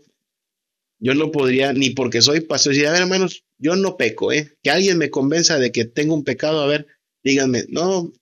Yo 0.99 1.15
no 1.15 1.33
podría, 1.33 1.73
ni 1.73 1.91
porque 1.91 2.23
soy 2.23 2.41
pastor, 2.41 2.73
decir, 2.73 2.87
a 2.87 2.93
ver, 2.93 3.03
hermanos, 3.03 3.45
yo 3.59 3.75
no 3.77 3.97
peco, 3.97 4.33
¿eh? 4.33 4.57
Que 4.63 4.71
alguien 4.71 4.99
me 4.99 5.11
convenza 5.11 5.59
de 5.59 5.73
que 5.73 5.85
tengo 5.85 6.15
un 6.15 6.25
pecado, 6.25 6.61
a 6.61 6.67
ver, 6.67 6.87
díganme, 7.25 7.65
no, 7.69 8.13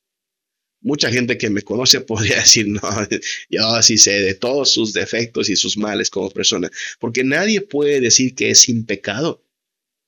mucha 0.85 1.11
gente 1.11 1.37
que 1.37 1.51
me 1.51 1.63
conoce 1.63 2.01
podría 2.13 2.37
decir, 2.37 2.69
no, 2.69 2.81
yo 3.51 3.83
sí 3.83 3.99
sé 3.99 4.21
de 4.21 4.35
todos 4.35 4.71
sus 4.71 4.93
defectos 4.93 5.49
y 5.49 5.57
sus 5.57 5.77
males 5.77 6.11
como 6.11 6.31
persona, 6.31 6.71
porque 7.01 7.25
nadie 7.25 7.61
puede 7.61 8.01
decir 8.01 8.35
que 8.35 8.51
es 8.51 8.61
sin 8.61 8.87
pecado. 8.87 9.43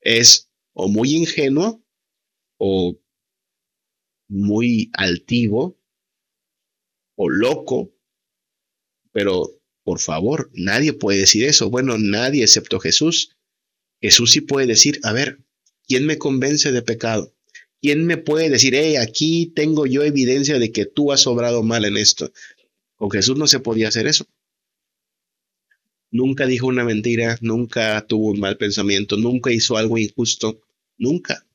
Es 0.01 0.51
o 0.73 0.89
muy 0.89 1.15
ingenuo 1.15 1.83
o 2.59 3.01
muy 4.29 4.91
altivo 4.93 5.81
o 7.17 7.29
loco, 7.31 7.93
pero 9.13 9.61
por 9.85 10.01
favor, 10.01 10.51
nadie 10.53 10.93
puede 10.93 11.21
decir 11.21 11.45
eso. 11.45 11.71
Bueno, 11.71 11.97
nadie 11.97 12.43
excepto 12.43 12.79
Jesús. 12.79 13.37
Jesús 14.03 14.33
sí 14.33 14.43
puede 14.43 14.67
decir, 14.67 15.01
a 15.05 15.13
ver, 15.13 15.45
¿quién 15.87 16.07
me 16.07 16.19
convence 16.19 16.71
de 16.73 16.83
pecado? 16.83 17.36
¿Quién 17.81 18.07
me 18.07 18.17
puede 18.17 18.51
decir, 18.51 18.75
hey, 18.75 18.97
aquí 18.97 19.53
tengo 19.55 19.87
yo 19.87 20.03
evidencia 20.03 20.59
de 20.59 20.73
que 20.73 20.87
tú 20.87 21.13
has 21.13 21.27
obrado 21.27 21.63
mal 21.63 21.85
en 21.85 21.97
esto? 21.97 22.33
Con 22.97 23.11
Jesús 23.11 23.37
no 23.37 23.47
se 23.47 23.61
podía 23.61 23.89
hacer 23.89 24.07
eso. 24.07 24.27
Nunca 26.11 26.47
dijo 26.47 26.67
una 26.67 26.85
mentira, 26.85 27.37
nunca 27.41 28.07
tuvo 28.07 28.31
un 28.31 28.41
mal 28.41 28.57
pensamiento, 28.57 29.17
nunca 29.17 29.53
hizo 29.53 29.77
algo 29.77 29.99
injusto, 29.99 30.63
nunca. 30.97 31.47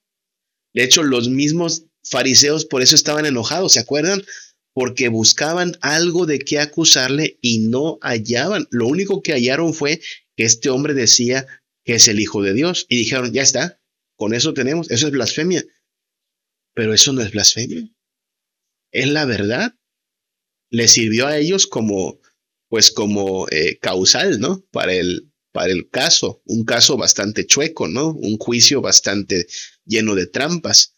De 0.74 0.84
hecho, 0.84 1.03
los 1.03 1.30
mismos 1.30 1.86
fariseos 2.03 2.65
por 2.65 2.82
eso 2.82 2.95
estaban 2.95 3.26
enojados, 3.26 3.74
¿se 3.74 3.80
acuerdan? 3.80 4.22
porque 4.74 5.09
buscaban 5.09 5.78
algo 5.82 6.26
de 6.26 6.39
qué 6.39 6.59
acusarle 6.59 7.38
y 7.41 7.59
no 7.59 7.99
hallaban. 8.01 8.67
Lo 8.72 8.88
único 8.88 9.22
que 9.22 9.34
hallaron 9.34 9.74
fue 9.74 10.01
que 10.36 10.43
este 10.43 10.69
hombre 10.69 10.93
decía 10.93 11.45
que 11.84 11.95
es 11.95 12.07
el 12.07 12.19
Hijo 12.19 12.41
de 12.41 12.53
Dios 12.53 12.86
y 12.89 12.97
dijeron, 12.97 13.34
ya 13.34 13.41
está, 13.41 13.80
con 14.15 14.34
eso 14.34 14.53
tenemos, 14.53 14.89
eso 14.91 15.07
es 15.07 15.11
blasfemia. 15.11 15.63
Pero 16.74 16.93
eso 16.93 17.13
no 17.13 17.22
es 17.22 17.32
blasfemia, 17.32 17.89
es 18.91 19.07
la 19.09 19.26
verdad. 19.26 19.76
Le 20.69 20.88
sirvió 20.88 21.28
a 21.28 21.38
ellos 21.38 21.67
como, 21.67 22.19
pues 22.69 22.91
como 22.91 23.47
eh, 23.49 23.78
causal, 23.80 24.39
¿no? 24.39 24.63
Para 24.72 24.93
el, 24.93 25.32
para 25.51 25.72
el 25.72 25.89
caso, 25.89 26.41
un 26.45 26.63
caso 26.63 26.97
bastante 26.97 27.45
chueco, 27.45 27.88
¿no? 27.88 28.11
Un 28.11 28.38
juicio 28.38 28.82
bastante 28.82 29.47
lleno 29.86 30.15
de 30.15 30.28
trampas. 30.28 30.95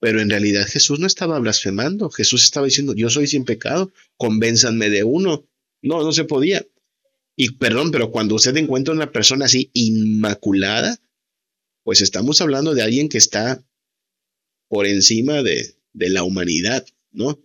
Pero 0.00 0.20
en 0.20 0.30
realidad 0.30 0.66
Jesús 0.66 1.00
no 1.00 1.06
estaba 1.06 1.38
blasfemando. 1.38 2.10
Jesús 2.10 2.44
estaba 2.44 2.66
diciendo, 2.66 2.94
yo 2.94 3.10
soy 3.10 3.26
sin 3.26 3.44
pecado, 3.44 3.92
convénzanme 4.16 4.90
de 4.90 5.04
uno. 5.04 5.46
No, 5.82 6.02
no 6.02 6.12
se 6.12 6.24
podía. 6.24 6.66
Y 7.36 7.52
perdón, 7.56 7.90
pero 7.90 8.10
cuando 8.10 8.34
usted 8.34 8.56
encuentra 8.56 8.94
una 8.94 9.12
persona 9.12 9.46
así 9.46 9.70
inmaculada, 9.74 10.98
pues 11.82 12.00
estamos 12.00 12.40
hablando 12.40 12.74
de 12.74 12.82
alguien 12.82 13.08
que 13.08 13.18
está 13.18 13.62
por 14.74 14.88
encima 14.88 15.44
de, 15.44 15.76
de 15.92 16.10
la 16.10 16.24
humanidad, 16.24 16.84
¿no? 17.12 17.40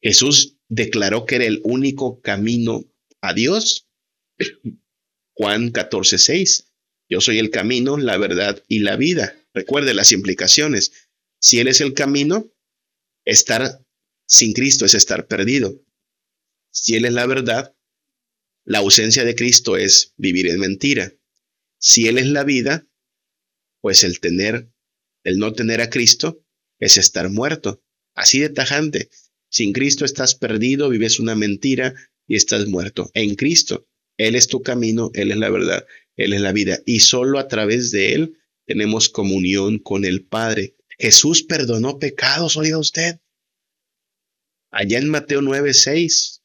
Jesús 0.00 0.58
declaró 0.68 1.26
que 1.26 1.34
era 1.34 1.44
el 1.44 1.60
único 1.64 2.20
camino 2.20 2.84
a 3.20 3.34
Dios. 3.34 3.88
Juan 5.34 5.72
14, 5.72 6.18
6. 6.18 6.68
Yo 7.08 7.20
soy 7.20 7.40
el 7.40 7.50
camino, 7.50 7.96
la 7.96 8.16
verdad 8.16 8.62
y 8.68 8.78
la 8.78 8.94
vida. 8.94 9.36
Recuerde 9.52 9.92
las 9.92 10.12
implicaciones. 10.12 10.92
Si 11.40 11.58
Él 11.58 11.66
es 11.66 11.80
el 11.80 11.94
camino, 11.94 12.54
estar 13.24 13.84
sin 14.28 14.52
Cristo 14.52 14.84
es 14.84 14.94
estar 14.94 15.26
perdido. 15.26 15.82
Si 16.70 16.94
Él 16.94 17.06
es 17.06 17.12
la 17.12 17.26
verdad, 17.26 17.74
la 18.62 18.78
ausencia 18.78 19.24
de 19.24 19.34
Cristo 19.34 19.76
es 19.76 20.14
vivir 20.16 20.46
en 20.46 20.60
mentira. 20.60 21.12
Si 21.80 22.06
Él 22.06 22.18
es 22.18 22.28
la 22.28 22.44
vida, 22.44 22.86
pues 23.80 24.04
el 24.04 24.20
tener, 24.20 24.70
el 25.24 25.38
no 25.38 25.54
tener 25.54 25.80
a 25.80 25.90
Cristo 25.90 26.41
es 26.82 26.96
estar 26.96 27.30
muerto. 27.30 27.80
Así 28.12 28.40
de 28.40 28.48
tajante. 28.48 29.08
Sin 29.48 29.72
Cristo 29.72 30.04
estás 30.04 30.34
perdido, 30.34 30.88
vives 30.88 31.20
una 31.20 31.36
mentira 31.36 31.94
y 32.26 32.34
estás 32.34 32.66
muerto. 32.66 33.08
En 33.14 33.36
Cristo, 33.36 33.86
Él 34.16 34.34
es 34.34 34.48
tu 34.48 34.62
camino, 34.62 35.12
Él 35.14 35.30
es 35.30 35.36
la 35.36 35.48
verdad, 35.48 35.86
Él 36.16 36.32
es 36.32 36.40
la 36.40 36.50
vida. 36.50 36.80
Y 36.84 37.00
solo 37.00 37.38
a 37.38 37.46
través 37.46 37.92
de 37.92 38.14
Él 38.14 38.38
tenemos 38.66 39.08
comunión 39.08 39.78
con 39.78 40.04
el 40.04 40.24
Padre. 40.24 40.74
Jesús 40.98 41.44
perdonó 41.44 42.00
pecados, 42.00 42.56
oiga 42.56 42.78
usted. 42.78 43.20
Allá 44.72 44.98
en 44.98 45.08
Mateo 45.08 45.40
9:6, 45.40 46.42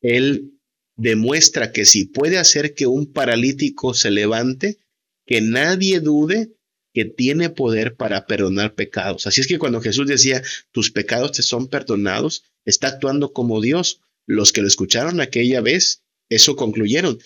Él 0.00 0.52
demuestra 0.94 1.72
que 1.72 1.86
si 1.86 2.04
puede 2.04 2.38
hacer 2.38 2.74
que 2.74 2.86
un 2.86 3.12
paralítico 3.12 3.94
se 3.94 4.12
levante, 4.12 4.78
que 5.26 5.40
nadie 5.40 5.98
dude 5.98 6.52
que 6.92 7.04
tiene 7.04 7.50
poder 7.50 7.96
para 7.96 8.26
perdonar 8.26 8.74
pecados. 8.74 9.26
Así 9.26 9.40
es 9.40 9.46
que 9.46 9.58
cuando 9.58 9.80
Jesús 9.80 10.06
decía, 10.06 10.42
tus 10.72 10.90
pecados 10.90 11.32
te 11.32 11.42
son 11.42 11.68
perdonados, 11.68 12.44
está 12.64 12.88
actuando 12.88 13.32
como 13.32 13.60
Dios. 13.60 14.00
Los 14.26 14.52
que 14.52 14.60
lo 14.60 14.68
escucharon 14.68 15.20
aquella 15.20 15.60
vez, 15.60 16.02
eso 16.28 16.56
concluyeron. 16.56 17.18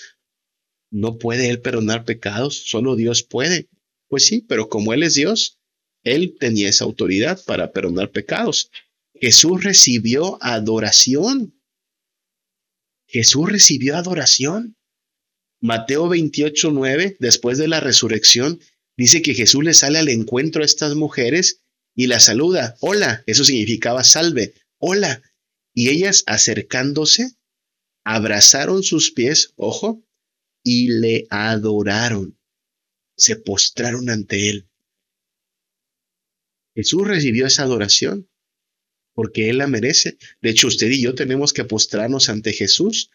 No 0.90 1.18
puede 1.18 1.48
Él 1.48 1.60
perdonar 1.60 2.04
pecados, 2.04 2.68
solo 2.68 2.96
Dios 2.96 3.22
puede. 3.22 3.68
Pues 4.08 4.26
sí, 4.26 4.44
pero 4.46 4.68
como 4.68 4.92
Él 4.94 5.02
es 5.02 5.14
Dios, 5.14 5.58
Él 6.02 6.36
tenía 6.38 6.68
esa 6.68 6.84
autoridad 6.84 7.42
para 7.44 7.72
perdonar 7.72 8.10
pecados. 8.10 8.70
Jesús 9.14 9.64
recibió 9.64 10.38
adoración. 10.42 11.58
Jesús 13.06 13.50
recibió 13.50 13.96
adoración. 13.96 14.76
Mateo 15.60 16.08
28, 16.08 16.70
9, 16.72 17.16
después 17.20 17.56
de 17.56 17.68
la 17.68 17.80
resurrección, 17.80 18.60
dice 18.96 19.22
que 19.22 19.34
Jesús 19.34 19.64
le 19.64 19.74
sale 19.74 19.98
al 19.98 20.08
encuentro 20.08 20.62
a 20.62 20.66
estas 20.66 20.94
mujeres 20.94 21.62
y 21.94 22.06
las 22.06 22.24
saluda. 22.24 22.76
Hola, 22.80 23.22
eso 23.26 23.44
significaba 23.44 24.04
salve. 24.04 24.54
Hola. 24.78 25.22
Y 25.72 25.88
ellas 25.88 26.22
acercándose, 26.26 27.32
abrazaron 28.04 28.82
sus 28.82 29.10
pies, 29.10 29.54
ojo, 29.56 30.04
y 30.62 30.88
le 31.00 31.26
adoraron 31.30 32.38
se 33.16 33.36
postraron 33.36 34.10
ante 34.10 34.50
él. 34.50 34.68
Jesús 36.74 37.06
recibió 37.06 37.46
esa 37.46 37.62
adoración 37.62 38.28
porque 39.14 39.48
Él 39.48 39.58
la 39.58 39.68
merece. 39.68 40.18
De 40.40 40.50
hecho, 40.50 40.66
usted 40.66 40.90
y 40.90 41.00
yo 41.00 41.14
tenemos 41.14 41.52
que 41.52 41.64
postrarnos 41.64 42.28
ante 42.28 42.52
Jesús. 42.52 43.10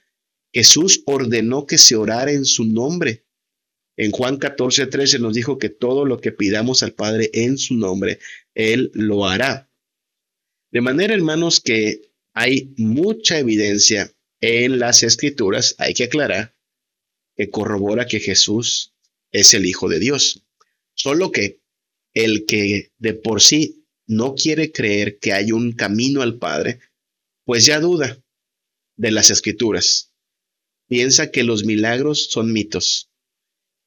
Jesús 0.54 1.04
ordenó 1.06 1.66
que 1.66 1.78
se 1.78 1.96
orara 1.98 2.32
en 2.32 2.46
su 2.46 2.64
nombre. 2.64 3.26
En 4.00 4.12
Juan 4.12 4.38
14, 4.38 4.88
13 4.88 5.20
nos 5.20 5.34
dijo 5.34 5.58
que 5.58 5.68
todo 5.68 6.06
lo 6.06 6.22
que 6.22 6.32
pidamos 6.32 6.84
al 6.84 6.94
Padre 6.94 7.30
en 7.34 7.58
su 7.58 7.76
nombre, 7.76 8.20
Él 8.56 8.92
lo 8.94 9.28
hará. 9.28 9.70
De 10.72 10.80
manera, 10.80 11.14
hermanos, 11.14 11.60
que 11.60 12.14
hay 12.34 12.74
mucha 12.78 13.40
evidencia 13.40 14.10
en 14.40 14.80
las 14.80 15.04
escrituras, 15.04 15.76
hay 15.80 15.94
que 15.94 16.06
aclarar, 16.06 16.56
que 17.36 17.50
corrobora 17.50 18.08
que 18.08 18.22
Jesús 18.22 18.94
es 19.34 19.54
el 19.54 19.66
Hijo 19.66 19.90
de 19.90 20.00
Dios. 20.00 20.46
Solo 20.94 21.34
que 21.34 21.60
el 22.14 22.46
que 22.46 22.94
de 23.00 23.14
por 23.16 23.42
sí 23.42 23.86
no 24.08 24.34
quiere 24.34 24.72
creer 24.72 25.20
que 25.20 25.34
hay 25.34 25.52
un 25.52 25.74
camino 25.74 26.22
al 26.22 26.38
Padre, 26.38 26.80
pues 27.44 27.66
ya 27.66 27.82
duda 27.82 28.24
de 28.96 29.12
las 29.12 29.30
escrituras. 29.30 30.14
Piensa 30.88 31.32
que 31.32 31.44
los 31.44 31.66
milagros 31.66 32.30
son 32.32 32.54
mitos 32.54 33.09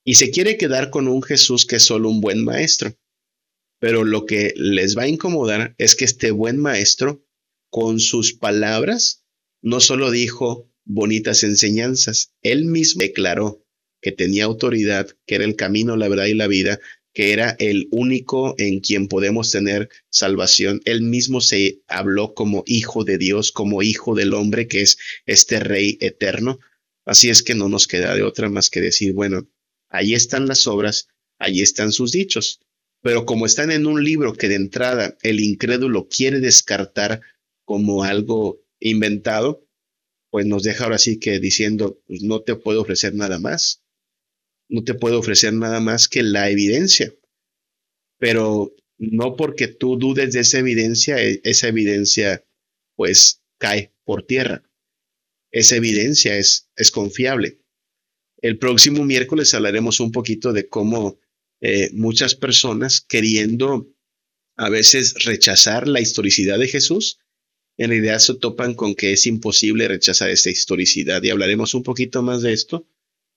y 0.05 0.14
se 0.14 0.30
quiere 0.30 0.57
quedar 0.57 0.90
con 0.90 1.09
un 1.09 1.22
Jesús 1.22 1.66
que 1.66 1.76
es 1.76 1.84
solo 1.84 2.09
un 2.09 2.20
buen 2.20 2.44
maestro. 2.44 2.96
Pero 3.78 4.05
lo 4.05 4.26
que 4.26 4.53
les 4.57 4.96
va 4.96 5.03
a 5.03 5.09
incomodar 5.09 5.74
es 5.78 5.96
que 5.96 6.05
este 6.05 6.30
buen 6.30 6.59
maestro, 6.59 7.24
con 7.70 8.00
sus 8.00 8.34
palabras, 8.34 9.24
no 9.61 9.80
solo 9.80 10.11
dijo 10.11 10.70
bonitas 10.84 11.42
enseñanzas, 11.42 12.32
él 12.42 12.64
mismo 12.66 13.00
declaró 13.00 13.64
que 14.00 14.12
tenía 14.12 14.44
autoridad, 14.44 15.09
que 15.26 15.36
era 15.36 15.44
el 15.44 15.57
camino, 15.57 15.96
la 15.96 16.09
verdad 16.09 16.26
y 16.26 16.34
la 16.34 16.48
vida, 16.48 16.80
que 17.14 17.32
era 17.32 17.50
el 17.59 17.88
único 17.90 18.55
en 18.59 18.80
quien 18.80 19.07
podemos 19.07 19.50
tener 19.50 19.88
salvación. 20.11 20.80
Él 20.84 21.03
mismo 21.03 21.40
se 21.40 21.82
habló 21.86 22.34
como 22.34 22.64
hijo 22.66 23.05
de 23.05 23.18
Dios, 23.18 23.53
como 23.53 23.82
hijo 23.82 24.14
del 24.14 24.34
hombre, 24.34 24.66
que 24.66 24.82
es 24.82 24.98
este 25.26 25.61
rey 25.61 25.98
eterno. 26.00 26.59
Así 27.05 27.30
es 27.30 27.42
que 27.42 27.55
no 27.55 27.68
nos 27.68 27.86
queda 27.86 28.14
de 28.14 28.22
otra 28.22 28.48
más 28.48 28.70
que 28.70 28.80
decir, 28.80 29.12
bueno, 29.12 29.48
ahí 29.93 30.14
están 30.14 30.47
las 30.47 30.66
obras, 30.66 31.09
allí 31.38 31.62
están 31.62 31.93
sus 31.93 32.11
dichos. 32.12 32.61
Pero 33.03 33.26
como 33.26 33.47
están 33.47 33.70
en 33.70 33.86
un 33.86 34.03
libro 34.03 34.32
que 34.32 34.49
de 34.49 34.55
entrada 34.57 35.16
el 35.22 35.40
incrédulo 35.40 36.09
quiere 36.09 36.40
descartar 36.40 37.20
como 37.64 38.05
algo 38.05 38.61
inventado, 38.80 39.66
pues 40.30 40.47
nos 40.47 40.62
deja 40.62 40.84
ahora 40.84 40.99
sí 40.99 41.18
que 41.18 41.38
diciendo, 41.40 42.01
pues 42.07 42.22
no 42.22 42.40
te 42.40 42.57
puedo 42.57 42.80
ofrecer 42.80 43.14
nada 43.14 43.38
más. 43.38 43.82
No 44.68 44.82
te 44.82 44.95
puedo 44.95 45.18
ofrecer 45.18 45.53
nada 45.53 45.80
más 45.80 46.09
que 46.09 46.22
la 46.22 46.49
evidencia. 46.49 47.14
Pero 48.18 48.74
no 48.99 49.36
porque 49.36 49.68
tú 49.68 49.99
dudes 49.99 50.32
de 50.32 50.40
esa 50.40 50.59
evidencia, 50.59 51.22
e, 51.22 51.40
esa 51.45 51.68
evidencia 51.68 52.45
pues 52.97 53.43
cae 53.59 53.93
por 54.05 54.24
tierra. 54.24 54.62
Esa 55.51 55.76
evidencia 55.76 56.38
es, 56.38 56.70
es 56.76 56.90
confiable. 56.90 57.62
El 58.43 58.59
próximo 58.59 59.05
miércoles 59.05 59.55
hablaremos 59.55 60.01
un 60.01 60.11
poquito 60.11 60.53
de 60.53 60.68
cómo 60.68 61.18
eh, 61.61 61.90
muchas 61.93 62.34
personas 62.34 63.01
queriendo 63.01 63.88
a 64.57 64.68
veces 64.68 65.14
rechazar 65.24 65.86
la 65.86 66.01
historicidad 66.01 66.59
de 66.59 66.66
Jesús, 66.66 67.20
en 67.78 67.90
realidad 67.90 68.18
se 68.18 68.34
topan 68.34 68.74
con 68.74 68.95
que 68.97 69.12
es 69.12 69.26
imposible 69.26 69.88
rechazar 69.88 70.28
esta 70.28 70.51
historicidad 70.51 71.22
y 71.22 71.30
hablaremos 71.30 71.72
un 71.74 71.84
poquito 71.84 72.20
más 72.22 72.43
de 72.43 72.53
esto, 72.53 72.88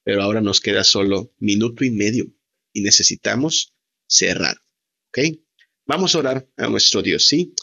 pero 0.03 0.23
ahora 0.23 0.41
nos 0.41 0.59
queda 0.59 0.83
solo 0.83 1.33
minuto 1.37 1.85
y 1.85 1.91
medio 1.91 2.33
y 2.73 2.81
necesitamos 2.81 3.75
cerrar. 4.07 4.57
¿Ok? 5.09 5.19
Vamos 5.85 6.15
a 6.15 6.19
orar 6.19 6.49
a 6.57 6.67
nuestro 6.67 7.03
Dios, 7.03 7.27
¿sí? 7.27 7.53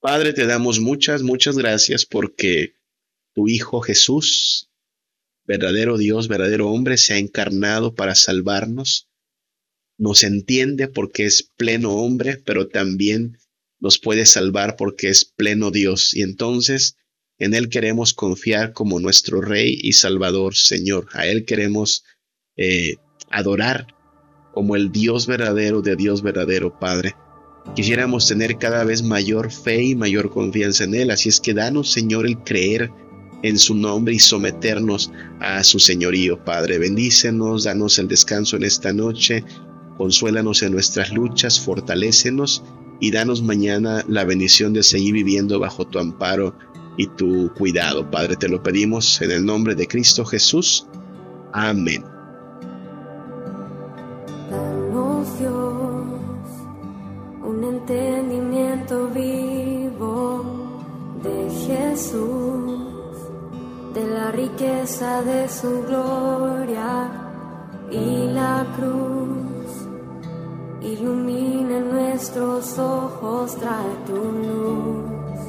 Padre, 0.00 0.32
te 0.32 0.46
damos 0.46 0.80
muchas, 0.80 1.22
muchas 1.22 1.56
gracias 1.56 2.04
porque 2.06 2.74
tu 3.34 3.48
Hijo 3.48 3.80
Jesús, 3.80 4.69
verdadero 5.46 5.98
Dios, 5.98 6.28
verdadero 6.28 6.70
hombre, 6.70 6.96
se 6.96 7.14
ha 7.14 7.18
encarnado 7.18 7.94
para 7.94 8.14
salvarnos 8.14 9.10
nos 10.00 10.24
entiende 10.24 10.88
porque 10.88 11.26
es 11.26 11.42
pleno 11.42 11.92
hombre, 11.92 12.40
pero 12.46 12.68
también 12.68 13.36
nos 13.80 13.98
puede 13.98 14.24
salvar 14.24 14.76
porque 14.76 15.10
es 15.10 15.26
pleno 15.26 15.70
Dios. 15.70 16.14
Y 16.14 16.22
entonces 16.22 16.96
en 17.38 17.52
Él 17.52 17.68
queremos 17.68 18.14
confiar 18.14 18.72
como 18.72 18.98
nuestro 18.98 19.42
Rey 19.42 19.78
y 19.80 19.92
Salvador, 19.92 20.56
Señor. 20.56 21.08
A 21.12 21.26
Él 21.26 21.44
queremos 21.44 22.02
eh, 22.56 22.96
adorar 23.28 23.88
como 24.54 24.74
el 24.74 24.90
Dios 24.90 25.26
verdadero 25.26 25.82
de 25.82 25.96
Dios 25.96 26.22
verdadero, 26.22 26.78
Padre. 26.80 27.14
Quisiéramos 27.76 28.26
tener 28.26 28.56
cada 28.56 28.84
vez 28.84 29.02
mayor 29.02 29.52
fe 29.52 29.82
y 29.82 29.94
mayor 29.94 30.30
confianza 30.30 30.84
en 30.84 30.94
Él. 30.94 31.10
Así 31.10 31.28
es 31.28 31.42
que 31.42 31.52
danos, 31.52 31.92
Señor, 31.92 32.26
el 32.26 32.38
creer 32.38 32.90
en 33.42 33.58
su 33.58 33.74
nombre 33.74 34.14
y 34.14 34.18
someternos 34.18 35.10
a 35.40 35.62
su 35.64 35.78
señorío, 35.78 36.44
Padre. 36.44 36.78
Bendícenos, 36.78 37.64
danos 37.64 37.98
el 37.98 38.08
descanso 38.08 38.56
en 38.56 38.64
esta 38.64 38.92
noche 38.92 39.44
Consuélanos 40.00 40.62
en 40.62 40.72
nuestras 40.72 41.12
luchas, 41.12 41.60
fortalécenos 41.60 42.64
y 43.00 43.10
danos 43.10 43.42
mañana 43.42 44.02
la 44.08 44.24
bendición 44.24 44.72
de 44.72 44.82
seguir 44.82 45.12
viviendo 45.12 45.60
bajo 45.60 45.86
tu 45.86 45.98
amparo 45.98 46.54
y 46.96 47.06
tu 47.06 47.52
cuidado. 47.52 48.10
Padre, 48.10 48.36
te 48.36 48.48
lo 48.48 48.62
pedimos 48.62 49.20
en 49.20 49.30
el 49.30 49.44
nombre 49.44 49.74
de 49.74 49.86
Cristo 49.86 50.24
Jesús. 50.24 50.86
Amén. 51.52 52.02
Danos 54.50 55.38
Dios 55.38 55.52
un 57.44 57.62
entendimiento 57.62 59.06
vivo 59.08 60.72
de 61.22 61.50
Jesús, 61.66 62.69
de 63.94 64.06
la 64.06 64.30
riqueza 64.30 65.22
de 65.22 65.48
su 65.48 65.82
gloria 65.82 67.10
y 67.90 68.28
la 68.28 68.64
cruz 68.76 69.40
Ilumina 70.82 71.78
nuestros 71.78 72.78
ojos, 72.78 73.54
trae 73.56 73.94
tu 74.06 74.16
luz. 74.16 75.40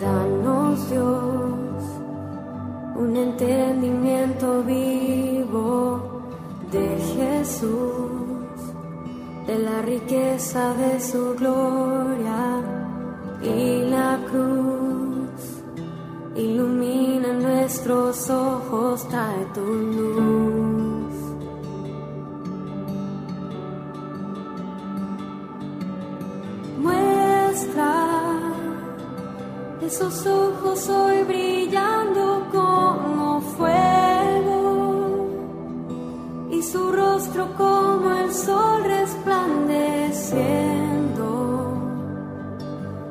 Danos 0.00 0.90
Dios 0.90 1.84
un 2.96 3.16
entendimiento 3.16 4.64
vivo 4.64 6.22
de 6.72 6.98
Jesús, 7.14 8.25
de 9.46 9.58
la 9.58 9.80
riqueza 9.82 10.74
de 10.74 11.00
su 11.00 11.34
gloria 11.34 12.62
y 13.42 13.84
la 13.90 14.18
cruz. 14.28 15.62
Ilumina 16.34 17.32
nuestros 17.32 18.28
ojos, 18.28 19.08
trae 19.08 19.46
tu 19.54 19.64
luz. 19.64 21.14
Muestra 26.78 27.94
esos 29.80 30.26
ojos 30.26 30.88
hoy 30.88 31.22
brillando 31.22 32.05
su 36.76 36.92
rostro 36.92 37.48
como 37.56 38.12
el 38.12 38.30
sol 38.34 38.84
resplandeciendo. 38.84 41.72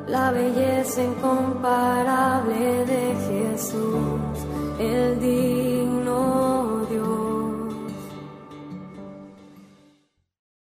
La 0.06 0.30
belleza 0.30 1.02
incomparable 1.02 2.84
de 2.92 3.16
Jesús 3.28 4.36
el 4.78 5.18
día 5.18 5.75